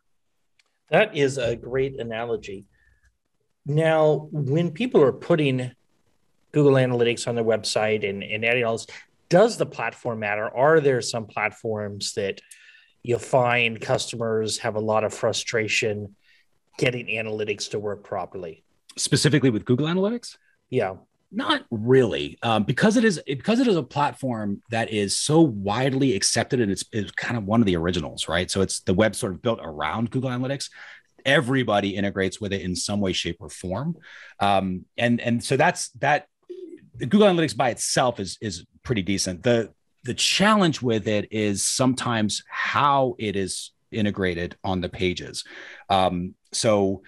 That 0.90 1.18
is 1.18 1.38
a 1.38 1.58
great 1.58 2.00
analogy. 2.00 2.64
Now, 3.66 4.30
when 4.32 4.72
people 4.72 5.04
are 5.04 5.12
putting 5.12 5.72
Google 6.54 6.76
Analytics 6.76 7.28
on 7.28 7.36
their 7.36 7.44
website 7.44 8.10
and, 8.10 8.24
and 8.24 8.46
adding 8.46 8.64
all 8.64 8.78
this, 8.78 8.88
does 9.28 9.58
the 9.58 9.66
platform 9.66 10.20
matter? 10.20 10.50
Are 10.50 10.80
there 10.80 11.02
some 11.02 11.26
platforms 11.26 12.14
that 12.14 12.40
you'll 13.04 13.20
find 13.20 13.80
customers 13.80 14.60
have 14.60 14.76
a 14.76 14.80
lot 14.80 15.04
of 15.04 15.14
frustration 15.14 16.16
getting 16.78 17.08
analytics 17.08 17.70
to 17.72 17.80
work 17.80 18.04
properly? 18.04 18.64
Specifically 18.98 19.50
with 19.50 19.66
Google 19.66 19.88
Analytics? 19.88 20.38
Yeah. 20.70 20.96
Not 21.34 21.64
really, 21.72 22.38
um, 22.44 22.66
because 22.66 22.98
it 22.98 23.06
is 23.06 23.22
because 23.26 23.62
it 23.62 23.68
is 23.68 23.78
a 23.78 23.84
platform 23.84 24.62
that 24.70 24.92
is 24.92 25.18
so 25.18 25.40
widely 25.40 26.14
accepted 26.14 26.60
and 26.60 26.70
it's, 26.70 26.84
it's 26.92 27.12
kind 27.12 27.38
of 27.38 27.46
one 27.46 27.62
of 27.62 27.66
the 27.66 27.78
originals, 27.78 28.28
right? 28.28 28.52
So 28.52 28.60
it's 28.60 28.82
the 28.82 28.94
web 28.94 29.16
sort 29.16 29.32
of 29.32 29.42
built 29.42 29.62
around 29.64 30.12
Google 30.12 30.30
Analytics. 30.30 30.70
Everybody 31.26 31.96
integrates 31.96 32.42
with 32.42 32.52
it 32.52 32.62
in 32.62 32.76
some 32.76 33.00
way, 33.00 33.14
shape, 33.14 33.38
or 33.40 33.48
form, 33.48 33.96
um, 34.42 34.84
and 34.98 35.22
and 35.22 35.42
so 35.42 35.56
that's 35.56 35.90
that. 36.00 36.26
Google 36.98 37.28
Analytics 37.30 37.56
by 37.56 37.70
itself 37.70 38.20
is 38.20 38.38
is 38.42 38.66
pretty 38.84 39.02
decent. 39.02 39.42
the 39.44 39.72
The 40.04 40.14
challenge 40.14 40.82
with 40.82 41.08
it 41.08 41.32
is 41.32 41.64
sometimes 41.64 42.44
how 42.50 43.16
it 43.20 43.36
is 43.36 43.72
integrated 43.92 44.56
on 44.64 44.82
the 44.82 44.90
pages. 44.90 45.44
Um, 45.90 46.36
so, 46.52 47.04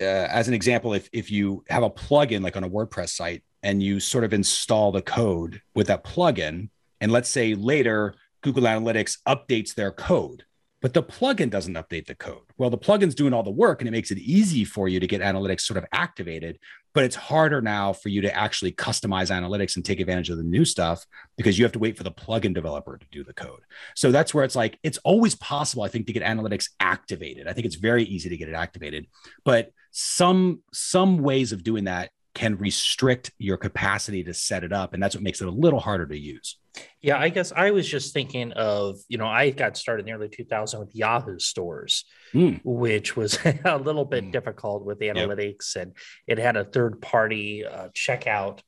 uh, 0.00 0.04
as 0.04 0.48
an 0.48 0.54
example, 0.54 0.92
if 0.92 1.08
if 1.12 1.30
you 1.30 1.64
have 1.68 1.82
a 1.82 1.90
plugin 1.90 2.42
like 2.42 2.56
on 2.56 2.64
a 2.64 2.70
WordPress 2.70 3.10
site 3.10 3.42
and 3.64 3.82
you 3.82 3.98
sort 3.98 4.24
of 4.24 4.32
install 4.32 4.92
the 4.92 5.02
code 5.02 5.60
with 5.74 5.88
that 5.88 6.04
plugin. 6.04 6.68
And 7.00 7.10
let's 7.10 7.30
say 7.30 7.54
later 7.54 8.14
Google 8.42 8.64
Analytics 8.64 9.18
updates 9.26 9.74
their 9.74 9.90
code, 9.90 10.44
but 10.82 10.92
the 10.92 11.02
plugin 11.02 11.48
doesn't 11.48 11.74
update 11.74 12.06
the 12.06 12.14
code. 12.14 12.42
Well, 12.58 12.68
the 12.68 12.78
plugin's 12.78 13.14
doing 13.14 13.32
all 13.32 13.42
the 13.42 13.50
work 13.50 13.80
and 13.80 13.88
it 13.88 13.92
makes 13.92 14.10
it 14.10 14.18
easy 14.18 14.66
for 14.66 14.86
you 14.86 15.00
to 15.00 15.06
get 15.06 15.22
analytics 15.22 15.62
sort 15.62 15.78
of 15.78 15.86
activated, 15.92 16.58
but 16.94 17.04
it's 17.04 17.16
harder 17.16 17.60
now 17.60 17.92
for 17.92 18.08
you 18.08 18.22
to 18.22 18.34
actually 18.34 18.72
customize 18.72 19.30
analytics 19.30 19.76
and 19.76 19.84
take 19.84 20.00
advantage 20.00 20.30
of 20.30 20.36
the 20.38 20.44
new 20.44 20.64
stuff 20.64 21.04
because 21.36 21.58
you 21.58 21.64
have 21.64 21.72
to 21.72 21.78
wait 21.78 21.96
for 21.96 22.04
the 22.04 22.12
plugin 22.12 22.54
developer 22.54 22.96
to 22.96 23.06
do 23.10 23.24
the 23.24 23.34
code. 23.34 23.60
So 23.94 24.12
that's 24.12 24.32
where 24.32 24.44
it's 24.44 24.56
like 24.56 24.78
it's 24.82 24.98
always 24.98 25.34
possible 25.34 25.82
I 25.82 25.88
think 25.88 26.06
to 26.06 26.12
get 26.12 26.22
analytics 26.22 26.70
activated. 26.80 27.48
I 27.48 27.52
think 27.52 27.66
it's 27.66 27.74
very 27.74 28.04
easy 28.04 28.28
to 28.28 28.36
get 28.36 28.48
it 28.48 28.54
activated, 28.54 29.08
but 29.44 29.72
some 29.90 30.62
some 30.72 31.18
ways 31.18 31.52
of 31.52 31.64
doing 31.64 31.84
that 31.84 32.10
can 32.34 32.56
restrict 32.56 33.32
your 33.38 33.56
capacity 33.56 34.24
to 34.24 34.34
set 34.34 34.64
it 34.64 34.72
up. 34.72 34.92
And 34.92 35.02
that's 35.02 35.14
what 35.14 35.22
makes 35.22 35.40
it 35.40 35.48
a 35.48 35.52
little 35.52 35.80
harder 35.80 36.06
to 36.06 36.18
use. 36.18 36.58
Yeah, 37.00 37.18
I 37.18 37.28
guess 37.28 37.52
I 37.54 37.70
was 37.70 37.88
just 37.88 38.12
thinking 38.12 38.52
of, 38.52 38.96
you 39.08 39.18
know, 39.18 39.26
I 39.26 39.50
got 39.50 39.76
started 39.76 40.00
in 40.00 40.06
the 40.06 40.12
early 40.12 40.28
2000 40.28 40.80
with 40.80 40.94
Yahoo 40.94 41.38
stores, 41.38 42.04
mm. 42.34 42.60
which 42.64 43.16
was 43.16 43.38
a 43.64 43.78
little 43.78 44.04
bit 44.04 44.24
mm. 44.24 44.32
difficult 44.32 44.84
with 44.84 44.98
analytics. 44.98 45.76
Yep. 45.76 45.82
And 45.82 45.92
it 46.26 46.38
had 46.38 46.56
a 46.56 46.64
third 46.64 47.00
party 47.00 47.64
uh, 47.64 47.88
checkout 47.90 48.60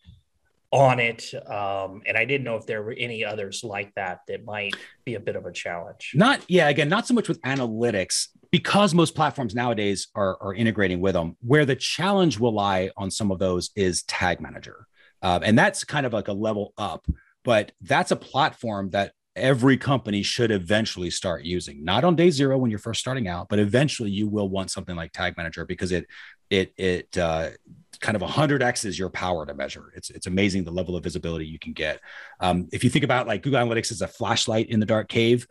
on 0.77 1.01
it. 1.01 1.33
Um, 1.49 2.03
and 2.07 2.19
I 2.19 2.27
didn't 2.27 2.45
know 2.45 2.57
if 2.57 2.67
there 2.67 2.83
were 2.83 2.95
any 2.97 3.25
others 3.25 3.65
like 3.65 3.95
that 3.95 4.21
that 4.29 4.45
might 4.45 4.75
be 5.07 5.15
a 5.15 5.21
bit 5.21 5.35
of 5.35 5.47
a 5.47 5.53
challenge. 5.53 6.13
Not, 6.15 6.43
yeah, 6.49 6.69
again, 6.69 6.91
not 6.91 7.07
so 7.07 7.15
much 7.15 7.29
with 7.29 7.41
analytics 7.43 8.29
because 8.51 8.93
most 8.93 9.15
platforms 9.15 9.55
nowadays 9.55 10.09
are, 10.15 10.37
are 10.43 10.55
integrating 10.55 11.01
with 11.01 11.15
them. 11.15 11.39
Where 11.41 11.65
the 11.65 11.77
challenge 11.77 12.39
will 12.39 12.53
lie 12.53 12.91
on 12.99 13.11
some 13.11 13.31
of 13.31 13.39
those 13.39 13.71
is 13.75 14.03
Tag 14.03 14.39
Manager. 14.39 14.87
Um, 15.23 15.43
and 15.43 15.59
that's 15.59 15.83
kind 15.83 16.05
of 16.05 16.13
like 16.13 16.29
a 16.29 16.35
level 16.35 16.75
up, 16.77 17.07
but 17.43 17.73
that's 17.81 18.11
a 18.11 18.17
platform 18.17 18.91
that 18.91 19.13
every 19.35 19.79
company 19.79 20.23
should 20.23 20.51
eventually 20.51 21.11
start 21.11 21.45
using 21.45 21.85
not 21.85 22.05
on 22.05 22.17
day 22.17 22.31
zero 22.31 22.57
when 22.57 22.71
you're 22.71 22.79
first 22.79 23.01
starting 23.01 23.29
out 23.29 23.51
but 23.51 23.59
eventually 23.59 24.09
you 24.09 24.27
will 24.27 24.49
want 24.49 24.71
something 24.71 24.97
like 24.97 25.13
tag 25.13 25.37
manager 25.37 25.67
because 25.67 25.93
it 25.93 26.07
it 26.49 26.73
it 26.79 27.19
uh, 27.19 27.51
kind 28.01 28.17
of 28.17 28.23
100x 28.23 28.85
is 28.85 28.99
your 28.99 29.11
power 29.11 29.47
to 29.47 29.55
measure. 29.55 29.93
It's 29.95 30.11
it's 30.11 30.27
amazing 30.27 30.65
the 30.65 30.71
level 30.71 30.97
of 30.97 31.05
visibility 31.05 31.47
you 31.47 31.59
can 31.59 31.73
get. 31.73 32.01
Um, 32.41 32.69
if 32.73 32.85
you 32.85 32.91
think 32.91 33.05
about 33.05 33.27
like 33.27 33.43
Google 33.43 33.61
Analytics 33.61 33.91
as 33.93 34.03
a 34.03 34.09
flashlight 34.09 34.69
in 34.69 34.81
the 34.81 34.87
dark 34.87 35.09
cave, 35.09 35.47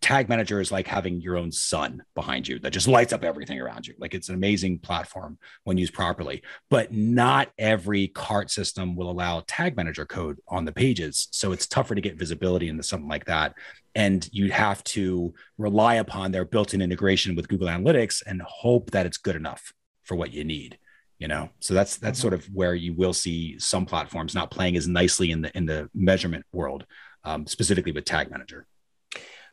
Tag 0.00 0.30
Manager 0.30 0.60
is 0.60 0.72
like 0.72 0.86
having 0.86 1.20
your 1.20 1.36
own 1.36 1.52
sun 1.52 2.02
behind 2.14 2.48
you 2.48 2.58
that 2.60 2.72
just 2.72 2.88
lights 2.88 3.12
up 3.12 3.22
everything 3.22 3.60
around 3.60 3.86
you. 3.86 3.94
Like 3.98 4.14
it's 4.14 4.30
an 4.30 4.34
amazing 4.34 4.78
platform 4.78 5.38
when 5.64 5.76
used 5.76 5.92
properly. 5.92 6.42
But 6.70 6.92
not 6.92 7.50
every 7.58 8.08
cart 8.08 8.50
system 8.50 8.96
will 8.96 9.10
allow 9.10 9.42
Tag 9.46 9.76
Manager 9.76 10.06
code 10.06 10.38
on 10.48 10.64
the 10.64 10.72
pages, 10.72 11.28
so 11.32 11.52
it's 11.52 11.66
tougher 11.66 11.94
to 11.94 12.00
get 12.00 12.18
visibility 12.18 12.68
into 12.68 12.82
something 12.82 13.08
like 13.08 13.26
that. 13.26 13.54
And 13.94 14.26
you'd 14.32 14.52
have 14.52 14.82
to 14.84 15.34
rely 15.58 15.96
upon 15.96 16.32
their 16.32 16.44
built-in 16.44 16.80
integration 16.80 17.34
with 17.34 17.48
Google 17.48 17.68
Analytics 17.68 18.22
and 18.24 18.40
hope 18.42 18.92
that 18.92 19.04
it's 19.04 19.18
good 19.18 19.36
enough 19.36 19.72
for 20.04 20.14
what 20.14 20.32
you 20.32 20.44
need 20.44 20.78
you 21.20 21.28
know? 21.28 21.50
So 21.60 21.74
that's 21.74 21.96
that's 21.98 22.18
mm-hmm. 22.18 22.22
sort 22.22 22.34
of 22.34 22.44
where 22.52 22.74
you 22.74 22.94
will 22.94 23.12
see 23.12 23.56
some 23.60 23.86
platforms 23.86 24.34
not 24.34 24.50
playing 24.50 24.76
as 24.76 24.88
nicely 24.88 25.30
in 25.30 25.42
the 25.42 25.56
in 25.56 25.66
the 25.66 25.88
measurement 25.94 26.44
world 26.52 26.84
um, 27.22 27.46
specifically 27.46 27.92
with 27.92 28.04
tag 28.04 28.30
manager. 28.30 28.66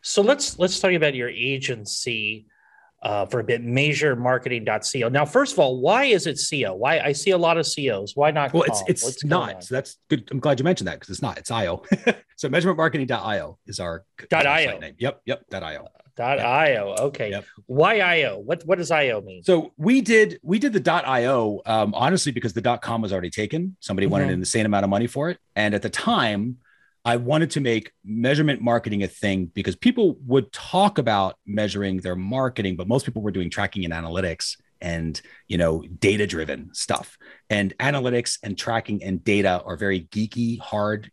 So 0.01 0.23
let's 0.23 0.57
let's 0.57 0.79
talk 0.79 0.93
about 0.93 1.13
your 1.13 1.29
agency 1.29 2.47
uh, 3.03 3.25
for 3.27 3.39
a 3.39 3.43
bit 3.43 3.63
measuremarketing.co 3.63 5.09
now 5.09 5.23
first 5.23 5.53
of 5.53 5.59
all 5.59 5.79
why 5.79 6.05
is 6.05 6.25
it 6.25 6.39
co 6.49 6.73
why 6.73 6.99
i 6.99 7.11
see 7.11 7.29
a 7.29 7.37
lot 7.37 7.55
of 7.55 7.67
co's 7.75 8.15
why 8.15 8.31
not 8.31 8.51
well 8.53 8.63
it's 8.63 8.81
it's 8.87 9.03
What's 9.03 9.23
not. 9.23 9.63
so 9.63 9.75
that's 9.75 9.97
good. 10.09 10.27
I'm 10.31 10.39
glad 10.39 10.59
you 10.59 10.63
mentioned 10.63 10.87
that 10.87 10.95
because 10.95 11.11
it's 11.11 11.21
not. 11.21 11.37
It's 11.37 11.51
io 11.51 11.83
so 12.37 12.49
measurementmarketing.io 12.49 13.59
is 13.67 13.79
our 13.79 14.03
.io 14.31 14.79
name. 14.79 14.95
Yep 14.97 15.21
yep 15.25 15.43
.io 15.53 15.87
Dot 16.17 16.39
io. 16.39 16.95
Okay. 16.99 17.29
Yep. 17.29 17.45
Why 17.67 17.99
io? 17.99 18.39
What 18.39 18.63
what 18.65 18.79
does 18.79 18.89
io 18.91 19.21
mean? 19.21 19.43
So 19.43 19.71
we 19.77 20.01
did 20.01 20.39
we 20.41 20.57
did 20.57 20.73
the 20.73 20.79
dot 20.79 21.07
io 21.07 21.61
um, 21.65 21.93
honestly 21.93 22.31
because 22.31 22.53
the 22.53 22.61
dot 22.61 22.81
com 22.81 23.01
was 23.01 23.13
already 23.13 23.29
taken. 23.29 23.77
Somebody 23.79 24.07
mm-hmm. 24.07 24.13
wanted 24.13 24.29
an 24.29 24.39
insane 24.39 24.65
amount 24.65 24.83
of 24.83 24.89
money 24.89 25.05
for 25.07 25.29
it, 25.29 25.37
and 25.55 25.75
at 25.75 25.83
the 25.83 25.91
time, 25.91 26.57
I 27.05 27.17
wanted 27.17 27.51
to 27.51 27.61
make 27.61 27.91
measurement 28.03 28.61
marketing 28.61 29.03
a 29.03 29.07
thing 29.07 29.45
because 29.45 29.75
people 29.75 30.17
would 30.25 30.51
talk 30.51 30.97
about 30.97 31.37
measuring 31.45 31.97
their 31.97 32.15
marketing, 32.15 32.75
but 32.75 32.87
most 32.87 33.05
people 33.05 33.21
were 33.21 33.31
doing 33.31 33.49
tracking 33.51 33.85
and 33.85 33.93
analytics 33.93 34.57
and 34.81 35.21
you 35.47 35.57
know 35.57 35.83
data 35.99 36.27
driven 36.27 36.73
stuff 36.73 37.17
and 37.49 37.75
analytics 37.77 38.37
and 38.43 38.57
tracking 38.57 39.03
and 39.03 39.23
data 39.23 39.61
are 39.65 39.77
very 39.77 40.01
geeky 40.01 40.59
hard 40.59 41.11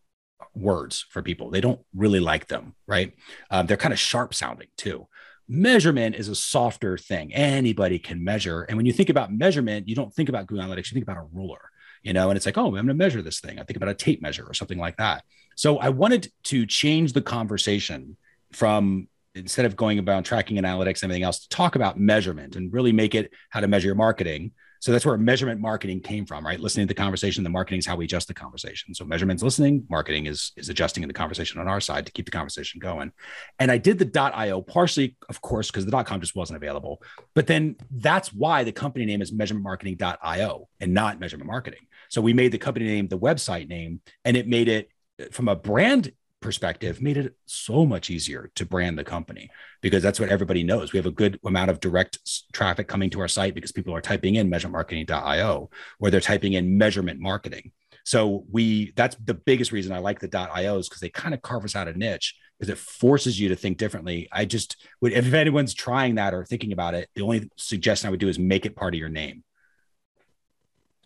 words 0.54 1.06
for 1.10 1.22
people. 1.22 1.50
They 1.50 1.60
don't 1.60 1.80
really 1.94 2.20
like 2.20 2.46
them, 2.46 2.74
right? 2.86 3.12
Um, 3.50 3.66
they're 3.66 3.76
kind 3.76 3.92
of 3.92 3.98
sharp 3.98 4.34
sounding 4.34 4.68
too. 4.76 5.08
Measurement 5.48 6.14
is 6.14 6.28
a 6.28 6.34
softer 6.34 6.96
thing. 6.96 7.34
Anybody 7.34 7.98
can 7.98 8.24
measure. 8.24 8.62
And 8.62 8.76
when 8.76 8.86
you 8.86 8.92
think 8.92 9.10
about 9.10 9.32
measurement, 9.32 9.88
you 9.88 9.94
don't 9.94 10.14
think 10.14 10.28
about 10.28 10.46
Google 10.46 10.64
Analytics, 10.64 10.90
you 10.90 10.94
think 10.94 11.04
about 11.04 11.18
a 11.18 11.28
ruler, 11.32 11.60
you 12.02 12.12
know, 12.12 12.30
and 12.30 12.36
it's 12.36 12.46
like, 12.46 12.56
oh, 12.56 12.66
I'm 12.66 12.72
going 12.72 12.86
to 12.86 12.94
measure 12.94 13.20
this 13.20 13.40
thing. 13.40 13.58
I 13.58 13.64
think 13.64 13.76
about 13.76 13.90
a 13.90 13.94
tape 13.94 14.22
measure 14.22 14.44
or 14.44 14.54
something 14.54 14.78
like 14.78 14.96
that. 14.96 15.24
So 15.56 15.78
I 15.78 15.90
wanted 15.90 16.32
to 16.44 16.66
change 16.66 17.12
the 17.12 17.22
conversation 17.22 18.16
from 18.52 19.08
instead 19.34 19.66
of 19.66 19.76
going 19.76 19.98
about 19.98 20.24
tracking 20.24 20.56
analytics 20.56 21.02
and 21.02 21.04
everything 21.04 21.24
else 21.24 21.40
to 21.40 21.48
talk 21.48 21.74
about 21.74 21.98
measurement 21.98 22.56
and 22.56 22.72
really 22.72 22.92
make 22.92 23.14
it 23.14 23.32
how 23.50 23.60
to 23.60 23.68
measure 23.68 23.86
your 23.86 23.96
marketing 23.96 24.52
so 24.84 24.92
that's 24.92 25.06
where 25.06 25.16
measurement 25.16 25.62
marketing 25.62 26.00
came 26.00 26.26
from, 26.26 26.44
right? 26.44 26.60
Listening 26.60 26.86
to 26.86 26.90
the 26.90 26.98
conversation, 26.98 27.42
the 27.42 27.48
marketing 27.48 27.78
is 27.78 27.86
how 27.86 27.96
we 27.96 28.04
adjust 28.04 28.28
the 28.28 28.34
conversation. 28.34 28.94
So 28.94 29.06
measurement's 29.06 29.42
listening, 29.42 29.86
marketing 29.88 30.26
is 30.26 30.52
is 30.58 30.68
adjusting 30.68 31.02
in 31.02 31.08
the 31.08 31.14
conversation 31.14 31.58
on 31.58 31.68
our 31.68 31.80
side 31.80 32.04
to 32.04 32.12
keep 32.12 32.26
the 32.26 32.30
conversation 32.30 32.80
going. 32.80 33.10
And 33.58 33.70
I 33.70 33.78
did 33.78 33.98
the 33.98 34.30
.io 34.34 34.60
partially, 34.60 35.16
of 35.30 35.40
course, 35.40 35.70
because 35.70 35.86
the 35.86 36.04
.com 36.04 36.20
just 36.20 36.36
wasn't 36.36 36.58
available. 36.58 37.02
But 37.34 37.46
then 37.46 37.76
that's 37.92 38.30
why 38.30 38.62
the 38.62 38.72
company 38.72 39.06
name 39.06 39.22
is 39.22 39.32
measurementmarketing.io 39.32 40.68
and 40.80 40.92
not 40.92 41.18
measurement 41.18 41.46
marketing. 41.46 41.86
So 42.10 42.20
we 42.20 42.34
made 42.34 42.52
the 42.52 42.58
company 42.58 42.84
name 42.84 43.08
the 43.08 43.18
website 43.18 43.68
name, 43.68 44.02
and 44.26 44.36
it 44.36 44.46
made 44.46 44.68
it 44.68 44.90
uh, 45.18 45.28
from 45.32 45.48
a 45.48 45.56
brand 45.56 46.12
perspective 46.44 47.00
made 47.00 47.16
it 47.16 47.34
so 47.46 47.86
much 47.86 48.10
easier 48.10 48.50
to 48.54 48.66
brand 48.66 48.98
the 48.98 49.02
company 49.02 49.50
because 49.80 50.02
that's 50.02 50.20
what 50.20 50.28
everybody 50.28 50.62
knows. 50.62 50.92
We 50.92 50.98
have 50.98 51.06
a 51.06 51.10
good 51.10 51.40
amount 51.42 51.70
of 51.70 51.80
direct 51.80 52.18
traffic 52.52 52.86
coming 52.86 53.08
to 53.10 53.20
our 53.20 53.28
site 53.28 53.54
because 53.54 53.72
people 53.72 53.94
are 53.94 54.02
typing 54.02 54.34
in 54.34 54.50
measurementmarketing.io 54.50 55.70
or 56.00 56.10
they're 56.10 56.20
typing 56.20 56.52
in 56.52 56.76
measurement 56.76 57.18
marketing. 57.18 57.72
So 58.04 58.44
we 58.52 58.92
that's 58.94 59.16
the 59.24 59.32
biggest 59.32 59.72
reason 59.72 59.90
I 59.90 60.00
like 60.00 60.20
the 60.20 60.28
.ios 60.28 60.84
because 60.84 61.00
they 61.00 61.08
kind 61.08 61.32
of 61.32 61.40
carve 61.40 61.64
us 61.64 61.74
out 61.74 61.88
a 61.88 61.98
niche 61.98 62.34
because 62.58 62.70
it 62.70 62.76
forces 62.76 63.40
you 63.40 63.48
to 63.48 63.56
think 63.56 63.78
differently. 63.78 64.28
I 64.30 64.44
just 64.44 64.76
would 65.00 65.12
if 65.12 65.32
anyone's 65.32 65.72
trying 65.72 66.16
that 66.16 66.34
or 66.34 66.44
thinking 66.44 66.72
about 66.72 66.92
it, 66.92 67.08
the 67.14 67.22
only 67.22 67.50
suggestion 67.56 68.08
I 68.08 68.10
would 68.10 68.20
do 68.20 68.28
is 68.28 68.38
make 68.38 68.66
it 68.66 68.76
part 68.76 68.92
of 68.92 69.00
your 69.00 69.08
name. 69.08 69.44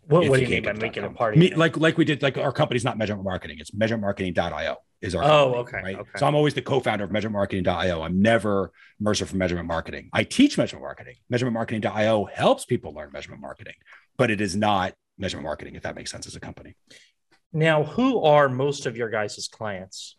What, 0.05 0.27
what 0.27 0.37
do 0.37 0.43
you 0.43 0.49
mean 0.49 0.63
by 0.63 0.73
making 0.73 1.05
a 1.05 1.09
part 1.11 1.35
of 1.35 1.39
Me, 1.39 1.55
like 1.55 1.77
like 1.77 1.97
we 1.97 2.03
did 2.03 2.21
like 2.21 2.37
our 2.37 2.51
company's 2.51 2.83
not 2.83 2.97
measurement 2.97 3.23
marketing, 3.23 3.59
it's 3.61 3.71
measurementmarketing.io 3.71 4.75
is 5.01 5.15
our 5.15 5.23
oh 5.23 5.27
company, 5.27 5.57
okay 5.59 5.77
right 5.77 5.95
okay. 5.99 6.09
so 6.17 6.25
i'm 6.25 6.35
always 6.35 6.53
the 6.53 6.61
co-founder 6.61 7.03
of 7.03 7.09
measurementmarketing.io 7.09 8.01
i'm 8.01 8.21
never 8.21 8.71
mercer 8.99 9.25
for 9.25 9.37
measurement 9.37 9.67
marketing 9.67 10.09
i 10.13 10.23
teach 10.23 10.57
measurement 10.57 10.83
marketing 10.83 11.15
measurementmarketing.io 11.31 12.25
helps 12.25 12.65
people 12.65 12.93
learn 12.93 13.09
measurement 13.11 13.41
marketing 13.41 13.75
but 14.17 14.29
it 14.29 14.41
is 14.41 14.55
not 14.55 14.93
measurement 15.17 15.45
marketing 15.45 15.75
if 15.75 15.83
that 15.83 15.95
makes 15.95 16.11
sense 16.11 16.27
as 16.27 16.35
a 16.35 16.39
company 16.39 16.75
now 17.53 17.83
who 17.83 18.21
are 18.23 18.47
most 18.47 18.85
of 18.85 18.95
your 18.95 19.09
guys' 19.09 19.47
clients 19.51 20.17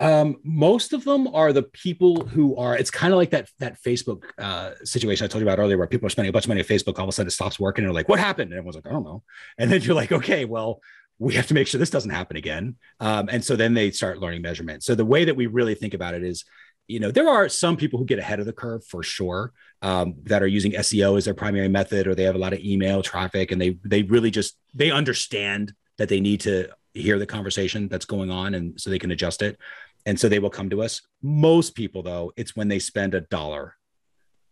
um, 0.00 0.36
most 0.42 0.92
of 0.92 1.04
them 1.04 1.28
are 1.28 1.52
the 1.52 1.62
people 1.62 2.26
who 2.26 2.56
are. 2.56 2.76
It's 2.76 2.90
kind 2.90 3.12
of 3.12 3.16
like 3.16 3.30
that 3.30 3.48
that 3.60 3.80
Facebook 3.80 4.24
uh, 4.38 4.72
situation 4.82 5.24
I 5.24 5.28
told 5.28 5.40
you 5.40 5.48
about 5.48 5.60
earlier, 5.60 5.78
where 5.78 5.86
people 5.86 6.06
are 6.06 6.10
spending 6.10 6.30
a 6.30 6.32
bunch 6.32 6.46
of 6.46 6.48
money 6.48 6.60
on 6.60 6.66
Facebook. 6.66 6.98
All 6.98 7.04
of 7.04 7.08
a 7.08 7.12
sudden, 7.12 7.28
it 7.28 7.30
stops 7.30 7.60
working, 7.60 7.84
and 7.84 7.90
they're 7.90 7.94
like, 7.94 8.08
"What 8.08 8.18
happened?" 8.18 8.50
And 8.50 8.58
everyone's 8.58 8.74
like, 8.74 8.86
"I 8.86 8.90
don't 8.90 9.04
know." 9.04 9.22
And 9.56 9.70
then 9.70 9.82
you're 9.82 9.94
like, 9.94 10.10
"Okay, 10.10 10.44
well, 10.44 10.80
we 11.18 11.34
have 11.34 11.46
to 11.46 11.54
make 11.54 11.66
sure 11.66 11.78
this 11.78 11.90
doesn't 11.90 12.10
happen 12.10 12.36
again. 12.36 12.76
Um, 13.00 13.28
and 13.30 13.44
so 13.44 13.56
then 13.56 13.74
they 13.74 13.90
start 13.90 14.18
learning 14.18 14.42
measurement. 14.42 14.82
So 14.82 14.94
the 14.94 15.04
way 15.04 15.24
that 15.24 15.36
we 15.36 15.46
really 15.46 15.74
think 15.74 15.94
about 15.94 16.14
it 16.14 16.24
is 16.24 16.44
you 16.86 17.00
know, 17.00 17.10
there 17.10 17.28
are 17.28 17.48
some 17.48 17.76
people 17.76 17.98
who 17.98 18.04
get 18.04 18.18
ahead 18.18 18.40
of 18.40 18.46
the 18.46 18.52
curve 18.52 18.84
for 18.84 19.02
sure 19.02 19.52
um, 19.82 20.14
that 20.24 20.42
are 20.42 20.46
using 20.46 20.72
SEO 20.72 21.16
as 21.16 21.24
their 21.24 21.34
primary 21.34 21.68
method, 21.68 22.06
or 22.06 22.14
they 22.14 22.24
have 22.24 22.34
a 22.34 22.38
lot 22.38 22.52
of 22.52 22.60
email 22.60 23.02
traffic, 23.02 23.52
and 23.52 23.60
they 23.60 23.78
they 23.84 24.02
really 24.02 24.30
just 24.30 24.56
they 24.74 24.90
understand 24.90 25.72
that 25.96 26.08
they 26.08 26.20
need 26.20 26.40
to 26.40 26.68
hear 26.92 27.18
the 27.18 27.26
conversation 27.26 27.88
that's 27.88 28.04
going 28.04 28.30
on, 28.30 28.54
and 28.54 28.78
so 28.78 28.90
they 28.90 28.98
can 28.98 29.10
adjust 29.10 29.40
it, 29.40 29.58
and 30.04 30.18
so 30.20 30.28
they 30.28 30.38
will 30.38 30.50
come 30.50 30.68
to 30.70 30.82
us. 30.82 31.00
Most 31.22 31.74
people, 31.74 32.02
though, 32.02 32.32
it's 32.36 32.54
when 32.54 32.68
they 32.68 32.78
spend 32.78 33.14
a 33.14 33.22
dollar 33.22 33.76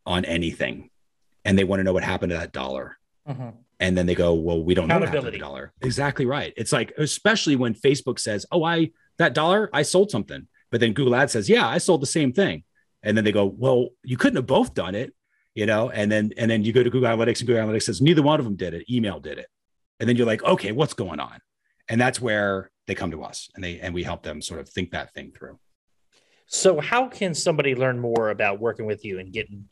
on 0.06 0.24
anything, 0.24 0.88
and 1.44 1.58
they 1.58 1.64
want 1.64 1.80
to 1.80 1.84
know 1.84 1.92
what 1.92 2.02
happened 2.02 2.30
to 2.30 2.38
that 2.38 2.52
dollar. 2.52 2.96
Mm-hmm. 3.28 3.50
And 3.80 3.98
then 3.98 4.06
they 4.06 4.14
go, 4.14 4.34
well, 4.34 4.62
we 4.62 4.74
don't 4.74 4.88
know 4.88 4.98
what 4.98 5.08
happened 5.08 5.26
to 5.26 5.30
the 5.32 5.38
dollar. 5.38 5.72
Exactly 5.80 6.26
right. 6.26 6.52
It's 6.56 6.72
like, 6.72 6.92
especially 6.98 7.56
when 7.56 7.74
Facebook 7.74 8.18
says, 8.18 8.46
oh, 8.52 8.64
I, 8.64 8.90
that 9.18 9.34
dollar, 9.34 9.70
I 9.72 9.82
sold 9.82 10.10
something 10.10 10.46
but 10.72 10.80
then 10.80 10.94
Google 10.94 11.14
Ads 11.14 11.32
says, 11.32 11.48
yeah, 11.48 11.68
I 11.68 11.78
sold 11.78 12.02
the 12.02 12.06
same 12.06 12.32
thing. 12.32 12.64
And 13.04 13.16
then 13.16 13.24
they 13.24 13.30
go, 13.30 13.44
well, 13.44 13.90
you 14.02 14.16
couldn't 14.16 14.36
have 14.36 14.46
both 14.46 14.74
done 14.74 14.94
it, 14.94 15.14
you 15.54 15.66
know? 15.66 15.90
And 15.90 16.10
then, 16.10 16.30
and 16.38 16.50
then 16.50 16.64
you 16.64 16.72
go 16.72 16.82
to 16.82 16.90
Google 16.90 17.10
Analytics 17.10 17.40
and 17.40 17.46
Google 17.46 17.68
Analytics 17.68 17.82
says, 17.82 18.00
neither 18.00 18.22
one 18.22 18.40
of 18.40 18.44
them 18.44 18.56
did 18.56 18.74
it. 18.74 18.90
Email 18.90 19.20
did 19.20 19.38
it. 19.38 19.46
And 20.00 20.08
then 20.08 20.16
you're 20.16 20.26
like, 20.26 20.42
okay, 20.42 20.72
what's 20.72 20.94
going 20.94 21.20
on? 21.20 21.38
And 21.88 22.00
that's 22.00 22.20
where 22.20 22.70
they 22.86 22.94
come 22.94 23.10
to 23.10 23.22
us 23.22 23.50
and 23.54 23.62
they, 23.62 23.80
and 23.80 23.94
we 23.94 24.02
help 24.02 24.22
them 24.22 24.40
sort 24.40 24.60
of 24.60 24.68
think 24.68 24.92
that 24.92 25.12
thing 25.12 25.32
through. 25.36 25.58
So 26.46 26.80
how 26.80 27.08
can 27.08 27.34
somebody 27.34 27.74
learn 27.74 27.98
more 27.98 28.30
about 28.30 28.58
working 28.58 28.86
with 28.86 29.04
you 29.04 29.18
and 29.18 29.30
getting, 29.30 29.68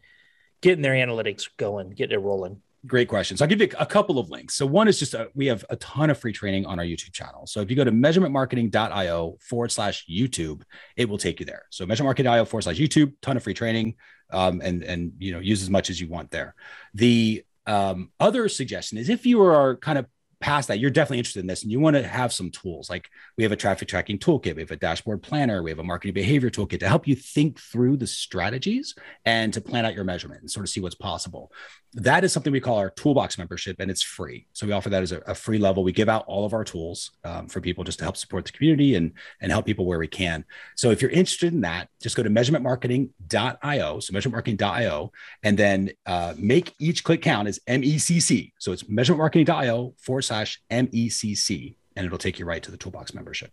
getting 0.61 0.83
their 0.83 0.95
analytics 0.95 1.49
going, 1.57 1.91
getting 1.91 2.19
it 2.19 2.23
rolling? 2.23 2.61
Great 2.87 3.09
questions. 3.09 3.43
I'll 3.43 3.49
give 3.49 3.61
you 3.61 3.69
a 3.79 3.85
couple 3.85 4.19
of 4.19 4.31
links. 4.31 4.55
So 4.55 4.65
one 4.65 4.89
is 4.89 4.99
just 4.99 5.13
a, 5.13 5.29
we 5.35 5.47
have 5.47 5.67
a 5.69 5.77
ton 5.77 6.09
of 6.09 6.17
free 6.17 6.33
training 6.33 6.65
on 6.65 6.79
our 6.79 6.85
YouTube 6.85 7.13
channel. 7.13 7.47
So 7.47 7.61
if 7.61 7.69
you 7.69 7.77
go 7.77 7.85
to 7.85 7.93
measurementmarketing.io 7.93 9.37
forward 9.39 9.71
slash 9.71 10.07
YouTube, 10.11 10.63
it 10.97 11.07
will 11.07 11.19
take 11.19 11.41
you 11.41 11.47
there. 11.47 11.65
So 11.69 11.85
measurementmarketing.io 11.85 12.47
forward 12.47 12.63
slash 12.63 12.79
YouTube, 12.79 13.13
ton 13.21 13.37
of 13.37 13.43
free 13.43 13.53
training, 13.53 13.97
um, 14.31 14.63
and 14.65 14.83
and 14.83 15.13
you 15.19 15.33
know 15.33 15.41
use 15.41 15.61
as 15.61 15.69
much 15.69 15.91
as 15.91 16.01
you 16.01 16.09
want 16.09 16.31
there. 16.31 16.55
The 16.95 17.45
um, 17.67 18.13
other 18.19 18.49
suggestion 18.49 18.97
is 18.97 19.11
if 19.11 19.27
you 19.27 19.43
are 19.43 19.77
kind 19.77 19.99
of 19.99 20.07
past 20.41 20.69
that, 20.69 20.79
you're 20.79 20.91
definitely 20.91 21.19
interested 21.19 21.41
in 21.41 21.47
this 21.47 21.63
and 21.63 21.71
you 21.71 21.79
want 21.79 21.97
to 21.97 22.07
have 22.07 22.33
some 22.33 22.51
tools. 22.51 22.89
Like 22.89 23.11
we 23.37 23.45
have 23.45 23.53
a 23.53 23.57
traffic 23.57 23.89
tracking 23.89 24.19
toolkit, 24.19 24.57
we 24.57 24.63
have 24.63 24.71
a 24.71 24.77
dashboard 24.77 25.23
planner, 25.23 25.63
we 25.63 25.71
have 25.71 25.79
a 25.79 25.85
marketing 25.85 26.15
behavior 26.15 26.51
toolkit 26.51 26.81
to 26.81 26.89
help 26.89 27.07
you 27.07 27.15
think 27.15 27.59
through 27.59 27.99
the 27.99 28.07
strategies 28.07 28.95
and 29.25 29.53
to 29.53 29.61
plan 29.61 29.85
out 29.85 29.95
your 29.95 30.05
measurement 30.05 30.41
and 30.41 30.51
sort 30.51 30.65
of 30.65 30.71
see 30.71 30.81
what's 30.81 30.95
possible. 30.95 31.53
That 31.95 32.23
is 32.23 32.33
something 32.33 32.53
we 32.53 32.61
call 32.61 32.77
our 32.77 32.91
toolbox 32.91 33.37
membership, 33.37 33.81
and 33.81 33.91
it's 33.91 34.03
free. 34.03 34.47
So 34.53 34.65
we 34.65 34.73
offer 34.73 34.91
that 34.91 35.03
as 35.03 35.11
a, 35.11 35.19
a 35.27 35.35
free 35.35 35.59
level. 35.59 35.83
We 35.83 35.91
give 35.91 36.09
out 36.09 36.25
all 36.29 36.47
of 36.47 36.55
our 36.55 36.63
tools 36.63 37.11
um, 37.25 37.49
for 37.49 37.61
people 37.61 37.83
just 37.83 37.99
to 37.99 38.05
help 38.05 38.17
support 38.17 38.45
the 38.45 38.53
community 38.53 38.95
and, 38.95 39.13
and 39.41 39.51
help 39.51 39.67
people 39.67 39.87
where 39.87 39.99
we 39.99 40.07
can. 40.07 40.45
So 40.77 40.93
if 40.93 41.03
you're 41.03 41.11
interested 41.11 41.53
in 41.53 41.63
that, 41.63 41.89
just 42.01 42.17
go 42.17 42.23
to 42.23 42.31
measurementmarketing.io. 42.31 44.01
So 44.01 44.13
measurementmarketing.io, 44.13 45.13
and 45.43 45.59
then 45.59 45.91
uh, 46.07 46.35
make 46.39 46.75
each 46.79 47.03
click 47.03 47.23
count 47.23 47.49
as 47.49 47.59
MECC. 47.69 48.53
So 48.61 48.71
it's 48.71 48.85
measurementmarketing.io 48.85 49.95
forward 49.99 50.23
slash 50.31 50.63
MECC, 50.71 51.75
and 51.97 52.07
it'll 52.07 52.17
take 52.17 52.39
you 52.39 52.45
right 52.45 52.63
to 52.63 52.71
the 52.71 52.77
toolbox 52.77 53.13
membership. 53.13 53.51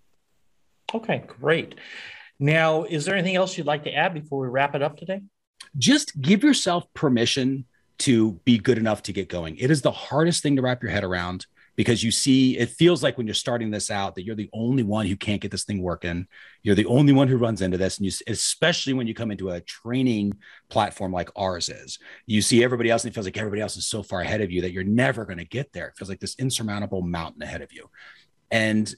Okay, 0.94 1.24
great. 1.28 1.74
Now, 2.40 2.84
is 2.84 3.04
there 3.04 3.16
anything 3.16 3.36
else 3.36 3.58
you'd 3.58 3.66
like 3.66 3.84
to 3.86 3.94
add 3.94 4.14
before 4.14 4.40
we 4.40 4.48
wrap 4.48 4.76
it 4.76 4.84
up 4.84 4.96
today? 4.96 5.22
Just 5.78 6.22
give 6.22 6.44
yourself 6.44 6.86
permission 6.94 7.66
to 8.00 8.34
be 8.46 8.60
good 8.60 8.78
enough 8.78 9.02
to 9.04 9.12
get 9.12 9.28
going. 9.28 9.58
It 9.58 9.72
is 9.72 9.82
the 9.82 9.92
hardest 9.92 10.44
thing 10.44 10.56
to 10.58 10.62
wrap 10.62 10.84
your 10.84 10.92
head 10.92 11.04
around 11.04 11.48
because 11.78 12.04
you 12.04 12.12
see 12.12 12.58
it 12.58 12.70
feels 12.70 13.02
like 13.02 13.18
when 13.18 13.28
you're 13.28 13.34
starting 13.34 13.70
this 13.70 13.90
out 13.90 14.16
that 14.16 14.26
you're 14.26 14.36
the 14.36 14.50
only 14.52 14.84
one 14.84 15.06
who 15.06 15.16
can't 15.16 15.40
get 15.40 15.52
this 15.52 15.64
thing 15.64 15.82
working. 15.82 16.28
You're 16.64 16.76
the 16.76 16.88
only 16.88 17.14
one 17.14 17.28
who 17.28 17.38
runs 17.38 17.62
into 17.62 17.78
this 17.78 17.98
and 17.98 18.06
you 18.06 18.12
especially 18.28 18.94
when 18.94 19.08
you 19.08 19.14
come 19.14 19.32
into 19.32 19.52
a 19.52 19.62
training 19.62 20.34
platform 20.70 21.14
like 21.14 21.30
ours 21.36 21.70
is. 21.70 22.00
You 22.26 22.42
see 22.42 22.64
everybody 22.64 22.90
else 22.90 23.04
and 23.04 23.12
it 23.12 23.14
feels 23.14 23.28
like 23.28 23.38
everybody 23.38 23.62
else 23.62 23.78
is 23.78 23.88
so 23.88 24.04
far 24.04 24.22
ahead 24.22 24.42
of 24.42 24.52
you 24.52 24.62
that 24.62 24.72
you're 24.72 24.84
never 24.84 25.24
going 25.24 25.38
to 25.38 25.46
get 25.46 25.72
there. 25.72 25.88
It 25.88 25.98
feels 25.98 26.10
like 26.10 26.20
this 26.20 26.36
insurmountable 26.40 27.04
mountain 27.04 27.44
ahead 27.44 27.62
of 27.62 27.72
you. 27.72 27.90
And 28.50 28.94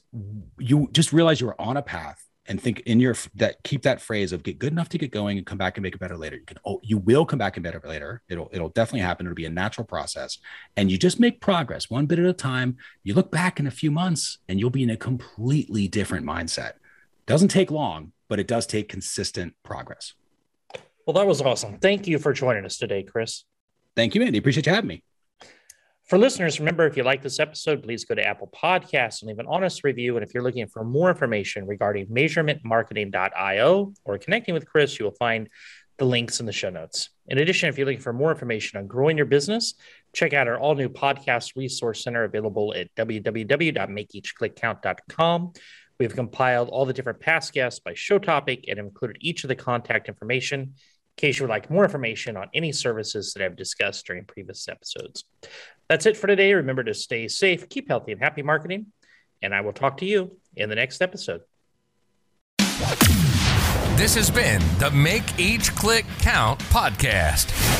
you 0.58 0.88
just 0.92 1.12
realize 1.12 1.40
you're 1.40 1.60
on 1.60 1.76
a 1.76 1.82
path 1.82 2.24
and 2.50 2.60
think 2.60 2.80
in 2.80 2.98
your 2.98 3.14
that 3.36 3.62
keep 3.62 3.82
that 3.82 4.00
phrase 4.00 4.32
of 4.32 4.42
get 4.42 4.58
good 4.58 4.72
enough 4.72 4.88
to 4.88 4.98
get 4.98 5.12
going 5.12 5.38
and 5.38 5.46
come 5.46 5.56
back 5.56 5.76
and 5.76 5.82
make 5.84 5.94
it 5.94 6.00
better 6.00 6.16
later. 6.16 6.36
You 6.36 6.44
can 6.44 6.58
oh, 6.66 6.80
you 6.82 6.98
will 6.98 7.24
come 7.24 7.38
back 7.38 7.56
and 7.56 7.62
better 7.62 7.80
later. 7.86 8.22
It'll 8.28 8.50
it'll 8.52 8.70
definitely 8.70 9.00
happen. 9.00 9.24
It'll 9.24 9.36
be 9.36 9.46
a 9.46 9.50
natural 9.50 9.86
process, 9.86 10.38
and 10.76 10.90
you 10.90 10.98
just 10.98 11.20
make 11.20 11.40
progress 11.40 11.88
one 11.88 12.06
bit 12.06 12.18
at 12.18 12.26
a 12.26 12.32
time. 12.32 12.76
You 13.04 13.14
look 13.14 13.30
back 13.30 13.60
in 13.60 13.68
a 13.68 13.70
few 13.70 13.92
months, 13.92 14.38
and 14.48 14.58
you'll 14.58 14.68
be 14.68 14.82
in 14.82 14.90
a 14.90 14.96
completely 14.96 15.86
different 15.86 16.26
mindset. 16.26 16.72
Doesn't 17.24 17.48
take 17.48 17.70
long, 17.70 18.12
but 18.28 18.40
it 18.40 18.48
does 18.48 18.66
take 18.66 18.88
consistent 18.88 19.54
progress. 19.62 20.14
Well, 21.06 21.14
that 21.14 21.26
was 21.28 21.40
awesome. 21.40 21.78
Thank 21.78 22.08
you 22.08 22.18
for 22.18 22.32
joining 22.32 22.64
us 22.64 22.78
today, 22.78 23.04
Chris. 23.04 23.44
Thank 23.94 24.16
you, 24.16 24.22
Andy. 24.22 24.38
Appreciate 24.38 24.66
you 24.66 24.74
having 24.74 24.88
me. 24.88 25.04
For 26.10 26.18
listeners, 26.18 26.58
remember 26.58 26.86
if 26.86 26.96
you 26.96 27.04
like 27.04 27.22
this 27.22 27.38
episode, 27.38 27.84
please 27.84 28.04
go 28.04 28.16
to 28.16 28.26
Apple 28.26 28.52
Podcasts 28.52 29.22
and 29.22 29.28
leave 29.28 29.38
an 29.38 29.46
honest 29.48 29.84
review. 29.84 30.16
And 30.16 30.26
if 30.26 30.34
you're 30.34 30.42
looking 30.42 30.66
for 30.66 30.82
more 30.82 31.08
information 31.08 31.68
regarding 31.68 32.08
measurementmarketing.io 32.08 33.94
or 34.04 34.18
connecting 34.18 34.52
with 34.52 34.66
Chris, 34.66 34.98
you 34.98 35.04
will 35.04 35.14
find 35.20 35.48
the 35.98 36.04
links 36.04 36.40
in 36.40 36.46
the 36.46 36.52
show 36.52 36.68
notes. 36.68 37.10
In 37.28 37.38
addition, 37.38 37.68
if 37.68 37.78
you're 37.78 37.86
looking 37.86 38.00
for 38.00 38.12
more 38.12 38.32
information 38.32 38.80
on 38.80 38.88
growing 38.88 39.16
your 39.16 39.26
business, 39.26 39.74
check 40.12 40.32
out 40.32 40.48
our 40.48 40.58
all 40.58 40.74
new 40.74 40.88
podcast 40.88 41.54
resource 41.54 42.02
center 42.02 42.24
available 42.24 42.74
at 42.74 42.92
www.makeeachclickcount.com. 42.96 45.52
We've 46.00 46.16
compiled 46.16 46.70
all 46.70 46.86
the 46.86 46.92
different 46.92 47.20
past 47.20 47.52
guests 47.52 47.78
by 47.78 47.94
show 47.94 48.18
topic 48.18 48.64
and 48.66 48.80
included 48.80 49.18
each 49.20 49.44
of 49.44 49.48
the 49.48 49.54
contact 49.54 50.08
information 50.08 50.60
in 50.60 50.74
case 51.16 51.38
you 51.38 51.44
would 51.44 51.50
like 51.50 51.70
more 51.70 51.84
information 51.84 52.36
on 52.36 52.48
any 52.52 52.72
services 52.72 53.32
that 53.32 53.44
I've 53.44 53.54
discussed 53.54 54.06
during 54.06 54.24
previous 54.24 54.66
episodes. 54.66 55.22
That's 55.90 56.06
it 56.06 56.16
for 56.16 56.28
today. 56.28 56.54
Remember 56.54 56.84
to 56.84 56.94
stay 56.94 57.26
safe, 57.26 57.68
keep 57.68 57.88
healthy, 57.88 58.12
and 58.12 58.20
happy 58.20 58.42
marketing. 58.42 58.86
And 59.42 59.52
I 59.52 59.62
will 59.62 59.72
talk 59.72 59.96
to 59.96 60.06
you 60.06 60.38
in 60.54 60.68
the 60.68 60.76
next 60.76 61.02
episode. 61.02 61.40
This 63.96 64.14
has 64.14 64.30
been 64.30 64.62
the 64.78 64.92
Make 64.92 65.36
Each 65.36 65.74
Click 65.74 66.06
Count 66.20 66.60
podcast. 66.60 67.79